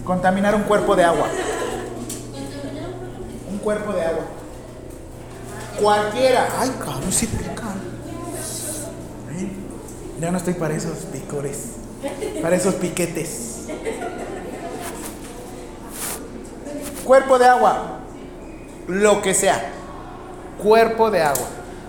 Contaminar 0.04 0.54
un 0.54 0.62
cuerpo 0.62 0.94
de 0.94 1.02
agua. 1.02 1.26
Un 3.50 3.58
cuerpo 3.58 3.92
de 3.92 4.02
agua. 4.02 4.24
Cualquiera. 5.82 6.48
Ay, 6.56 6.70
cabrón, 6.78 7.10
sí 7.10 7.26
pican. 7.26 7.80
Ya 10.20 10.30
no 10.30 10.38
estoy 10.38 10.54
para 10.54 10.74
esos 10.74 10.98
picores. 11.06 11.70
Para 12.40 12.54
esos 12.54 12.76
piquetes. 12.76 13.64
Cuerpo 17.04 17.36
de 17.36 17.46
agua. 17.46 17.99
Lo 18.90 19.22
que 19.22 19.34
sea. 19.34 19.70
Cuerpo 20.62 21.10
de 21.10 21.22
agua. 21.22 21.46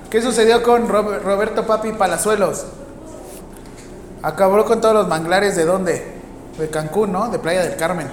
¿Qué 0.09 0.21
sucedió 0.21 0.61
con 0.63 0.87
Rob- 0.87 1.21
Roberto 1.23 1.65
Papi 1.65 1.93
Palazuelos? 1.93 2.65
Acabó 4.21 4.63
con 4.65 4.81
todos 4.81 4.93
los 4.93 5.07
manglares 5.07 5.55
de 5.55 5.65
dónde? 5.65 6.05
De 6.57 6.69
Cancún, 6.69 7.11
¿no? 7.11 7.29
De 7.29 7.39
Playa 7.39 7.63
del 7.63 7.75
Carmen. 7.75 8.07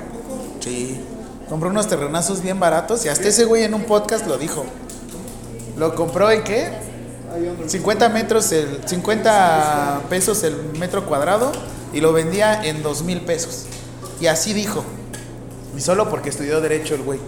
Sí. 0.60 1.00
Compró 1.48 1.70
unos 1.70 1.88
terrenazos 1.88 2.42
bien 2.42 2.60
baratos 2.60 3.04
y 3.04 3.08
hasta 3.08 3.28
ese 3.28 3.44
güey 3.44 3.64
en 3.64 3.74
un 3.74 3.84
podcast 3.84 4.26
lo 4.26 4.38
dijo. 4.38 4.64
¿Lo 5.76 5.94
compró 5.94 6.30
en 6.30 6.42
qué? 6.44 6.68
50 7.66 8.08
metros, 8.08 8.50
el, 8.52 8.80
50 8.86 10.00
pesos 10.08 10.42
el 10.44 10.56
metro 10.78 11.04
cuadrado 11.06 11.52
y 11.92 12.00
lo 12.00 12.12
vendía 12.12 12.64
en 12.64 12.82
2 12.82 13.02
mil 13.02 13.20
pesos. 13.22 13.64
Y 14.20 14.26
así 14.26 14.52
dijo. 14.54 14.82
Y 15.76 15.80
solo 15.80 16.08
porque 16.08 16.30
estudió 16.30 16.60
Derecho 16.60 16.94
el 16.94 17.02
güey. 17.02 17.20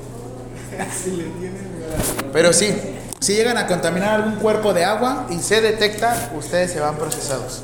Pero 2.33 2.53
sí, 2.53 2.75
si 3.21 3.35
llegan 3.35 3.59
a 3.59 3.67
contaminar 3.67 4.21
algún 4.21 4.37
cuerpo 4.37 4.73
de 4.73 4.85
agua 4.85 5.27
y 5.31 5.39
se 5.39 5.61
detecta, 5.61 6.31
ustedes 6.37 6.73
se 6.73 6.81
van 6.81 6.97
procesados. 6.97 7.63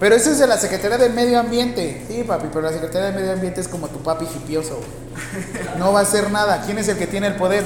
Pero 0.00 0.14
eso 0.16 0.30
es 0.30 0.38
de 0.38 0.46
la 0.46 0.58
Secretaría 0.58 0.98
del 0.98 1.12
Medio 1.12 1.38
Ambiente. 1.38 2.04
Sí, 2.08 2.24
papi, 2.24 2.48
pero 2.48 2.62
la 2.62 2.72
Secretaría 2.72 3.06
del 3.06 3.14
Medio 3.14 3.32
Ambiente 3.32 3.60
es 3.60 3.68
como 3.68 3.88
tu 3.88 4.02
papi 4.02 4.24
hipioso. 4.24 4.80
No 5.78 5.92
va 5.92 6.00
a 6.00 6.02
hacer 6.02 6.30
nada. 6.30 6.62
¿Quién 6.64 6.78
es 6.78 6.88
el 6.88 6.96
que 6.96 7.06
tiene 7.06 7.28
el 7.28 7.36
poder? 7.36 7.64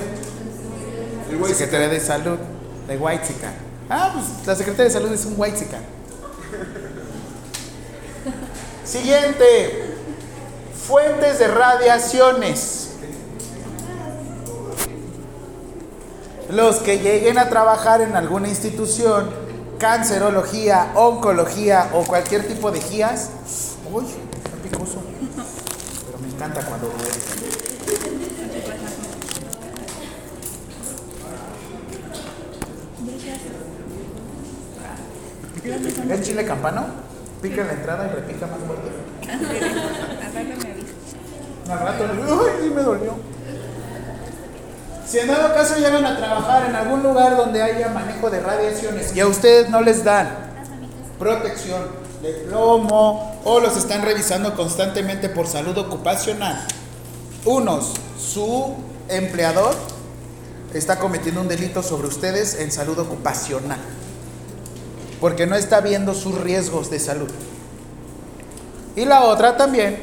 El 1.30 1.44
Secretaría 1.46 1.88
de 1.88 2.00
Salud 2.00 2.38
de 2.86 2.96
Whitezican. 2.96 3.52
Ah, 3.88 4.12
pues 4.14 4.46
la 4.46 4.54
Secretaría 4.54 4.84
de 4.84 4.90
Salud 4.90 5.12
es 5.12 5.24
un 5.24 5.34
Whitezican. 5.36 5.80
Siguiente. 8.84 9.94
Fuentes 10.86 11.38
de 11.38 11.48
radiaciones. 11.48 12.87
Los 16.50 16.76
que 16.76 16.98
lleguen 16.98 17.36
a 17.38 17.50
trabajar 17.50 18.00
en 18.00 18.16
alguna 18.16 18.48
institución, 18.48 19.28
cancerología, 19.78 20.92
oncología 20.94 21.90
o 21.92 22.04
cualquier 22.04 22.48
tipo 22.48 22.70
de 22.70 22.80
guías. 22.80 23.30
Uy, 23.92 24.04
está 24.04 24.56
picoso. 24.62 25.02
Pero 26.06 26.18
me 26.18 26.28
encanta 26.28 26.62
cuando 26.62 26.88
duele. 26.88 27.08
¿Es 36.14 36.22
chile 36.22 36.46
campano? 36.46 36.86
Pica 37.42 37.60
en 37.60 37.66
la 37.66 37.72
entrada 37.74 38.06
y 38.06 38.14
repica 38.14 38.46
más 38.46 38.58
fuerte. 38.66 38.88
Al 41.70 41.78
rato 41.78 42.06
le 42.06 42.14
digo, 42.14 42.42
¡ay, 42.42 42.52
sí 42.62 42.70
me 42.74 42.82
dolió! 42.82 43.37
Si 45.08 45.18
en 45.18 45.28
dado 45.28 45.54
caso 45.54 45.76
llegan 45.76 46.04
a 46.04 46.18
trabajar 46.18 46.66
en 46.68 46.76
algún 46.76 47.02
lugar 47.02 47.34
donde 47.34 47.62
haya 47.62 47.88
manejo 47.88 48.28
de 48.28 48.40
radiaciones 48.40 49.16
y 49.16 49.20
a 49.20 49.26
ustedes 49.26 49.70
no 49.70 49.80
les 49.80 50.04
dan 50.04 50.28
protección, 51.18 51.82
de 52.22 52.32
plomo 52.32 53.40
o 53.44 53.60
los 53.60 53.76
están 53.76 54.02
revisando 54.02 54.54
constantemente 54.54 55.28
por 55.28 55.46
salud 55.46 55.76
ocupacional. 55.78 56.66
Unos, 57.44 57.94
su 58.18 58.74
empleador 59.08 59.74
está 60.74 60.98
cometiendo 60.98 61.40
un 61.40 61.48
delito 61.48 61.82
sobre 61.82 62.08
ustedes 62.08 62.60
en 62.60 62.70
salud 62.70 62.98
ocupacional, 62.98 63.78
porque 65.20 65.46
no 65.46 65.56
está 65.56 65.80
viendo 65.80 66.12
sus 66.12 66.38
riesgos 66.38 66.90
de 66.90 67.00
salud. 67.00 67.30
Y 68.96 69.04
la 69.04 69.22
otra 69.22 69.56
también, 69.56 70.02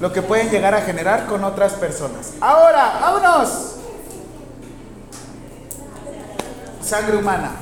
lo 0.00 0.12
que 0.12 0.22
pueden 0.22 0.50
llegar 0.50 0.74
a 0.74 0.80
generar 0.80 1.26
con 1.26 1.44
otras 1.44 1.74
personas. 1.74 2.32
Ahora, 2.40 2.98
vámonos. 3.00 3.81
Sangre 6.82 7.16
humana. 7.16 7.52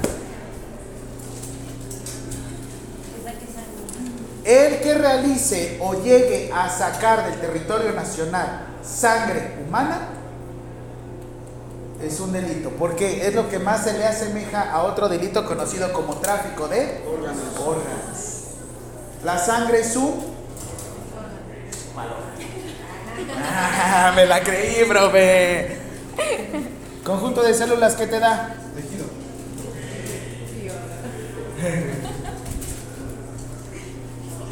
El 4.45 4.81
que 4.81 4.95
realice 4.95 5.79
o 5.81 6.03
llegue 6.03 6.51
a 6.53 6.69
sacar 6.69 7.31
del 7.31 7.41
territorio 7.41 7.93
nacional 7.93 8.67
sangre 8.83 9.59
humana 9.67 10.09
es 12.03 12.19
un 12.19 12.33
delito, 12.33 12.71
porque 12.79 13.27
es 13.27 13.35
lo 13.35 13.49
que 13.51 13.59
más 13.59 13.85
se 13.85 13.93
le 13.93 14.07
asemeja 14.07 14.73
a 14.73 14.85
otro 14.85 15.09
delito 15.09 15.45
conocido 15.45 15.93
como 15.93 16.17
tráfico 16.17 16.67
de 16.67 17.03
órganos. 17.59 18.45
La 19.23 19.39
sangre 19.39 19.81
es 19.81 19.95
un 19.97 20.41
Ah, 23.37 24.13
me 24.17 24.25
la 24.25 24.43
creí, 24.43 24.85
profe. 24.87 25.77
Conjunto 27.05 27.43
de 27.43 27.53
células 27.53 27.95
que 27.95 28.07
te 28.07 28.19
da. 28.19 28.55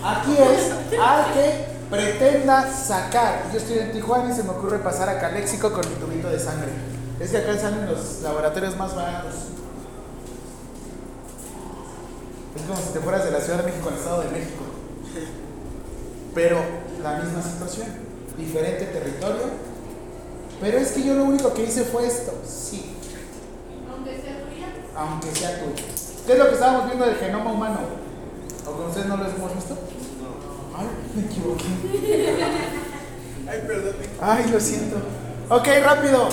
Aquí 0.05 0.36
es 0.36 0.99
al 0.99 1.32
que 1.32 1.66
pretenda 1.90 2.72
sacar. 2.72 3.44
Yo 3.53 3.59
estoy 3.59 3.78
en 3.78 3.92
Tijuana 3.92 4.30
y 4.32 4.36
se 4.36 4.44
me 4.44 4.51
ocurre 4.51 4.78
pasar 4.78 5.09
a 5.09 5.18
Caléxico 5.18 5.72
con 5.72 5.88
mi 5.88 5.96
tubito 5.96 6.28
de 6.28 6.38
sangre. 6.38 6.68
Es 7.18 7.30
que 7.30 7.38
acá 7.38 7.59
salen 7.59 7.86
los 7.86 8.22
laboratorios 8.22 8.76
más 8.76 8.94
baratos. 8.94 9.34
Es 12.57 12.62
como 12.62 12.78
si 12.78 12.92
te 12.92 13.01
fueras 13.01 13.24
de 13.24 13.30
la 13.32 13.40
Ciudad 13.40 13.59
de 13.59 13.64
México 13.64 13.88
al 13.88 13.96
Estado 13.96 14.20
de 14.22 14.30
México. 14.30 14.64
Pero 16.34 16.59
la 17.03 17.18
misma 17.18 17.42
situación, 17.42 17.88
diferente 18.36 18.84
territorio. 18.86 19.68
Pero 20.61 20.78
es 20.78 20.92
que 20.92 21.03
yo 21.03 21.14
lo 21.14 21.24
único 21.24 21.53
que 21.55 21.64
hice 21.64 21.84
fue 21.84 22.07
esto, 22.07 22.32
sí. 22.46 22.94
Aunque 24.96 25.34
sea 25.34 25.59
tuyo. 25.61 25.84
¿Qué 26.26 26.32
es 26.32 26.38
lo 26.38 26.46
que 26.46 26.55
estábamos 26.55 26.86
viendo 26.86 27.07
del 27.07 27.16
genoma 27.16 27.53
humano? 27.53 28.07
¿O 28.68 28.76
con 28.76 28.86
ustedes 28.86 29.06
no 29.06 29.16
lo 29.16 29.24
hemos 29.24 29.54
visto? 29.54 29.78
Ay, 30.76 30.86
me 31.14 31.22
equivoqué. 31.24 31.64
Ay, 33.48 33.64
perdón. 33.66 33.94
Ay, 34.20 34.50
lo 34.50 34.60
siento. 34.60 34.96
Ok, 35.48 35.66
rápido. 35.82 36.28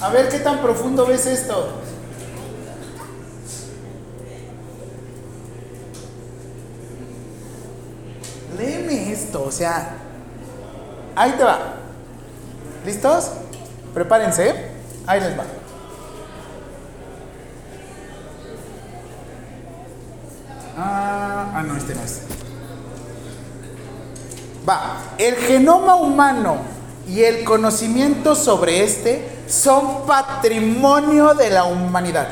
A 0.00 0.08
ver 0.10 0.28
qué 0.28 0.38
tan 0.38 0.60
profundo 0.60 1.04
ves 1.06 1.26
esto. 1.26 1.68
Léeme 8.56 9.12
esto, 9.12 9.44
o 9.44 9.50
sea. 9.50 9.96
Ahí 11.14 11.32
te 11.32 11.44
va. 11.44 11.74
¿Listos? 12.86 13.30
Prepárense. 13.92 14.48
¿eh? 14.48 14.70
Ahí 15.06 15.20
les 15.20 15.38
va. 15.38 15.44
Ah, 20.76 21.52
ah, 21.54 21.62
no, 21.62 21.76
este 21.76 21.94
no 21.94 22.02
es. 22.02 22.22
Va, 24.68 24.96
el 25.18 25.36
genoma 25.36 25.96
humano 25.96 26.56
y 27.06 27.22
el 27.22 27.44
conocimiento 27.44 28.34
sobre 28.34 28.82
este 28.82 29.28
son 29.46 30.06
patrimonio 30.06 31.34
de 31.34 31.50
la 31.50 31.64
humanidad. 31.64 32.28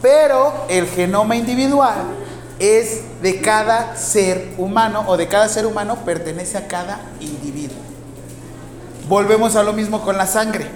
Pero 0.00 0.52
el 0.68 0.86
genoma 0.86 1.36
individual 1.36 1.96
es 2.58 3.02
de 3.20 3.40
cada 3.40 3.96
ser 3.96 4.54
humano 4.58 5.04
o 5.06 5.16
de 5.16 5.28
cada 5.28 5.48
ser 5.48 5.66
humano 5.66 5.96
pertenece 6.04 6.56
a 6.56 6.68
cada 6.68 7.00
individuo. 7.20 7.78
Volvemos 9.08 9.56
a 9.56 9.62
lo 9.62 9.72
mismo 9.72 10.02
con 10.02 10.16
la 10.16 10.26
sangre. 10.26 10.66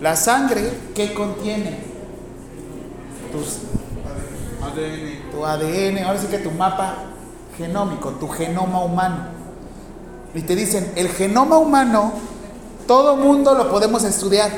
La 0.00 0.14
sangre, 0.14 0.70
¿qué 0.94 1.14
contiene? 1.14 1.78
Tus 3.32 3.60
Tu 4.72 5.44
ADN, 5.44 6.04
ahora 6.04 6.18
sí 6.18 6.26
que 6.26 6.38
tu 6.38 6.50
mapa 6.50 6.94
genómico, 7.56 8.10
tu 8.10 8.28
genoma 8.28 8.82
humano. 8.82 9.16
Y 10.34 10.42
te 10.42 10.54
dicen, 10.54 10.92
el 10.96 11.08
genoma 11.08 11.58
humano, 11.58 12.12
todo 12.86 13.16
mundo 13.16 13.54
lo 13.54 13.70
podemos 13.70 14.04
estudiar, 14.04 14.50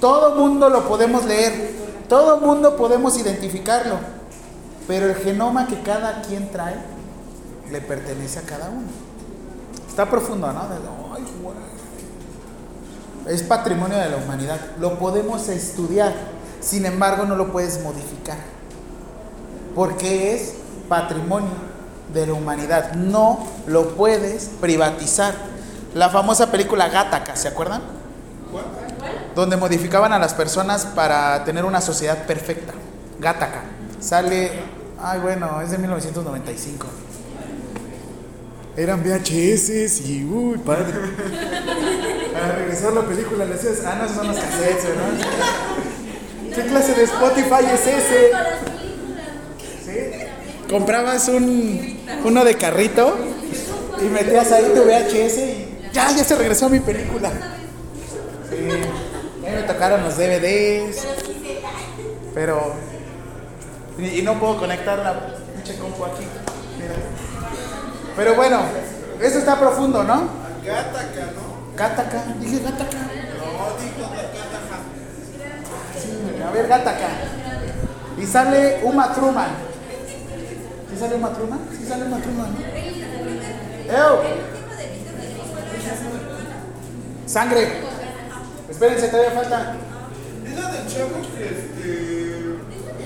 todo 0.00 0.36
mundo 0.36 0.70
lo 0.70 0.86
podemos 0.88 1.24
leer, 1.24 1.74
todo 2.08 2.38
mundo 2.38 2.76
podemos 2.76 3.18
identificarlo, 3.18 3.96
pero 4.86 5.06
el 5.06 5.16
genoma 5.16 5.66
que 5.66 5.80
cada 5.82 6.22
quien 6.22 6.50
trae 6.50 6.76
le 7.70 7.80
pertenece 7.80 8.38
a 8.38 8.42
cada 8.42 8.70
uno. 8.70 8.86
Está 9.88 10.08
profundo, 10.08 10.52
¿no? 10.52 10.62
Es 13.28 13.42
patrimonio 13.42 13.98
de 13.98 14.08
la 14.08 14.16
humanidad, 14.16 14.58
lo 14.78 14.98
podemos 14.98 15.48
estudiar, 15.48 16.14
sin 16.60 16.86
embargo 16.86 17.24
no 17.24 17.36
lo 17.36 17.52
puedes 17.52 17.82
modificar 17.82 18.57
porque 19.78 20.34
es 20.34 20.54
patrimonio 20.88 21.52
de 22.12 22.26
la 22.26 22.32
humanidad. 22.32 22.94
No 22.94 23.46
lo 23.68 23.94
puedes 23.94 24.50
privatizar. 24.60 25.36
La 25.94 26.10
famosa 26.10 26.50
película 26.50 26.88
Gattaca, 26.88 27.36
¿se 27.36 27.46
acuerdan? 27.46 27.82
Donde 29.36 29.56
modificaban 29.56 30.12
a 30.12 30.18
las 30.18 30.34
personas 30.34 30.84
para 30.84 31.44
tener 31.44 31.64
una 31.64 31.80
sociedad 31.80 32.26
perfecta. 32.26 32.72
Gattaca. 33.20 33.62
Sale, 34.00 34.50
ay 35.00 35.20
bueno, 35.20 35.60
es 35.60 35.70
de 35.70 35.78
1995. 35.78 36.88
Eran 38.76 39.00
VHS 39.04 40.00
y 40.08 40.24
uy, 40.24 40.58
padre. 40.58 40.92
Para 42.32 42.52
regresar 42.56 42.94
la 42.94 43.02
película 43.02 43.44
le 43.44 43.54
decías, 43.54 43.84
ah, 43.86 43.96
no, 44.02 44.12
son 44.12 44.26
los 44.26 44.38
cassettes, 44.38 44.86
¿no? 44.96 46.52
¿Qué 46.52 46.62
clase 46.62 46.94
de 46.94 47.04
Spotify 47.04 47.64
es 47.72 47.86
ese? 47.86 48.32
Comprabas 50.68 51.28
un, 51.28 51.98
uno 52.24 52.44
de 52.44 52.56
carrito 52.56 53.16
y 54.00 54.04
metías 54.04 54.52
ahí 54.52 54.64
tu 54.74 54.82
VHS 54.82 55.38
y 55.38 55.68
ya, 55.92 56.10
ya 56.12 56.24
se 56.24 56.36
regresó 56.36 56.68
mi 56.68 56.80
película. 56.80 57.30
Sí. 58.50 58.68
Ya 59.42 59.50
me 59.50 59.62
tocaron 59.62 60.04
los 60.04 60.16
DVDs. 60.16 61.06
Pero. 62.34 62.74
Y, 63.98 64.20
y 64.20 64.22
no 64.22 64.38
puedo 64.38 64.58
conectar 64.58 64.98
la 64.98 65.36
pinche 65.54 65.78
compu 65.78 66.04
aquí. 66.04 66.24
Mira. 66.78 66.94
Pero 68.14 68.34
bueno, 68.34 68.60
eso 69.22 69.38
está 69.38 69.58
profundo, 69.58 70.04
¿no? 70.04 70.28
Gataca, 70.64 71.32
¿no? 71.34 71.76
Gataca, 71.76 72.24
dije 72.40 72.58
Gataca. 72.62 72.98
No, 72.98 73.78
digo 73.80 74.10
Gataca. 74.10 74.78
Sí, 75.98 76.42
a 76.46 76.50
ver, 76.50 76.68
Gataca. 76.68 77.08
Y 78.18 78.26
sale 78.26 78.80
Uma 78.82 79.14
Truman. 79.14 79.67
¿Sí 80.98 81.04
sale 81.04 81.14
Uma 81.14 81.32
Truman? 81.32 81.60
Sí 81.70 81.86
sale. 81.86 82.04
¡Ew! 83.86 84.18
Sangre. 87.24 87.68
Espérense, 88.68 89.06
todavía 89.06 89.30
falta. 89.30 89.76
Es 90.44 90.54
la 90.56 90.72
del 90.72 90.86
chavo 90.88 91.22
que, 91.36 91.44
este, 91.44 91.86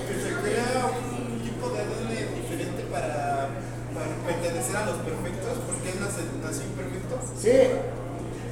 que 0.09 0.15
se 0.17 0.33
crea 0.41 0.89
un 0.89 1.39
tipo 1.43 1.69
de 1.69 1.81
ADN 1.81 2.33
diferente 2.41 2.81
para, 2.91 3.49
para 3.93 4.09
pertenecer 4.25 4.75
a 4.75 4.85
los 4.87 4.97
perfectos, 4.97 5.53
porque 5.67 5.89
él 5.91 5.99
nace, 6.01 6.21
nació 6.41 6.63
imperfecto. 6.65 7.19
Sí. 7.39 7.77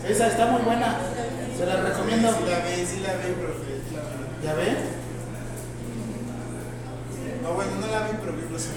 Esa 0.07 0.27
está 0.27 0.45
muy 0.51 0.61
buena. 0.61 0.99
Se 1.57 1.65
la 1.65 1.77
recomiendo. 1.77 2.29
Sí 2.29 2.43
la 2.47 2.59
ve, 2.59 2.85
sí 2.85 2.99
la 2.99 3.13
ve, 3.13 3.33
profe. 3.41 4.45
la 4.45 4.53
ve. 4.53 5.00
No, 7.41 7.53
bueno, 7.53 7.71
no 7.79 7.87
la 7.87 8.01
vi, 8.07 8.13
pero 8.19 8.33
vi 8.33 8.51
los 8.51 8.67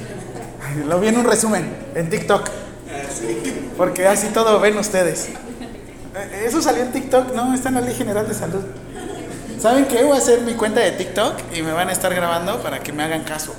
Ay, 0.62 0.84
Lo 0.86 1.00
vi 1.00 1.08
en 1.08 1.18
un 1.18 1.24
resumen 1.24 1.74
en 1.94 2.10
TikTok. 2.10 2.48
Ah, 2.48 3.02
sí. 3.12 3.70
Porque 3.76 4.06
así 4.06 4.28
todo 4.28 4.60
ven 4.60 4.76
ustedes. 4.78 5.28
Eh, 5.28 6.44
Eso 6.46 6.62
salió 6.62 6.82
en 6.82 6.92
TikTok, 6.92 7.34
no, 7.34 7.54
está 7.54 7.68
en 7.68 7.74
la 7.76 7.80
Ley 7.82 7.94
General 7.94 8.26
de 8.26 8.34
Salud. 8.34 8.62
¿Saben 9.60 9.86
qué? 9.86 10.02
Voy 10.04 10.16
a 10.16 10.20
hacer 10.20 10.40
mi 10.42 10.54
cuenta 10.54 10.80
de 10.80 10.92
TikTok 10.92 11.34
y 11.54 11.62
me 11.62 11.72
van 11.72 11.88
a 11.88 11.92
estar 11.92 12.14
grabando 12.14 12.62
para 12.62 12.80
que 12.80 12.92
me 12.92 13.02
hagan 13.02 13.24
caso. 13.24 13.54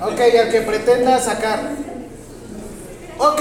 Ok, 0.00 0.20
al 0.20 0.50
que 0.50 0.62
pretenda 0.62 1.20
sacar. 1.20 1.70
Ok, 3.18 3.40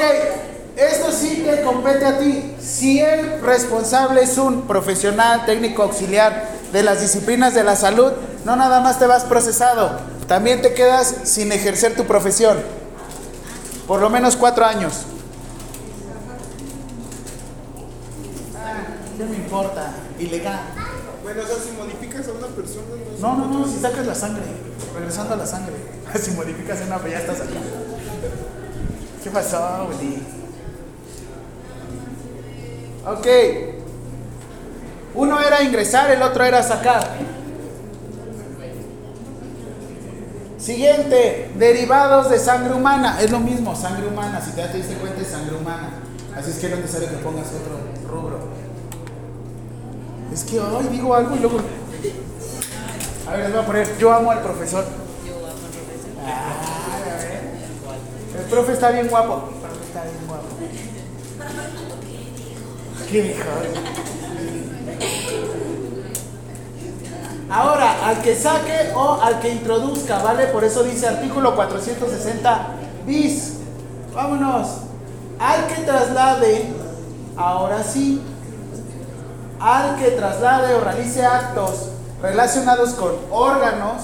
esto 0.76 1.12
sí 1.12 1.44
te 1.46 1.64
compete 1.64 2.06
a 2.06 2.20
ti. 2.20 2.54
Si 2.60 3.00
el 3.00 3.42
responsable 3.42 4.22
es 4.22 4.38
un 4.38 4.68
profesional 4.68 5.46
técnico 5.46 5.84
auxiliar 5.84 6.61
de 6.72 6.84
las 6.84 7.02
disciplinas 7.02 7.54
de 7.54 7.64
la 7.64 7.76
salud, 7.76 8.12
no 8.46 8.56
nada 8.56 8.82
más 8.82 9.00
te 9.00 9.08
vas 9.08 9.24
procesado, 9.24 10.00
también 10.28 10.62
te 10.62 10.74
quedas 10.74 11.14
sin 11.24 11.52
ejercer 11.52 11.96
tu 11.96 12.06
profesión. 12.06 12.58
Por 13.88 14.00
lo 14.00 14.10
menos 14.10 14.38
cuatro 14.38 14.66
años. 14.66 14.94
Ah, 18.56 18.84
¿Qué 19.18 19.26
me 19.26 19.36
importa? 19.36 19.94
Ilegal. 20.18 20.62
Bueno, 21.24 21.42
o 21.44 21.46
sea, 21.46 21.56
si 21.58 21.72
modificas 21.72 22.28
a 22.28 22.32
una 22.32 22.48
persona, 22.48 22.86
no 23.20 23.36
No, 23.36 23.48
no, 23.48 23.60
no, 23.60 23.68
si 23.68 23.80
sacas 23.80 24.06
la 24.08 24.16
sangre, 24.16 24.44
regresando 24.96 25.34
a 25.34 25.38
la 25.38 25.46
sangre. 25.46 25.76
Si 26.22 26.32
modificas 26.32 26.80
una, 26.86 26.98
pues 26.98 27.14
ya 27.14 27.20
estás 27.20 27.40
allá. 27.40 27.62
¿Qué 29.24 29.30
pasó, 29.30 29.88
Willy? 29.90 30.22
Ok. 33.06 33.81
Uno 35.14 35.42
era 35.42 35.62
ingresar, 35.62 36.10
el 36.12 36.22
otro 36.22 36.44
era 36.44 36.64
sacar. 36.64 37.06
Siguiente, 40.58 41.52
derivados 41.56 42.30
de 42.30 42.38
sangre 42.38 42.74
humana. 42.74 43.20
Es 43.20 43.32
lo 43.32 43.40
mismo, 43.40 43.76
sangre 43.76 44.08
humana. 44.08 44.40
Si 44.40 44.52
te, 44.52 44.64
te 44.68 44.78
diste 44.78 44.94
cuenta, 44.96 45.22
es 45.22 45.28
sangre 45.28 45.56
humana. 45.56 45.90
Así 46.36 46.52
es 46.52 46.60
que 46.60 46.70
no 46.70 46.76
es 46.76 46.82
necesario 46.82 47.10
que 47.10 47.18
pongas 47.18 47.48
otro 47.48 47.80
rubro. 48.10 48.40
Es 50.32 50.44
que 50.44 50.60
hoy 50.60 50.86
digo 50.88 51.14
algo 51.14 51.36
y 51.36 51.40
luego. 51.40 51.60
A 53.28 53.32
ver, 53.32 53.40
les 53.42 53.52
voy 53.52 53.62
a 53.62 53.66
poner. 53.66 53.98
Yo 53.98 54.14
amo 54.14 54.32
al 54.32 54.42
profesor. 54.42 54.86
Yo 55.28 55.36
amo 55.36 55.48
al 55.48 55.72
profesor. 55.72 56.12
A 56.26 57.00
ver. 57.18 58.44
El 58.44 58.50
profe 58.50 58.74
está 58.74 58.92
bien 58.92 59.08
guapo. 59.08 59.50
El 59.52 59.62
profe 59.62 59.84
está 59.88 60.04
bien 60.04 60.28
guapo. 60.28 60.48
¿Qué 63.10 63.22
dijo? 63.24 63.44
Ahora, 67.50 68.08
al 68.08 68.22
que 68.22 68.34
saque 68.34 68.92
o 68.96 69.20
al 69.22 69.42
que 69.42 69.50
introduzca, 69.50 70.20
¿vale? 70.20 70.48
Por 70.48 70.64
eso 70.64 70.84
dice 70.84 71.08
artículo 71.08 71.54
460 71.56 72.68
bis. 73.06 73.58
Vámonos. 74.14 74.68
Al 75.38 75.68
que 75.68 75.82
traslade, 75.82 76.68
ahora 77.36 77.84
sí, 77.84 78.22
al 79.60 79.98
que 79.98 80.12
traslade 80.12 80.76
o 80.76 80.82
realice 80.82 81.26
actos 81.26 81.90
relacionados 82.22 82.92
con 82.92 83.16
órganos, 83.32 84.04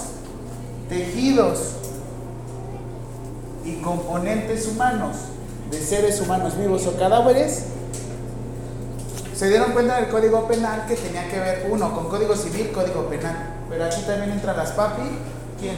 tejidos 0.89 1.73
y 3.63 3.75
componentes 3.75 4.67
humanos 4.67 5.15
de 5.71 5.79
seres 5.79 6.19
humanos 6.21 6.57
vivos 6.57 6.85
o 6.87 6.97
cadáveres, 6.97 7.65
se 9.37 9.49
dieron 9.49 9.71
cuenta 9.71 9.97
del 9.97 10.09
código 10.09 10.47
penal 10.47 10.87
que 10.87 10.95
tenía 10.95 11.29
que 11.29 11.39
ver 11.39 11.67
uno 11.69 11.93
con 11.93 12.09
código 12.09 12.35
civil, 12.35 12.71
código 12.71 13.07
penal. 13.07 13.35
Pero 13.69 13.85
aquí 13.85 14.01
también 14.01 14.31
entra 14.31 14.53
las 14.55 14.71
papi. 14.71 15.03
¿Quién? 15.59 15.75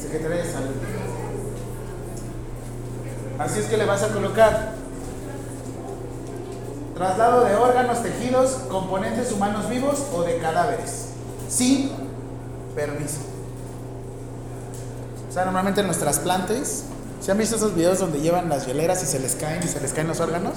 Secretaría 0.00 0.38
de 0.38 0.50
Salud. 0.50 0.74
Así 3.38 3.60
es 3.60 3.66
que 3.66 3.76
le 3.76 3.84
vas 3.84 4.02
a 4.02 4.08
colocar 4.14 4.72
traslado 6.94 7.44
de 7.44 7.54
órganos, 7.54 8.02
tejidos, 8.02 8.52
componentes 8.70 9.30
humanos 9.30 9.68
vivos 9.68 10.06
o 10.14 10.22
de 10.22 10.38
cadáveres. 10.38 11.08
Sin 11.50 11.90
permiso. 12.74 13.20
O 15.28 15.32
sea, 15.34 15.44
normalmente 15.44 15.82
en 15.82 15.86
los 15.86 15.98
trasplantes, 15.98 16.84
¿se 17.20 17.30
han 17.30 17.36
visto 17.36 17.56
esos 17.56 17.74
videos 17.74 17.98
donde 17.98 18.20
llevan 18.20 18.48
las 18.48 18.66
hieleras 18.66 19.02
y 19.02 19.06
se 19.06 19.18
les 19.18 19.34
caen 19.34 19.62
y 19.62 19.68
se 19.68 19.80
les 19.80 19.92
caen 19.92 20.08
los 20.08 20.20
órganos? 20.20 20.54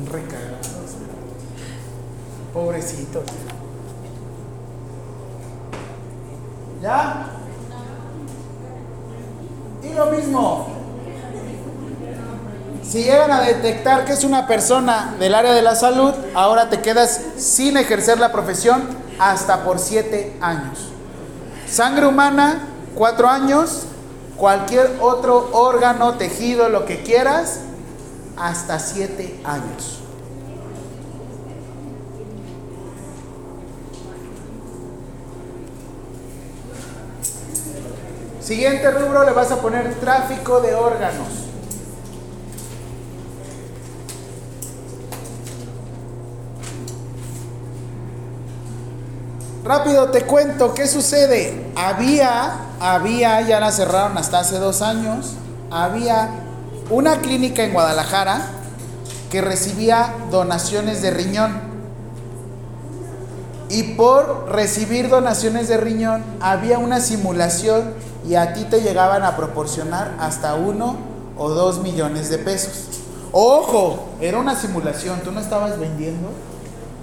Son 0.00 0.12
recagados. 0.12 0.66
Pobrecitos. 2.54 3.24
¿Ya? 6.82 7.26
Y 9.82 9.92
lo 9.94 10.06
mismo. 10.06 10.68
Si 12.82 13.04
llegan 13.04 13.30
a 13.30 13.42
detectar 13.42 14.04
que 14.04 14.12
es 14.12 14.24
una 14.24 14.46
persona 14.46 15.14
del 15.18 15.34
área 15.34 15.52
de 15.52 15.62
la 15.62 15.76
salud, 15.76 16.12
ahora 16.34 16.70
te 16.70 16.80
quedas 16.80 17.20
sin 17.36 17.76
ejercer 17.76 18.18
la 18.18 18.32
profesión 18.32 18.82
hasta 19.18 19.62
por 19.62 19.78
siete 19.78 20.36
años. 20.40 20.88
Sangre 21.68 22.06
humana, 22.06 22.66
cuatro 22.94 23.28
años. 23.28 23.82
Cualquier 24.36 24.96
otro 25.00 25.50
órgano, 25.52 26.14
tejido, 26.14 26.70
lo 26.70 26.86
que 26.86 27.02
quieras, 27.02 27.60
hasta 28.40 28.78
siete 28.78 29.38
años. 29.44 30.00
Siguiente 38.40 38.90
rubro 38.90 39.24
le 39.24 39.32
vas 39.32 39.52
a 39.52 39.60
poner 39.60 39.94
tráfico 39.96 40.60
de 40.60 40.74
órganos. 40.74 41.28
Rápido 49.62 50.10
te 50.10 50.22
cuento 50.22 50.74
qué 50.74 50.88
sucede. 50.88 51.70
Había, 51.76 52.54
había, 52.80 53.40
ya 53.42 53.60
la 53.60 53.70
cerraron 53.70 54.18
hasta 54.18 54.40
hace 54.40 54.58
dos 54.58 54.82
años, 54.82 55.34
había 55.70 56.49
una 56.90 57.20
clínica 57.20 57.64
en 57.64 57.72
Guadalajara 57.72 58.46
que 59.30 59.40
recibía 59.40 60.14
donaciones 60.30 61.02
de 61.02 61.10
riñón. 61.12 61.70
Y 63.68 63.94
por 63.94 64.50
recibir 64.50 65.08
donaciones 65.08 65.68
de 65.68 65.76
riñón 65.76 66.24
había 66.40 66.78
una 66.78 67.00
simulación 67.00 67.94
y 68.28 68.34
a 68.34 68.52
ti 68.52 68.64
te 68.64 68.82
llegaban 68.82 69.22
a 69.22 69.36
proporcionar 69.36 70.16
hasta 70.18 70.54
uno 70.54 70.96
o 71.38 71.48
dos 71.50 71.80
millones 71.80 72.28
de 72.28 72.38
pesos. 72.38 72.88
Ojo, 73.32 74.08
era 74.20 74.38
una 74.38 74.56
simulación, 74.56 75.20
tú 75.20 75.30
no 75.30 75.38
estabas 75.38 75.78
vendiendo, 75.78 76.30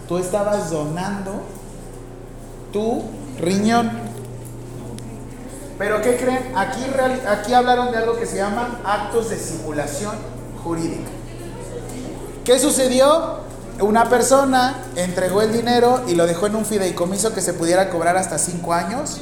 tú 0.09 0.17
estabas 0.17 0.69
donando 0.69 1.41
tu 2.73 3.03
riñón. 3.39 4.06
Pero 5.77 6.01
¿qué 6.01 6.17
creen? 6.17 6.51
Aquí, 6.55 6.85
aquí 7.27 7.53
hablaron 7.53 7.91
de 7.91 7.97
algo 7.97 8.17
que 8.17 8.25
se 8.25 8.37
llaman 8.37 8.79
actos 8.83 9.29
de 9.29 9.37
simulación 9.37 10.15
jurídica. 10.63 11.09
¿Qué 12.43 12.57
sucedió? 12.59 13.45
Una 13.79 14.09
persona 14.09 14.75
entregó 14.95 15.43
el 15.43 15.53
dinero 15.53 16.03
y 16.07 16.15
lo 16.15 16.25
dejó 16.25 16.47
en 16.47 16.55
un 16.55 16.65
fideicomiso 16.65 17.33
que 17.33 17.41
se 17.41 17.53
pudiera 17.53 17.91
cobrar 17.91 18.17
hasta 18.17 18.39
cinco 18.39 18.73
años, 18.73 19.21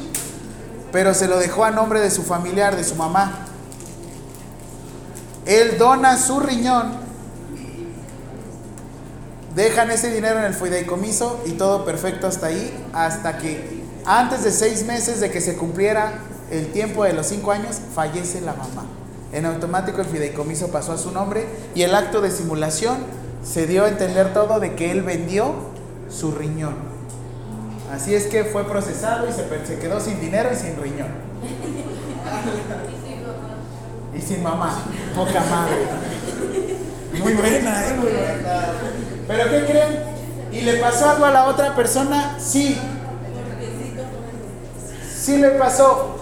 pero 0.94 1.14
se 1.14 1.28
lo 1.28 1.38
dejó 1.40 1.66
a 1.66 1.72
nombre 1.72 2.00
de 2.00 2.10
su 2.10 2.24
familiar, 2.24 2.78
de 2.78 2.86
su 2.86 2.96
mamá. 2.96 3.48
Él 5.46 5.78
dona 5.78 6.18
su 6.18 6.40
riñón, 6.40 6.94
dejan 9.56 9.92
ese 9.92 10.10
dinero 10.10 10.40
en 10.40 10.46
el 10.46 10.54
fideicomiso 10.54 11.42
y 11.46 11.52
todo 11.52 11.84
perfecto 11.84 12.28
hasta 12.28 12.48
ahí, 12.48 12.86
hasta 12.94 13.38
que 13.38 13.84
antes 14.06 14.44
de 14.46 14.52
seis 14.52 14.86
meses 14.86 15.20
de 15.20 15.32
que 15.32 15.42
se 15.42 15.58
cumpliera 15.58 16.14
el 16.52 16.72
tiempo 16.72 17.04
de 17.04 17.14
los 17.14 17.28
cinco 17.28 17.52
años, 17.52 17.78
fallece 17.94 18.42
la 18.42 18.54
mamá. 18.54 18.86
En 19.32 19.46
automático 19.46 20.02
el 20.02 20.08
fideicomiso 20.08 20.70
pasó 20.70 20.94
a 20.94 20.98
su 20.98 21.12
nombre 21.12 21.48
y 21.74 21.82
el 21.82 21.94
acto 21.94 22.22
de 22.22 22.32
simulación 22.32 22.98
se 23.44 23.68
dio 23.68 23.84
a 23.86 23.90
entender 23.90 24.34
todo 24.34 24.60
de 24.60 24.76
que 24.76 24.92
él 24.92 25.02
vendió 25.02 25.54
su 26.10 26.32
riñón. 26.32 26.76
Así 27.92 28.16
es 28.16 28.28
que 28.28 28.44
fue 28.46 28.64
procesado 28.66 29.28
y 29.30 29.32
se, 29.32 29.46
se 29.66 29.80
quedó 29.80 30.00
sin 30.00 30.20
dinero 30.20 30.50
y 30.52 30.56
sin 30.56 30.82
riñón. 30.82 31.10
Y 34.16 34.22
sin 34.22 34.42
mamá. 34.42 34.84
Poca 35.16 35.42
madre. 35.42 35.88
Muy 37.22 37.34
buena, 37.34 37.88
¿eh? 37.88 37.94
Muy 37.94 38.12
buena. 38.12 38.66
¿Pero 39.28 39.50
qué 39.50 39.66
creen? 39.66 40.00
¿Y 40.52 40.62
le 40.62 40.76
pasó 40.78 41.10
algo 41.10 41.26
a 41.26 41.32
la 41.32 41.46
otra 41.46 41.76
persona? 41.76 42.38
Sí. 42.40 42.80
Sí 45.16 45.38
le 45.38 45.50
pasó. 45.52 46.15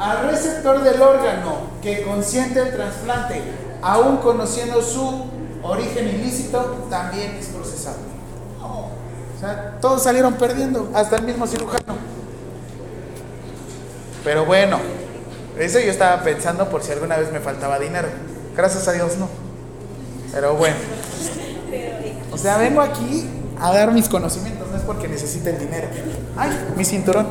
Al 0.00 0.30
receptor 0.30 0.82
del 0.82 1.02
órgano 1.02 1.58
que 1.82 2.02
consiente 2.02 2.58
el 2.58 2.74
trasplante, 2.74 3.42
aún 3.82 4.16
conociendo 4.16 4.80
su 4.80 5.26
origen 5.62 6.08
ilícito, 6.08 6.86
también 6.88 7.36
es 7.38 7.48
procesado. 7.48 7.98
O 8.62 9.38
sea, 9.38 9.76
todos 9.78 10.02
salieron 10.02 10.34
perdiendo, 10.34 10.90
hasta 10.94 11.16
el 11.16 11.24
mismo 11.24 11.46
cirujano. 11.46 11.96
Pero 14.24 14.46
bueno, 14.46 14.78
eso 15.58 15.78
yo 15.80 15.90
estaba 15.90 16.22
pensando 16.22 16.70
por 16.70 16.82
si 16.82 16.92
alguna 16.92 17.18
vez 17.18 17.30
me 17.30 17.40
faltaba 17.40 17.78
dinero. 17.78 18.08
Gracias 18.56 18.88
a 18.88 18.92
Dios 18.92 19.18
no. 19.18 19.28
Pero 20.32 20.54
bueno. 20.54 20.76
O 22.32 22.38
sea, 22.38 22.56
vengo 22.56 22.80
aquí 22.80 23.28
a 23.60 23.70
dar 23.70 23.92
mis 23.92 24.08
conocimientos, 24.08 24.66
no 24.70 24.78
es 24.78 24.82
porque 24.82 25.08
necesite 25.08 25.50
el 25.50 25.58
dinero. 25.58 25.88
Ay, 26.38 26.50
mi 26.74 26.86
cinturón. 26.86 27.26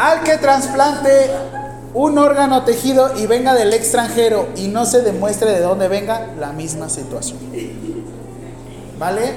Al 0.00 0.22
que 0.22 0.38
trasplante 0.38 1.30
un 1.92 2.16
órgano 2.16 2.64
tejido 2.64 3.18
y 3.18 3.26
venga 3.26 3.52
del 3.52 3.74
extranjero 3.74 4.48
y 4.56 4.68
no 4.68 4.86
se 4.86 5.02
demuestre 5.02 5.50
de 5.50 5.60
dónde 5.60 5.88
venga, 5.88 6.28
la 6.38 6.52
misma 6.52 6.88
situación. 6.88 7.38
¿Vale? 8.98 9.34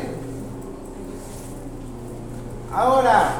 Ahora, 2.74 3.34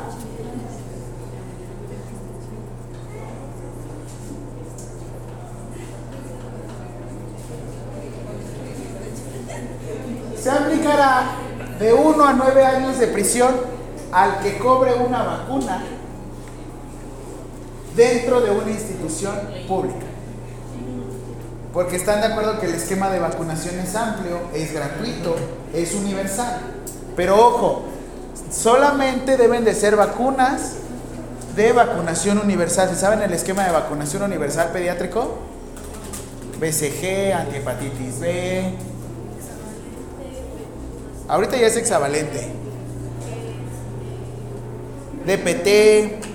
se 10.38 10.50
aplicará 10.52 11.24
de 11.80 11.94
1 11.94 12.22
a 12.22 12.34
9 12.34 12.66
años 12.66 13.00
de 13.00 13.08
prisión 13.08 13.56
al 14.12 14.40
que 14.42 14.58
cobre 14.58 14.94
una 14.96 15.24
vacuna 15.24 15.84
dentro 17.96 18.42
de 18.42 18.52
una 18.52 18.72
institución 18.72 19.34
pública. 19.68 20.06
Porque 21.74 21.96
están 21.96 22.22
de 22.22 22.28
acuerdo 22.28 22.60
que 22.60 22.68
el 22.68 22.76
esquema 22.76 23.10
de 23.10 23.20
vacunación 23.20 23.80
es 23.80 23.96
amplio, 23.96 24.42
es 24.54 24.74
gratuito, 24.74 25.36
es 25.74 25.94
universal. 25.96 26.60
Pero 27.16 27.36
ojo, 27.36 27.84
solamente 28.52 29.38
deben 29.38 29.64
de 29.64 29.74
ser 29.74 29.96
vacunas 29.96 30.74
de 31.56 31.72
vacunación 31.74 32.38
universal. 32.38 32.90
¿Se 32.90 32.96
saben 32.96 33.22
el 33.22 33.34
esquema 33.34 33.66
de 33.66 33.72
vacunación 33.72 34.24
universal 34.24 34.70
pediátrico? 34.72 35.38
BCG, 36.60 37.34
antihepatitis 37.34 38.20
B. 38.20 38.64
Ahorita 41.28 41.58
ya 41.58 41.68
es 41.68 41.78
hexavalente. 41.78 42.50
DPT, 45.26 46.33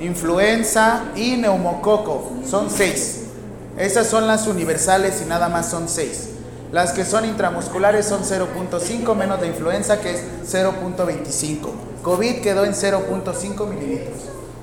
influenza 0.00 1.04
y 1.14 1.36
neumococo. 1.36 2.32
Son 2.48 2.70
seis. 2.70 3.22
Esas 3.78 4.06
son 4.06 4.26
las 4.26 4.46
universales 4.46 5.22
y 5.22 5.28
nada 5.28 5.48
más 5.48 5.70
son 5.70 5.88
seis. 5.88 6.30
Las 6.72 6.92
que 6.92 7.04
son 7.04 7.24
intramusculares 7.24 8.06
son 8.06 8.22
0.5 8.22 9.14
menos 9.14 9.40
de 9.40 9.46
influenza 9.46 10.00
que 10.00 10.10
es 10.14 10.24
0.25. 10.50 11.70
COVID 12.02 12.40
quedó 12.40 12.64
en 12.64 12.72
0.5 12.72 13.66
mililitros. 13.68 14.18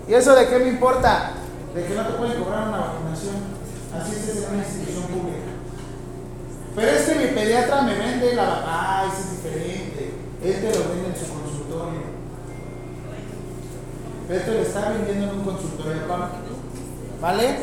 ¿Y 0.08 0.14
eso 0.14 0.36
de 0.36 0.48
qué 0.48 0.60
me 0.60 0.70
importa? 0.70 1.32
De 1.74 1.86
que 1.86 1.96
no 1.96 2.06
te 2.06 2.14
pueden 2.14 2.44
cobrar 2.44 2.68
una 2.68 2.78
vacunación. 2.78 3.36
Así 3.98 4.16
es 4.16 4.36
en 4.36 4.54
una 4.54 4.64
institución 4.64 5.04
pública. 5.04 5.38
Pero 6.76 6.92
es 6.92 7.02
que 7.04 7.16
mi 7.16 7.26
pediatra 7.28 7.82
me 7.84 7.98
vende 7.98 8.36
la 8.36 8.44
vacuna. 8.44 8.66
Ah, 8.68 9.06
es 9.12 9.32
diferente. 9.32 10.14
Este 10.44 10.68
lo 10.68 10.90
vende 10.90 11.10
en 11.10 11.16
su. 11.16 11.33
Esto 14.30 14.52
le 14.52 14.62
está 14.62 14.90
vendiendo 14.90 15.32
en 15.32 15.40
un 15.40 15.44
consultorio 15.44 16.02
¿Vale? 17.20 17.58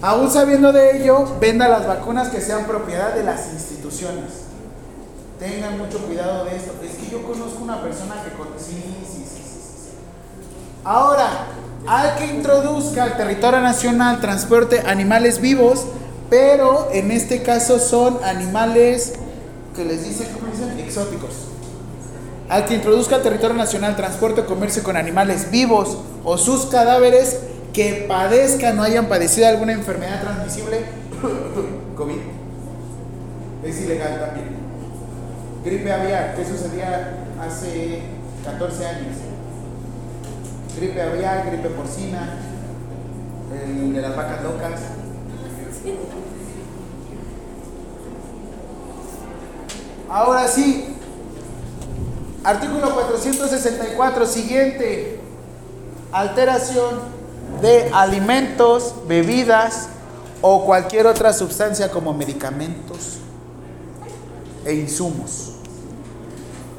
Aún 0.00 0.30
sabiendo 0.30 0.72
de 0.72 0.98
ello, 0.98 1.24
venda 1.40 1.68
las 1.68 1.86
vacunas 1.86 2.28
que 2.28 2.40
sean 2.40 2.66
propiedad 2.66 3.14
de 3.14 3.24
las 3.24 3.52
instituciones. 3.52 4.44
Tengan 5.38 5.78
mucho 5.78 5.98
cuidado 5.98 6.44
de 6.44 6.56
esto. 6.56 6.72
Es 6.82 6.96
que 6.96 7.10
yo 7.10 7.24
conozco 7.24 7.62
una 7.62 7.82
persona 7.82 8.22
que 8.22 8.36
con... 8.36 8.48
Sí, 8.58 8.82
sí, 9.10 9.24
sí, 9.24 9.42
sí, 9.42 9.90
Ahora, 10.84 11.46
al 11.86 12.16
que 12.16 12.26
introduzca 12.26 13.04
al 13.04 13.16
territorio 13.16 13.60
nacional 13.60 14.20
transporte 14.20 14.82
animales 14.86 15.40
vivos, 15.40 15.86
pero 16.30 16.88
en 16.92 17.10
este 17.10 17.42
caso 17.42 17.78
son 17.78 18.18
animales 18.22 19.14
que 19.74 19.84
les 19.84 20.04
dicen, 20.04 20.28
¿cómo 20.34 20.52
dicen? 20.52 20.78
Exóticos. 20.78 21.53
Al 22.54 22.66
que 22.66 22.74
introduzca 22.74 23.16
al 23.16 23.22
territorio 23.24 23.56
nacional 23.56 23.96
transporte 23.96 24.42
o 24.42 24.46
comercio 24.46 24.84
con 24.84 24.96
animales 24.96 25.50
vivos 25.50 25.98
o 26.22 26.38
sus 26.38 26.66
cadáveres 26.66 27.40
que 27.72 28.06
padezcan 28.06 28.78
o 28.78 28.84
hayan 28.84 29.06
padecido 29.06 29.48
alguna 29.48 29.72
enfermedad 29.72 30.22
transmisible, 30.22 30.84
COVID, 31.96 32.20
es 33.64 33.80
ilegal 33.80 34.20
también. 34.20 34.50
Gripe 35.64 35.92
aviar, 35.92 36.36
¿qué 36.36 36.44
sucedía 36.44 37.26
hace 37.44 38.02
14 38.44 38.86
años? 38.86 39.16
Gripe 40.76 41.02
aviar, 41.02 41.46
gripe 41.48 41.70
porcina, 41.70 42.36
de 43.50 44.00
las 44.00 44.14
vacas 44.14 44.44
locas. 44.44 44.80
Ahora 50.08 50.46
sí, 50.46 50.94
artículo 52.44 52.94
464, 52.94 54.26
siguiente, 54.26 55.18
alteración 56.12 57.00
de 57.60 57.90
alimentos, 57.92 58.94
bebidas 59.08 59.88
o 60.42 60.64
cualquier 60.66 61.06
otra 61.06 61.32
sustancia 61.32 61.90
como 61.90 62.12
medicamentos 62.12 63.18
e 64.66 64.74
insumos. 64.74 65.52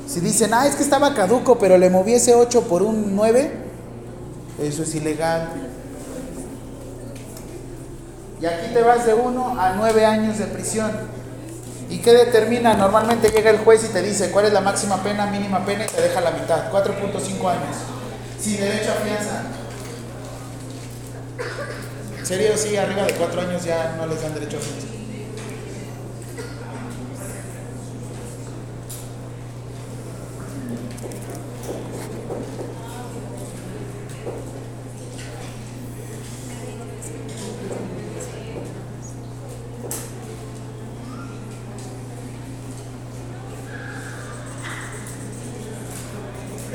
Si 0.08 0.20
dicen, 0.20 0.54
ah, 0.54 0.68
es 0.68 0.76
que 0.76 0.84
estaba 0.84 1.14
caduco, 1.16 1.58
pero 1.58 1.78
le 1.78 1.90
moví 1.90 2.14
ese 2.14 2.36
8 2.36 2.62
por 2.68 2.84
un 2.84 3.16
9, 3.16 3.52
eso 4.62 4.84
es 4.84 4.96
ilegal. 4.96 5.50
Y 8.40 8.46
aquí 8.46 8.72
te 8.72 8.82
vas 8.82 9.06
de 9.06 9.16
1 9.16 9.60
a 9.60 9.74
9 9.74 10.06
años 10.06 10.38
de 10.38 10.46
prisión. 10.46 10.92
¿Y 11.90 12.00
qué 12.00 12.14
determina? 12.14 12.74
Normalmente 12.74 13.30
llega 13.30 13.52
el 13.52 13.60
juez 13.60 13.84
y 13.84 13.88
te 13.90 14.02
dice 14.02 14.32
cuál 14.32 14.46
es 14.46 14.54
la 14.54 14.62
máxima 14.62 15.02
pena, 15.04 15.28
mínima 15.28 15.66
pena 15.66 15.86
y 15.86 15.88
te 15.88 16.02
deja 16.02 16.22
la 16.22 16.32
mitad, 16.32 16.72
4.5 16.72 17.50
años, 17.50 17.76
sin 18.40 18.58
derecho 18.58 18.92
a 18.92 19.04
fianza. 19.04 19.44
En 22.18 22.26
serio, 22.26 22.58
sí, 22.58 22.76
arriba 22.76 23.04
de 23.04 23.14
cuatro 23.14 23.42
años 23.42 23.64
ya 23.64 23.96
no 23.98 24.08
les 24.08 24.22
dan 24.22 24.34
derecho 24.34 24.58
a 24.58 24.60
fianza. 24.60 24.96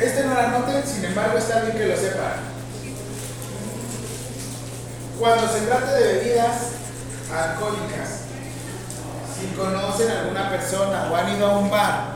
Este 0.01 0.25
no 0.25 0.33
la 0.33 0.49
noten, 0.49 0.83
sin 0.87 1.05
embargo 1.05 1.37
está 1.37 1.61
bien 1.61 1.77
que 1.77 1.87
lo 1.87 1.97
sepa. 1.97 2.37
Cuando 5.19 5.47
se 5.47 5.61
trata 5.67 5.93
de 5.93 6.15
bebidas 6.15 6.57
alcohólicas, 7.31 8.21
si 9.39 9.47
conocen 9.55 10.11
a 10.11 10.21
alguna 10.23 10.49
persona 10.49 11.11
o 11.13 11.17
han 11.17 11.37
ido 11.37 11.47
a 11.47 11.59
un 11.59 11.71
bar 11.71 12.15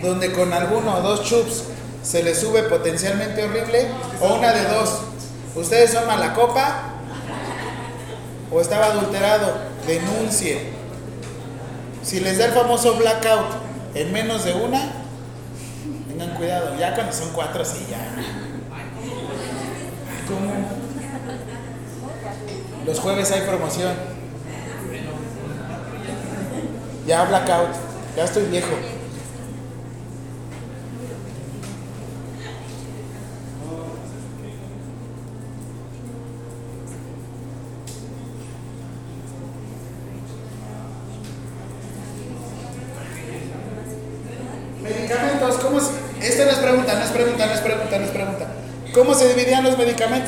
donde 0.00 0.32
con 0.32 0.52
alguno 0.52 0.86
dos 1.00 1.24
chups 1.24 1.64
se 2.02 2.22
les 2.22 2.38
sube 2.38 2.62
potencialmente 2.64 3.44
horrible, 3.44 3.88
o 4.20 4.34
una 4.34 4.52
de 4.52 4.64
dos, 4.64 5.00
ustedes 5.54 5.92
son 5.92 6.06
mala 6.06 6.34
copa 6.34 6.94
o 8.50 8.60
estaba 8.60 8.86
adulterado, 8.86 9.52
denuncie. 9.86 10.72
Si 12.02 12.20
les 12.20 12.38
da 12.38 12.46
el 12.46 12.52
famoso 12.52 12.94
blackout 12.94 13.46
en 13.94 14.12
menos 14.12 14.44
de 14.44 14.54
una, 14.54 14.80
tengan 16.08 16.34
cuidado, 16.36 16.78
ya 16.78 16.94
cuando 16.94 17.12
son 17.12 17.30
cuatro, 17.34 17.64
sí, 17.64 17.86
ya. 17.90 17.98
¿Cómo? 20.26 20.52
Los 22.86 23.00
jueves 23.00 23.30
hay 23.32 23.42
promoción. 23.42 23.92
Ya 27.06 27.24
blackout. 27.24 27.68
Ya 28.16 28.24
estoy 28.24 28.44
viejo. 28.46 28.74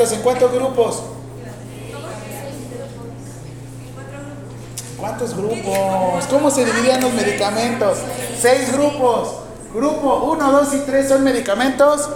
¿En 0.01 0.23
cuántos 0.23 0.51
grupos? 0.51 1.03
¿Cuántos 4.99 5.37
grupos? 5.37 6.25
¿Cómo 6.31 6.51
se 6.51 6.65
dividían 6.65 7.03
los 7.03 7.13
medicamentos? 7.13 7.99
Seis 8.41 8.73
grupos. 8.73 9.41
Grupo 9.75 10.33
1, 10.33 10.53
2 10.53 10.75
y 10.75 10.79
3 10.79 11.07
son 11.07 11.23
medicamentos 11.23 12.09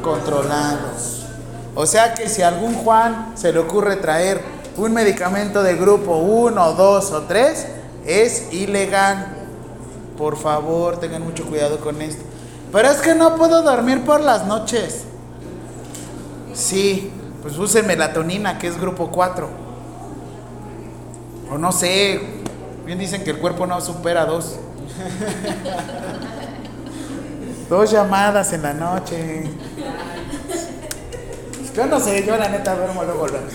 controlados. 0.00 1.26
O 1.74 1.86
sea 1.86 2.14
que 2.14 2.28
si 2.28 2.42
a 2.42 2.48
algún 2.48 2.74
Juan 2.74 3.32
se 3.34 3.52
le 3.52 3.58
ocurre 3.58 3.96
traer 3.96 4.40
un 4.76 4.92
medicamento 4.92 5.64
de 5.64 5.74
grupo 5.74 6.18
1, 6.18 6.72
2 6.74 7.12
o 7.12 7.22
3, 7.22 7.66
es 8.06 8.52
ilegal. 8.52 9.26
Por 10.16 10.36
favor, 10.36 11.00
tengan 11.00 11.24
mucho 11.24 11.44
cuidado 11.46 11.80
con 11.80 12.00
esto. 12.00 12.22
Pero 12.70 12.88
es 12.90 12.98
que 12.98 13.16
no 13.16 13.34
puedo 13.34 13.62
dormir 13.62 14.04
por 14.04 14.20
las 14.20 14.46
noches. 14.46 15.07
Sí, 16.58 17.10
pues 17.40 17.56
use 17.56 17.84
melatonina, 17.84 18.58
que 18.58 18.66
es 18.66 18.80
grupo 18.80 19.12
4. 19.12 19.48
O 21.52 21.56
no 21.56 21.70
sé, 21.70 22.20
bien 22.84 22.98
dicen 22.98 23.22
que 23.22 23.30
el 23.30 23.38
cuerpo 23.38 23.64
no 23.64 23.80
supera 23.80 24.26
dos. 24.26 24.58
Dos 27.68 27.90
llamadas 27.90 28.52
en 28.54 28.62
la 28.62 28.72
noche. 28.72 29.44
Yo 31.76 31.86
no 31.86 32.00
sé, 32.00 32.24
yo 32.26 32.34
la 32.36 32.48
neta 32.48 32.74
duermo 32.74 33.04
luego, 33.04 33.28
luego. 33.28 33.46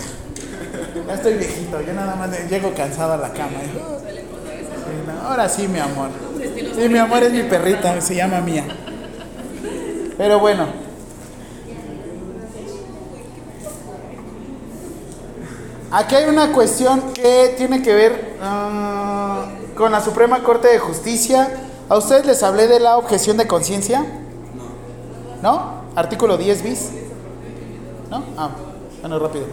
Ya 1.07 1.15
estoy 1.15 1.33
viejito, 1.33 1.81
yo 1.81 1.93
nada 1.93 2.15
más 2.15 2.29
llego 2.47 2.73
cansado 2.75 3.13
a 3.13 3.17
la 3.17 3.33
cama. 3.33 3.57
Sí, 3.63 3.79
no, 5.07 5.27
ahora 5.27 5.49
sí, 5.49 5.67
mi 5.67 5.79
amor. 5.79 6.09
Sí, 6.75 6.87
mi 6.89 6.99
amor 6.99 7.23
es 7.23 7.31
mi 7.33 7.41
perrita, 7.41 7.99
se 7.99 8.15
llama 8.15 8.39
Mía. 8.39 8.65
Pero 10.15 10.39
bueno. 10.39 10.82
Aquí 15.93 16.15
hay 16.15 16.25
una 16.25 16.51
cuestión 16.51 17.13
que 17.13 17.53
tiene 17.55 17.83
que 17.83 17.93
ver 17.93 18.35
ah, 18.41 19.45
con 19.77 19.91
la 19.91 20.01
Suprema 20.01 20.41
Corte 20.41 20.67
de 20.67 20.79
Justicia. 20.79 21.47
¿A 21.87 21.95
ustedes 21.95 22.25
les 22.25 22.41
hablé 22.41 22.65
de 22.65 22.79
la 22.79 22.97
objeción 22.97 23.37
de 23.37 23.45
conciencia? 23.45 24.03
¿No? 25.43 25.83
Artículo 25.95 26.37
10 26.37 26.63
bis. 26.63 26.89
¿No? 28.09 28.23
Ah, 28.35 28.49
bueno, 29.01 29.19
rápido. 29.19 29.45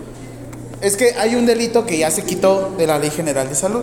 Es 0.81 0.97
que 0.97 1.13
hay 1.19 1.35
un 1.35 1.45
delito 1.45 1.85
que 1.85 1.99
ya 1.99 2.11
se 2.11 2.25
quitó 2.25 2.71
de 2.79 2.87
la 2.87 2.99
Ley 2.99 3.11
General 3.11 3.47
de 3.47 3.55
Salud. 3.55 3.83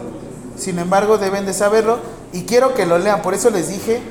Sin 0.57 0.79
embargo, 0.79 1.19
deben 1.19 1.45
de 1.45 1.53
saberlo 1.53 1.99
y 2.33 2.45
quiero 2.45 2.73
que 2.73 2.87
lo 2.87 2.97
lean. 2.97 3.21
Por 3.21 3.35
eso 3.35 3.51
les 3.51 3.69
dije 3.69 4.01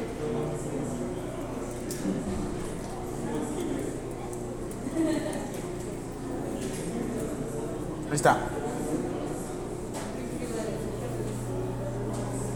Ahí 8.17 8.19
está. 8.19 8.39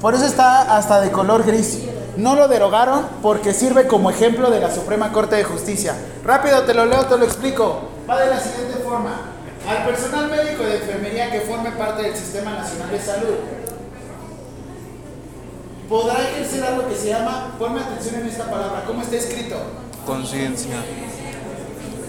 Por 0.01 0.15
eso 0.15 0.25
está 0.25 0.75
hasta 0.75 1.03
de 1.03 1.13
color 1.13 1.45
gris. 1.45 1.81
No 2.17 2.35
lo 2.35 2.49
derogaron 2.49 3.07
porque 3.21 3.53
sirve 3.53 3.87
como 3.87 4.09
ejemplo 4.09 4.51
de 4.51 4.59
la 4.59 4.75
Suprema 4.75 5.13
Corte 5.13 5.37
de 5.37 5.45
Justicia. 5.45 5.95
Rápido 6.25 6.63
te 6.63 6.73
lo 6.73 6.87
leo, 6.87 7.05
te 7.05 7.19
lo 7.19 7.27
explico. 7.27 7.91
Va 8.09 8.19
de 8.23 8.31
la 8.31 8.41
siguiente 8.41 8.79
forma. 8.83 9.33
Al 9.69 9.85
personal 9.85 10.31
médico 10.31 10.63
de 10.63 10.77
enfermería 10.77 11.31
que 11.31 11.43
forme 11.43 11.73
parte 11.73 12.05
del 12.05 12.17
Sistema 12.17 12.53
Nacional 12.53 12.91
de 12.91 12.99
Salud 12.99 13.35
podrá 15.91 16.23
ejercer 16.23 16.65
algo 16.65 16.89
que 16.89 16.95
se 16.95 17.09
llama, 17.09 17.55
ponme 17.59 17.81
atención 17.81 18.15
en 18.15 18.29
esta 18.29 18.45
palabra, 18.45 18.85
¿cómo 18.87 19.03
está 19.03 19.17
escrito? 19.17 19.57
Conciencia. 20.07 20.77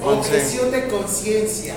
Objeción 0.05 0.71
de 0.71 0.87
conciencia. 0.87 1.75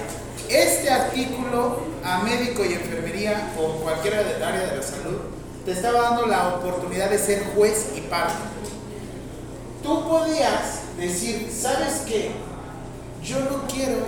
Este 0.49 0.91
artículo 0.91 1.81
a 2.05 2.23
médico 2.23 2.65
y 2.65 2.75
enfermería 2.75 3.53
o 3.59 3.81
cualquiera 3.83 4.23
del 4.23 4.43
área 4.43 4.67
de 4.67 4.77
la 4.77 4.83
salud 4.83 5.19
te 5.65 5.73
estaba 5.73 6.03
dando 6.03 6.27
la 6.27 6.57
oportunidad 6.57 7.09
de 7.09 7.19
ser 7.19 7.45
juez 7.55 7.87
y 7.97 8.03
parte. 8.03 8.35
Tú 9.83 10.07
podías 10.09 10.81
decir, 10.99 11.51
¿sabes 11.51 12.03
qué? 12.07 12.33
Yo 13.23 13.41
no 13.41 13.67
quiero, 13.67 14.07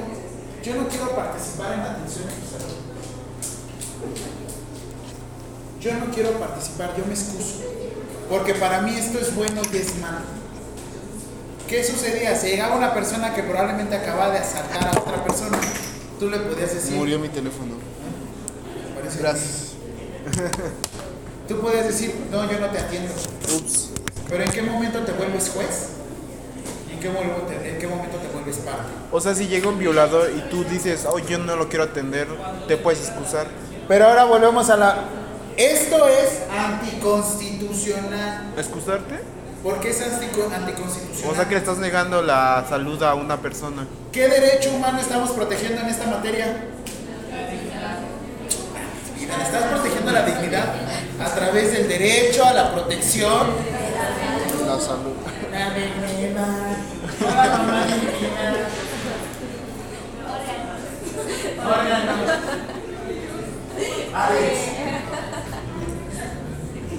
yo 0.62 0.74
no 0.74 0.88
quiero 0.88 1.16
participar 1.16 1.72
en 1.72 1.78
la 1.80 1.92
atención 1.92 2.26
de 2.28 2.34
tu 2.34 2.46
salud. 2.50 2.76
Yo 5.80 5.94
no 5.94 6.12
quiero 6.12 6.32
participar, 6.32 6.94
yo 6.96 7.04
me 7.06 7.14
excuso. 7.14 7.62
Porque 8.28 8.54
para 8.54 8.82
mí 8.82 8.94
esto 8.96 9.18
es 9.18 9.34
bueno 9.34 9.62
y 9.72 9.76
es 9.76 9.96
malo. 10.00 10.36
¿Qué 11.68 11.82
sucedía? 11.82 12.36
Se 12.36 12.50
llegaba 12.50 12.76
una 12.76 12.92
persona 12.92 13.34
que 13.34 13.42
probablemente 13.42 13.96
acababa 13.96 14.32
de 14.32 14.38
asaltar 14.38 14.88
a 14.88 15.00
otra 15.00 15.24
persona. 15.24 15.58
Tú 16.18 16.30
le 16.30 16.38
podías 16.38 16.72
decir. 16.74 16.94
Murió 16.94 17.18
mi 17.18 17.28
teléfono. 17.28 17.74
Gracias. 19.20 19.72
Tú 21.48 21.60
podías 21.60 21.86
decir, 21.86 22.14
no, 22.30 22.50
yo 22.50 22.58
no 22.58 22.66
te 22.70 22.78
atiendo. 22.78 23.12
Ups. 23.56 23.90
Pero 24.28 24.42
¿en 24.42 24.50
qué 24.50 24.62
momento 24.62 24.98
te 25.00 25.12
vuelves 25.12 25.50
juez? 25.54 25.88
¿Y 26.90 26.94
¿En 26.94 27.00
qué, 27.00 27.08
te- 27.08 27.70
en 27.70 27.78
qué 27.78 27.86
momento 27.86 28.16
te 28.16 28.28
vuelves 28.28 28.56
parte? 28.56 28.82
O 29.12 29.20
sea, 29.20 29.34
si 29.34 29.46
llega 29.46 29.68
un 29.68 29.78
violador 29.78 30.30
y 30.36 30.40
tú 30.50 30.64
dices, 30.64 31.06
oh, 31.08 31.18
yo 31.20 31.38
no 31.38 31.54
lo 31.56 31.68
quiero 31.68 31.84
atender, 31.84 32.26
te 32.66 32.76
puedes 32.76 33.06
excusar. 33.08 33.46
Pero 33.86 34.08
ahora 34.08 34.24
volvemos 34.24 34.68
a 34.70 34.76
la... 34.76 35.04
Esto 35.56 36.08
es 36.08 36.40
anticonstitucional. 36.50 38.54
¿Excusarte? 38.58 39.20
¿Por 39.66 39.80
qué 39.80 39.90
es 39.90 40.00
antico- 40.00 40.48
anticonstitucional? 40.54 41.32
O 41.32 41.34
sea, 41.34 41.44
que 41.48 41.54
le 41.54 41.58
estás 41.60 41.78
negando 41.78 42.22
la 42.22 42.64
salud 42.68 43.02
a 43.02 43.16
una 43.16 43.38
persona. 43.38 43.84
¿Qué 44.12 44.28
derecho 44.28 44.70
humano 44.72 45.00
estamos 45.00 45.30
protegiendo 45.32 45.80
en 45.82 45.88
esta 45.88 46.06
materia? 46.06 46.66
Mira, 49.18 49.42
estás 49.42 49.64
protegiendo 49.64 50.12
la 50.12 50.22
dignidad 50.22 50.66
a 51.20 51.34
través 51.34 51.72
del 51.72 51.88
derecho 51.88 52.44
a 52.44 52.52
la 52.52 52.72
protección. 52.72 53.48
La 54.64 54.78
salud. 54.78 55.16
La. 55.52 57.26
Alex. 64.14 64.58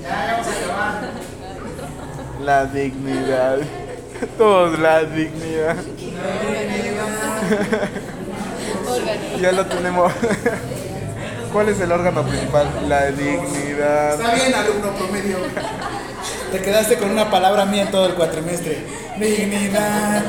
Ya 0.03 0.31
vamos 0.31 0.47
a 0.47 0.51
acabar. 0.51 1.26
La 2.43 2.65
dignidad. 2.65 3.59
Todos 4.37 4.79
la 4.79 5.03
dignidad. 5.03 5.75
ya 9.41 9.51
lo 9.51 9.65
tenemos. 9.65 10.13
¿Cuál 11.51 11.69
es 11.69 11.79
el 11.79 11.91
órgano 11.91 12.23
principal? 12.23 12.67
La 12.87 13.07
dignidad. 13.07 14.13
Está 14.13 14.35
bien, 14.35 14.53
alumno 14.53 14.91
promedio. 14.93 15.37
Te 16.51 16.61
quedaste 16.61 16.97
con 16.97 17.11
una 17.11 17.29
palabra 17.29 17.65
mía 17.65 17.83
en 17.83 17.91
todo 17.91 18.07
el 18.07 18.13
cuatrimestre. 18.13 18.85
Dignidad. 19.19 20.23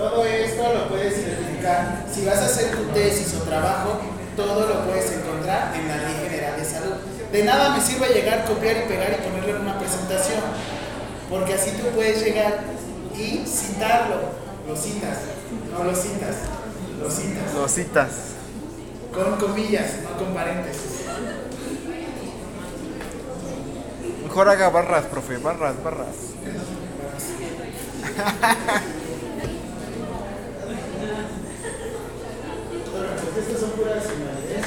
Todo 0.00 0.24
esto 0.24 0.62
lo 0.62 0.88
puedes 1.00 1.18
identificar. 1.18 2.04
Si 2.12 2.24
vas 2.26 2.38
a 2.38 2.44
hacer 2.46 2.76
tu 2.76 2.84
tesis 2.92 3.34
o 3.34 3.42
trabajo, 3.44 4.00
todo 4.36 4.68
lo 4.68 4.84
puedes 4.84 5.10
encontrar 5.12 5.74
en 5.74 5.88
la 5.88 5.96
Ley 5.96 6.14
General 6.22 6.56
de 6.56 6.64
Salud. 6.64 6.94
De 7.32 7.44
nada 7.44 7.74
me 7.74 7.80
sirve 7.80 8.08
llegar, 8.08 8.44
copiar 8.44 8.76
y 8.84 8.88
pegar 8.88 9.16
y 9.18 9.22
ponerlo 9.26 9.56
en 9.56 9.62
una 9.62 9.78
presentación, 9.78 10.40
porque 11.30 11.54
así 11.54 11.70
tú 11.72 11.86
puedes 11.94 12.22
llegar 12.22 12.60
y 13.16 13.46
citarlo. 13.46 14.40
Lo 14.68 14.76
citas, 14.76 15.18
no 15.72 15.84
lo 15.84 15.94
citas, 15.94 16.36
lo 17.00 17.10
citas. 17.10 17.54
Lo 17.54 17.68
citas. 17.68 18.10
Con 19.14 19.36
comillas, 19.38 20.02
no 20.04 20.16
con 20.18 20.34
paréntesis. 20.34 21.00
Mejor 24.22 24.48
haga 24.48 24.68
barras, 24.68 25.06
profe. 25.06 25.38
Barras, 25.38 25.82
barras. 25.82 26.14
Porque 33.32 33.46
estas 33.46 33.60
son 33.60 33.70
puras 33.70 34.02
señales. 34.02 34.66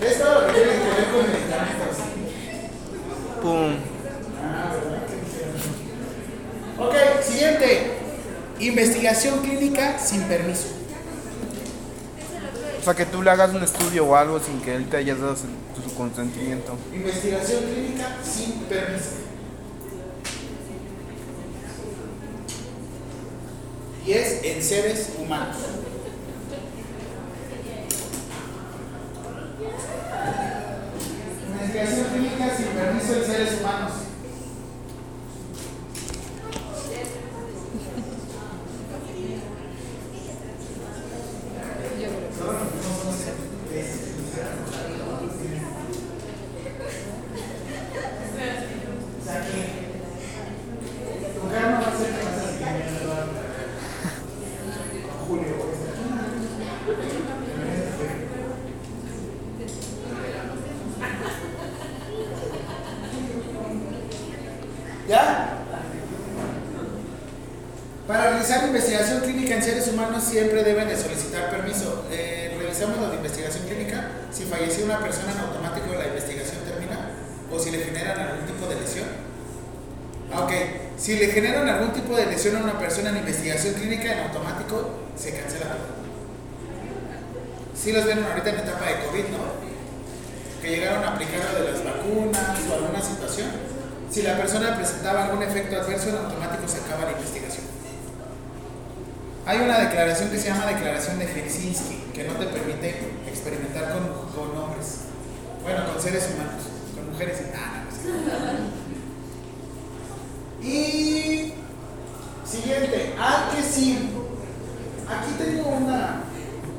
Es 0.00 0.18
todo 0.18 0.40
lo 0.40 0.46
que 0.46 0.52
tiene 0.54 0.72
que 0.72 0.88
ver 0.88 1.08
con 1.12 1.26
medicamentos. 1.26 1.96
Pum. 3.42 3.74
Ok, 6.78 6.94
siguiente. 7.22 7.92
Investigación 8.60 9.40
clínica 9.40 9.98
sin 9.98 10.22
permiso. 10.22 10.68
O 12.80 12.84
sea, 12.84 12.94
que 12.94 13.04
tú 13.04 13.22
le 13.22 13.30
hagas 13.30 13.54
un 13.54 13.62
estudio 13.62 14.06
o 14.06 14.16
algo 14.16 14.40
sin 14.40 14.60
que 14.60 14.74
él 14.74 14.88
te 14.88 14.98
haya 14.98 15.14
dado 15.14 15.36
su 15.36 15.94
consentimiento. 15.94 16.76
Investigación 16.92 17.64
clínica 17.64 18.16
sin 18.22 18.52
permiso. 18.62 19.10
Y 24.06 24.12
es 24.12 24.42
en 24.42 24.62
seres 24.62 25.10
humanos. 25.18 25.56
Investigación 31.84 32.14
clínica 32.14 32.56
sin 32.56 32.66
permiso 32.68 33.14
en 33.14 33.24
seres 33.26 33.60
humanos. 33.60 33.92
Tu 51.34 51.50
karma 51.50 51.80
va 51.80 51.88
a 51.88 51.98
ser 51.98 52.10
que 52.10 52.24
vas 52.24 52.38
a 52.38 52.46
seguir 52.50 52.68
Eduardo. 53.02 53.32
Julio. 55.28 55.74
¿Ya? 65.08 65.60
Para 68.06 68.30
realizar 68.30 68.64
investigación 68.66 69.20
clínica 69.20 69.56
en 69.56 69.62
seres 69.62 69.88
humanos 69.88 70.22
siempre 70.24 70.62
deben 70.62 70.88
de 70.88 70.96
solicitar 70.96 71.50
permiso. 71.50 72.04
Eh, 72.10 72.56
revisamos 72.58 72.98
lo 72.98 73.10
de 73.10 73.16
investigación 73.16 73.64
clínica. 73.66 74.10
Si 74.32 74.44
falleció 74.44 74.84
una 74.84 75.00
persona 75.00 75.32
en 75.32 75.38
automático 75.38 75.94
la 75.94 76.06
investigación 76.06 76.58
termina 76.64 77.10
o 77.50 77.58
si 77.58 77.70
le 77.70 77.78
generan 77.78 78.18
algún 78.18 78.46
tipo 78.46 78.66
de 78.66 78.80
lesión. 78.80 79.06
Ah, 80.32 80.44
Ok, 80.44 80.52
si 80.98 81.16
le 81.16 81.28
generan 81.28 81.68
algún 81.68 81.92
tipo 81.92 82.16
de 82.16 82.26
lesión 82.26 82.56
a 82.56 82.64
una 82.64 82.78
persona 82.78 83.10
en 83.10 83.18
investigación 83.18 83.74
clínica 83.74 84.12
en 84.12 84.18
automático 84.20 84.90
se 85.16 85.30
cancela 85.32 85.66
todo. 85.66 86.04
Si 87.74 87.92
los 87.92 88.04
ven 88.04 88.24
ahorita 88.24 88.50
en 88.50 88.56
etapa 88.56 88.86
de 88.86 89.06
COVID, 89.06 89.24
¿no? 89.30 89.64
Que 90.60 90.70
llegaron 90.70 91.04
a 91.04 91.12
aplicar 91.14 91.40
lo 91.52 91.64
de 91.64 91.72
las 91.72 91.84
vacunas 91.84 92.58
o 92.70 92.74
alguna 92.74 93.02
situación. 93.02 93.48
Si 94.10 94.22
la 94.22 94.36
persona 94.36 94.76
presentaba 94.76 95.24
algún 95.24 95.42
efecto 95.42 95.76
adverso 95.76 96.10
en 96.10 96.16
automático 96.16 96.68
se 96.68 96.78
acaba 96.78 97.04
la 97.04 97.12
investigación. 97.12 97.64
Hay 99.46 99.58
una 99.58 99.78
declaración 99.80 100.30
que 100.30 100.38
se 100.38 100.48
llama 100.48 100.66
Declaración 100.66 101.18
de 101.18 101.26
Helsinki, 101.26 102.12
que 102.14 102.24
no 102.24 102.34
te 102.34 102.46
permite 102.46 102.94
experimentar 103.28 103.92
con, 103.92 104.04
con 104.32 104.56
hombres. 104.56 105.00
Bueno, 105.62 105.84
con 105.92 106.00
seres 106.00 106.30
humanos, 106.32 106.62
con 106.94 107.10
mujeres 107.12 107.40
y 107.40 107.44
ah, 107.56 107.82
no, 107.84 107.90
no 107.90 107.90
sé. 110.62 110.66
Y 110.66 111.52
siguiente, 112.46 113.14
ah, 113.18 113.50
que 113.54 113.62
sí. 113.62 114.10
Aquí 115.08 115.32
tengo 115.36 115.68
una 115.70 116.22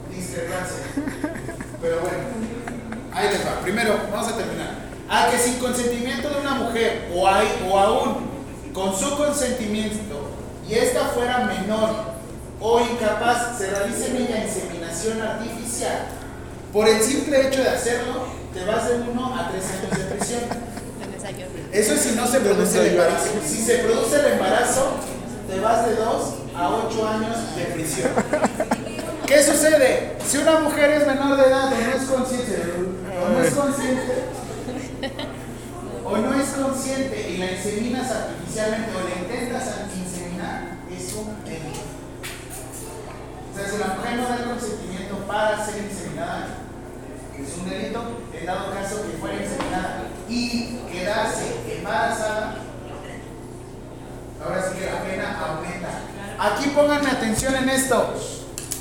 discrepancia. 0.09 0.85
Pero 1.81 1.99
bueno, 1.99 2.17
ahí 3.13 3.27
les 3.27 3.45
va. 3.45 3.59
Primero, 3.61 3.99
vamos 4.11 4.27
a 4.31 4.37
terminar. 4.37 4.85
A 5.07 5.29
que 5.29 5.37
sin 5.37 5.59
consentimiento 5.59 6.29
de 6.29 6.39
una 6.41 6.55
mujer 6.55 7.11
o, 7.13 7.27
hay, 7.27 7.47
o 7.69 7.77
aún 7.77 8.25
con 8.73 8.97
su 8.97 9.15
consentimiento 9.15 10.31
y 10.67 10.73
esta 10.73 11.09
fuera 11.09 11.45
menor 11.45 12.15
o 12.59 12.79
incapaz 12.79 13.57
se 13.57 13.69
realice 13.69 14.07
en 14.09 14.17
ella 14.17 14.43
inseminación 14.43 15.21
artificial, 15.21 16.07
por 16.73 16.87
el 16.87 16.99
simple 17.01 17.47
hecho 17.47 17.61
de 17.61 17.69
hacerlo, 17.69 18.25
te 18.53 18.65
vas 18.65 18.89
de 18.89 18.95
1 18.95 19.35
a 19.35 19.51
3 19.51 19.63
años 19.63 19.97
de 19.97 20.15
prisión. 20.15 20.41
Eso 21.71 21.93
es 21.93 21.99
si 21.99 22.15
no 22.15 22.25
se 22.25 22.39
produce 22.39 22.79
el 22.79 22.93
embarazo. 22.93 23.29
Si 23.45 23.54
se 23.65 23.79
produce 23.79 24.19
el 24.19 24.33
embarazo, 24.33 24.91
te 25.49 25.59
vas 25.59 25.87
de 25.87 25.95
2 25.95 26.33
a 26.55 26.69
8 26.69 27.09
años 27.09 27.55
de 27.55 27.63
prisión. 27.73 28.11
¿Qué 29.25 29.41
sucede? 29.41 30.17
Si 30.23 30.37
una 30.37 30.59
mujer 30.59 30.91
es 30.91 31.07
menor 31.07 31.35
de 31.35 31.47
edad 31.47 31.65
o 31.65 31.69
no 31.71 31.77
es 31.77 32.03
consciente, 32.03 32.73
o 33.23 33.29
no 33.29 33.43
es 33.43 33.53
consciente, 33.55 34.23
o 36.05 36.17
no 36.17 36.39
es 36.39 36.49
consciente 36.49 37.29
y 37.31 37.37
la 37.37 37.53
inseminas 37.53 38.11
artificialmente 38.11 38.91
o 38.91 39.01
le 39.09 39.15
intentas 39.23 39.63
inseminar, 39.97 40.77
es 40.95 41.13
un 41.13 41.43
delito. 41.43 41.81
O 43.51 43.57
sea, 43.57 43.67
si 43.67 43.77
la 43.79 43.95
mujer 43.95 44.17
no 44.17 44.27
da 44.27 44.35
el 44.35 44.43
consentimiento 44.43 45.17
para 45.25 45.65
ser 45.65 45.83
inseminada, 45.85 46.47
es 47.33 47.57
un 47.57 47.67
delito, 47.67 48.03
en 48.31 48.45
dado 48.45 48.71
caso 48.71 49.01
que 49.01 49.17
fuera 49.17 49.43
inseminada 49.43 50.03
y 50.29 50.77
quedase 50.91 51.77
embarazada, 51.77 52.64
ahora 54.45 54.69
sí 54.71 54.77
que 54.79 54.85
la 54.85 55.01
pena 55.03 55.39
aumenta. 55.39 55.89
Aquí 56.39 56.69
pónganme 56.69 57.09
atención 57.09 57.55
en 57.55 57.69
esto. 57.69 58.13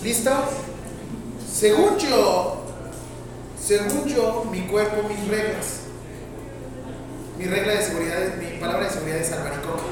¿Listo? 0.02 0.30
Según 1.52 1.96
yo, 1.98 2.64
según 3.64 4.04
yo, 4.06 4.44
mi 4.50 4.62
cuerpo, 4.66 5.08
mis 5.08 5.28
reglas. 5.28 5.66
Mi 7.38 7.46
regla 7.46 7.72
de 7.74 7.82
seguridad, 7.82 8.22
es- 8.22 8.36
mi 8.36 8.58
palabra 8.58 8.84
de 8.86 8.90
seguridad 8.92 9.18
es 9.18 9.32
albaricoque. 9.32 9.82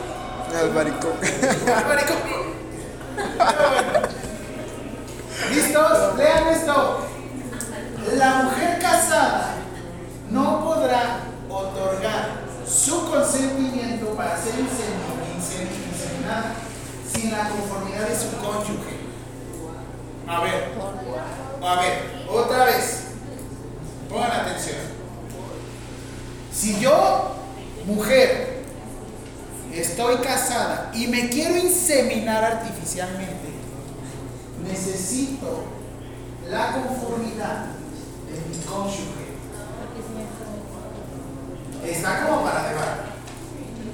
Albaricoque. 0.59 1.73
Albaricoque. 1.73 2.53
¿Listos? 5.55 6.17
Lean 6.17 6.49
esto. 6.49 7.07
La 8.17 8.43
mujer 8.45 8.79
casada 8.81 9.55
no 10.31 10.65
podrá 10.65 11.21
otorgar 11.49 12.43
su 12.69 13.11
consentimiento 13.11 14.09
para 14.17 14.37
ser 14.41 14.55
insemi- 14.55 15.12
inseminada 15.51 16.55
sin 17.13 17.31
la 17.31 17.49
conformidad 17.49 18.09
de 18.09 18.17
su 18.17 18.37
cónyuge. 18.37 19.03
A 20.27 20.41
ver, 20.41 20.73
a 21.63 21.81
ver, 21.81 22.27
otra 22.29 22.65
vez. 22.67 22.99
Pongan 24.09 24.31
atención. 24.31 24.77
Si 26.53 26.79
yo, 26.81 27.35
mujer, 27.87 28.63
estoy 29.73 30.17
casada 30.17 30.91
y 30.95 31.07
me 31.07 31.31
quiero 31.31 31.57
inseminar 31.57 32.45
artificialmente, 32.45 33.53
necesito 34.69 35.65
la 36.49 36.73
conformidad 36.73 37.67
de 38.27 38.49
mi 38.49 38.63
cónyuge. 38.65 39.23
Está 41.85 42.27
como 42.27 42.45
para 42.45 42.69
debate. 42.69 43.12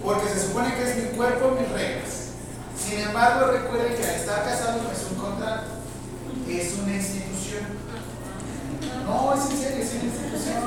Porque 0.08 0.26
se 0.26 0.40
supone 0.46 0.74
que 0.74 0.82
es 0.90 0.96
mi 0.96 1.02
cuerpo, 1.18 1.50
mis 1.60 1.68
reglas. 1.70 2.32
Sin 2.82 3.00
embargo, 3.00 3.48
recuerden 3.52 3.94
que 3.94 4.04
al 4.08 4.14
estar 4.14 4.42
casado 4.42 4.80
no 4.82 4.90
es 4.90 5.04
un 5.10 5.18
contrato, 5.18 5.66
es 6.48 6.72
una 6.82 6.94
institución. 6.96 7.64
No, 9.04 9.34
es 9.34 9.50
en 9.50 9.58
serio, 9.58 9.84
es 9.84 9.92
una 9.92 10.04
institución. 10.04 10.62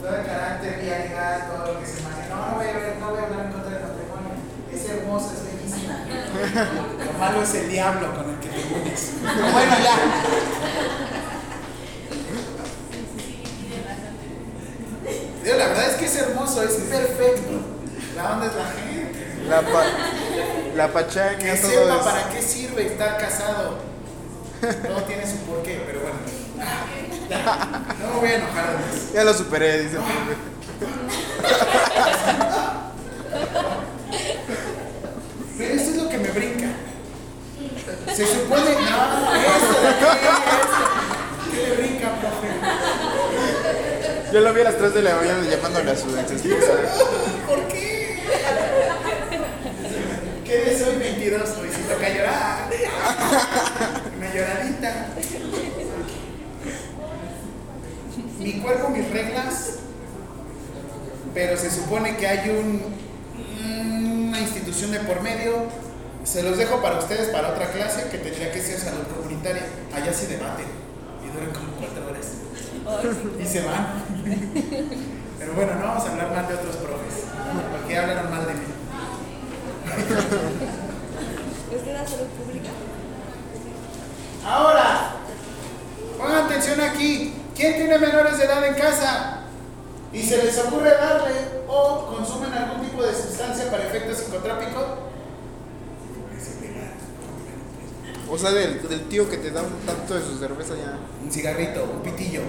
Todo 0.00 0.16
el 0.16 0.24
carácter 0.24 0.80
vía 0.80 0.98
legal, 1.00 1.48
todo 1.52 1.74
lo 1.74 1.80
que 1.80 1.86
se 1.86 2.00
maneja. 2.00 2.34
No, 2.34 2.46
no 2.48 2.56
voy 2.56 2.66
a, 2.66 2.72
ver- 2.72 2.96
no 2.98 3.10
voy 3.10 3.18
a 3.20 3.22
hablar 3.24 3.44
en 3.46 3.52
contra 3.52 3.70
del 3.76 3.82
matrimonio. 3.82 4.32
Es 4.72 4.88
hermoso, 4.88 5.30
es 5.36 5.42
bellísimo. 5.44 5.92
Lo 7.12 7.18
malo 7.18 7.42
es 7.42 7.54
el 7.54 7.68
diablo 7.68 8.14
con 8.14 8.30
el 8.30 8.38
que 8.40 8.48
te 8.48 8.74
unes. 8.80 9.10
Bueno, 9.52 9.76
ya. 9.84 9.96
La 15.56 15.66
verdad 15.68 15.90
es 15.90 15.96
que 15.96 16.06
es 16.06 16.16
hermoso, 16.16 16.62
es 16.62 16.72
perfecto. 16.74 17.75
La 18.16 18.32
onda 18.32 18.46
es 18.46 18.54
la 18.54 18.64
gente. 18.72 19.26
La, 19.48 19.60
pa, 19.60 19.84
la 20.74 20.86
Que 20.86 20.92
pachanga, 20.92 21.60
todo 21.60 21.70
sepa 21.70 21.96
es. 21.96 22.02
para 22.04 22.28
qué 22.30 22.42
sirve 22.42 22.86
estar 22.86 23.18
casado. 23.18 23.78
Todo 24.60 25.02
tiene 25.06 25.26
su 25.26 25.36
porqué, 25.38 25.82
pero 25.86 26.00
bueno. 26.00 26.16
Ya. 27.28 27.84
No 28.00 28.14
me 28.14 28.20
voy 28.20 28.28
a 28.28 28.34
enojar 28.36 28.64
más. 28.74 29.12
Ya 29.12 29.24
lo 29.24 29.34
superé, 29.34 29.82
dice. 29.82 29.98
Pero 35.58 35.74
eso 35.74 35.90
es 35.90 35.96
lo 35.96 36.08
que 36.08 36.18
me 36.18 36.28
brinca. 36.30 36.66
Se 38.14 38.26
supone. 38.26 38.60
No, 38.60 39.34
esto 39.34 39.88
esto. 39.88 40.06
¿Qué 41.50 41.56
le 41.68 41.76
brinca, 41.76 42.08
profe? 42.20 42.48
Yo 44.32 44.40
lo 44.40 44.52
vi 44.54 44.60
a 44.60 44.64
las 44.64 44.76
3 44.76 44.94
de 44.94 45.02
la 45.02 45.14
mañana 45.16 45.42
llamándole 45.48 45.90
a 45.90 45.96
su 45.96 46.16
ex 46.18 46.30
esposa. 46.32 46.72
¿Por 47.46 47.68
qué? 47.68 47.95
¿Qué 50.46 50.58
de 50.58 50.78
soy 50.78 50.94
22? 50.94 51.42
Hoy 51.60 51.68
sí 51.74 51.82
toca 51.88 52.08
llorar. 52.08 52.70
Una 54.16 54.32
lloradita. 54.32 55.06
Mi 58.38 58.52
cuerpo, 58.60 58.90
mis 58.90 59.10
reglas. 59.10 59.78
Pero 61.34 61.56
se 61.56 61.68
supone 61.68 62.16
que 62.16 62.28
hay 62.28 62.50
un, 62.50 62.80
una 64.28 64.40
institución 64.40 64.92
de 64.92 65.00
por 65.00 65.20
medio. 65.20 65.66
Se 66.22 66.44
los 66.44 66.56
dejo 66.58 66.80
para 66.80 67.00
ustedes 67.00 67.30
para 67.30 67.48
otra 67.48 67.72
clase 67.72 68.08
que 68.08 68.18
tendría 68.18 68.52
que 68.52 68.60
ser 68.60 68.78
salud 68.78 69.02
comunitaria. 69.16 69.64
Allá 69.92 70.12
sí 70.12 70.26
debaten 70.26 70.66
y 71.24 71.32
duran 71.34 71.50
como 71.50 71.72
cuatro 71.72 72.06
horas. 72.06 73.42
Y 73.42 73.44
se 73.44 73.62
van. 73.62 74.04
Pero 75.40 75.54
bueno, 75.54 75.74
no 75.74 75.86
vamos 75.88 76.04
a 76.04 76.12
hablar 76.12 76.30
mal 76.30 76.46
de 76.46 76.54
otros 76.54 76.76
profes, 76.76 77.24
porque 77.72 77.98
hablaron 77.98 78.30
mal 78.30 78.46
de 78.46 78.54
mí. 78.54 78.75
¿Usted 81.74 81.92
da 81.94 82.06
salud 82.06 82.26
pública? 82.38 82.70
Ahora, 84.44 85.16
pongan 86.18 86.44
atención 86.44 86.80
aquí. 86.80 87.34
¿Quién 87.54 87.74
tiene 87.76 87.98
menores 87.98 88.36
de 88.38 88.44
edad 88.44 88.66
en 88.66 88.74
casa? 88.74 89.40
Y 90.12 90.22
se 90.22 90.42
les 90.42 90.58
ocurre 90.58 90.90
darle 90.90 91.32
o 91.68 92.06
consumen 92.14 92.52
algún 92.52 92.86
tipo 92.86 93.02
de 93.02 93.14
sustancia 93.14 93.70
para 93.70 93.84
efecto 93.84 94.14
psicotrópico. 94.14 94.98
Es 96.36 96.58
ilegal. 96.58 96.90
O 98.30 98.38
sea, 98.38 98.50
del, 98.52 98.86
del 98.88 99.08
tío 99.08 99.28
que 99.28 99.38
te 99.38 99.50
da 99.50 99.62
un 99.62 99.72
tanto 99.86 100.14
de 100.14 100.20
su 100.22 100.38
cerveza 100.38 100.74
ya. 100.76 100.98
Un 101.24 101.30
cigarrito, 101.32 101.84
un 101.84 102.02
pitillo. 102.02 102.42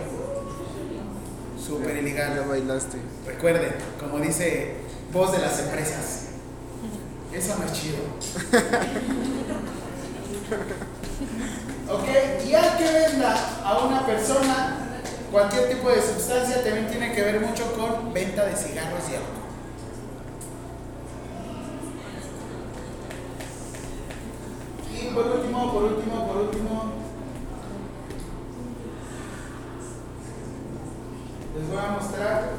Súper 1.65 1.95
Ya 1.95 2.01
ilegal. 2.01 2.45
bailaste. 2.47 2.97
Recuerden, 3.25 3.73
como 3.99 4.19
dice 4.19 4.75
voz 5.11 5.31
de 5.31 5.39
las 5.39 5.59
empresas, 5.59 6.26
eso 7.37 7.55
no 7.57 7.65
es 7.65 7.73
chido. 7.73 7.97
ok, 11.93 12.07
y 12.47 12.53
al 12.53 12.77
que 12.77 12.83
venda 12.83 13.35
a 13.63 13.79
una 13.85 14.05
persona 14.05 14.77
cualquier 15.31 15.69
tipo 15.69 15.89
de 15.89 16.01
sustancia 16.01 16.63
también 16.63 16.87
tiene 16.87 17.13
que 17.13 17.21
ver 17.21 17.39
mucho 17.41 17.73
con 17.73 18.13
venta 18.13 18.45
de 18.45 18.55
cigarros 18.55 19.03
y 19.11 19.15
alcohol. 19.15 19.37
por 25.17 25.25
último, 25.25 25.73
por 25.73 25.83
último, 25.83 26.27
por 26.27 26.37
último. 26.37 26.83
Les 31.55 31.69
voy 31.69 31.77
a 31.77 31.91
mostrar. 31.91 32.49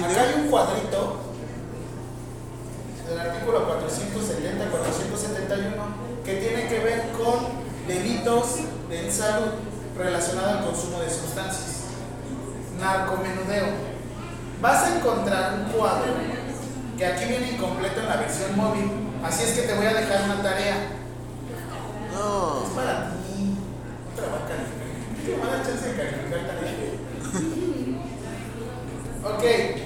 Acá 0.00 0.22
hay 0.22 0.42
un 0.42 0.48
cuadrito 0.48 1.16
del 3.08 3.20
artículo 3.20 3.66
470, 3.66 4.70
471 4.70 6.12
que 6.24 6.34
tiene 6.36 6.66
que 6.66 6.78
ver 6.78 7.10
con 7.12 7.62
delitos 7.86 8.56
de 8.88 9.10
salud 9.12 9.52
relacionados 9.98 10.58
al 10.58 10.64
consumo 10.64 11.00
de 11.00 11.10
sustancias. 11.10 11.88
Narcomenudeo. 12.80 13.66
Vas 14.62 14.84
a 14.84 14.96
encontrar 14.96 15.54
un 15.54 15.72
cuadro 15.72 16.14
que 16.96 17.06
aquí 17.06 17.24
viene 17.26 17.52
incompleto 17.52 18.00
en 18.00 18.08
la 18.08 18.16
versión 18.16 18.56
móvil. 18.56 18.90
Así 19.22 19.42
es 19.44 19.52
que 19.52 19.62
te 19.62 19.74
voy 19.74 19.86
a 19.86 19.92
dejar 19.92 20.24
una 20.24 20.42
tarea. 20.42 20.76
No. 22.14 22.64
Es 22.64 22.70
para 22.70 23.10
ti. 23.10 23.58
Otra 24.12 24.26
va 24.28 24.36
a 24.36 24.48
calificar. 24.48 24.88
¿Qué 25.24 25.36
me 25.36 25.44
va 25.44 25.60
a 25.60 25.62
chance 25.62 25.88
de 25.88 25.96
calificar 25.96 26.40
tarea? 26.46 26.72
ok. 29.24 29.81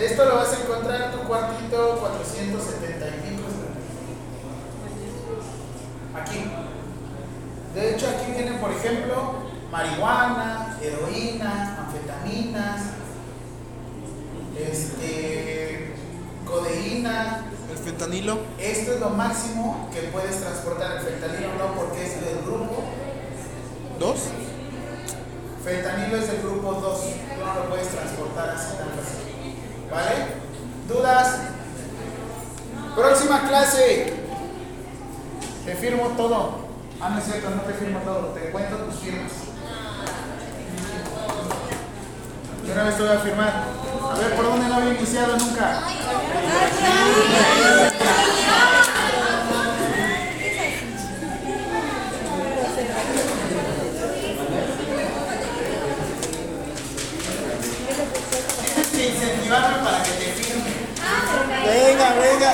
Esto 0.00 0.24
lo 0.26 0.36
vas 0.36 0.52
a 0.52 0.62
encontrar 0.62 1.02
en 1.02 1.10
tu 1.10 1.26
cuartito 1.26 1.98
470 1.98 3.06
y 3.08 3.10
pico. 3.28 3.48
Aquí. 6.14 6.44
De 7.74 7.94
hecho, 7.94 8.06
aquí 8.08 8.30
vienen, 8.30 8.60
por 8.60 8.70
ejemplo, 8.70 9.34
marihuana, 9.72 10.78
heroína, 10.80 11.78
anfetaminas, 11.84 12.82
este, 14.56 15.94
codeína. 16.46 17.44
¿El 17.68 17.78
fentanilo? 17.78 18.38
Esto 18.60 18.92
es 18.94 19.00
lo 19.00 19.10
máximo 19.10 19.90
que 19.92 20.02
puedes 20.12 20.40
transportar. 20.40 20.98
El 20.98 21.02
fentanilo 21.02 21.48
no, 21.58 21.74
porque 21.74 22.06
es 22.06 22.24
del 22.24 22.44
grupo. 22.44 22.84
¿Dos? 23.98 24.20
Fentanilo 25.64 26.16
es 26.18 26.28
del 26.28 26.40
grupo 26.42 26.72
2. 26.74 27.00
Tú 27.00 27.44
no 27.44 27.54
lo 27.54 27.68
puedes 27.68 27.88
transportar 27.88 28.50
así 28.50 28.76
tan 28.76 28.88
fácil. 28.90 29.27
¿Vale? 29.90 30.26
¿Dudas? 30.88 31.36
Próxima 32.94 33.48
clase. 33.48 34.14
Te 35.64 35.74
firmo 35.76 36.08
todo. 36.16 36.68
Ah, 37.00 37.10
no 37.10 37.18
es 37.18 37.24
cierto, 37.24 37.50
no 37.50 37.62
te 37.62 37.74
firmo 37.74 38.00
todo. 38.00 38.28
Te 38.28 38.50
cuento 38.50 38.76
tus 38.76 38.96
firmas. 38.96 39.32
Yo 42.66 42.72
una 42.74 42.84
vez 42.84 42.96
te 42.96 43.02
voy 43.02 43.12
a 43.16 43.20
firmar. 43.20 43.64
A 44.10 44.18
ver, 44.18 44.34
¿por 44.34 44.44
dónde 44.44 44.68
no 44.68 44.74
había 44.74 44.94
iniciado 44.94 45.36
nunca? 45.36 45.80
Tienes 58.64 58.88
que 58.88 59.08
incentivarme 59.08 59.78
para 59.84 60.02
que 60.02 60.10
te 60.10 60.32
firme. 60.32 60.72
Venga, 61.68 62.14
venga. 62.14 62.52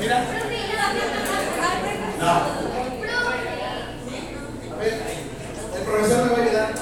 Mira. 0.00 0.24
No. 2.20 2.26
A 4.70 4.76
ver, 4.78 5.02
el 5.76 5.82
profesor 5.84 6.24
me 6.24 6.30
va 6.32 6.36
a 6.38 6.42
ayudar. 6.42 6.74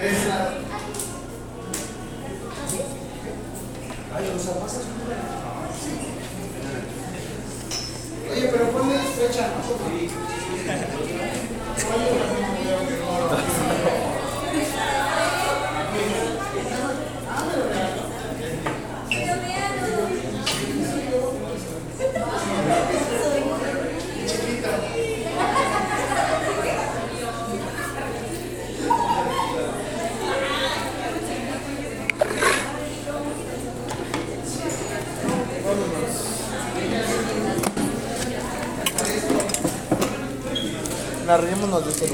Es 0.00 0.26
la- 0.26 0.54
Oye, 8.30 8.48
pero 8.50 8.70
ponle 8.70 8.98
fecha, 8.98 9.48
¿no? 9.48 9.64
Larguémonos 41.74 41.84
de 41.84 41.90
este 41.90 42.06
lugar. 42.06 42.13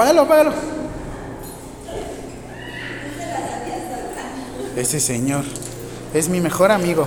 Apágalo, 0.00 0.22
apágalo. 0.22 0.52
Ese 4.74 4.98
señor 4.98 5.44
es 6.14 6.30
mi 6.30 6.40
mejor 6.40 6.72
amigo. 6.72 7.06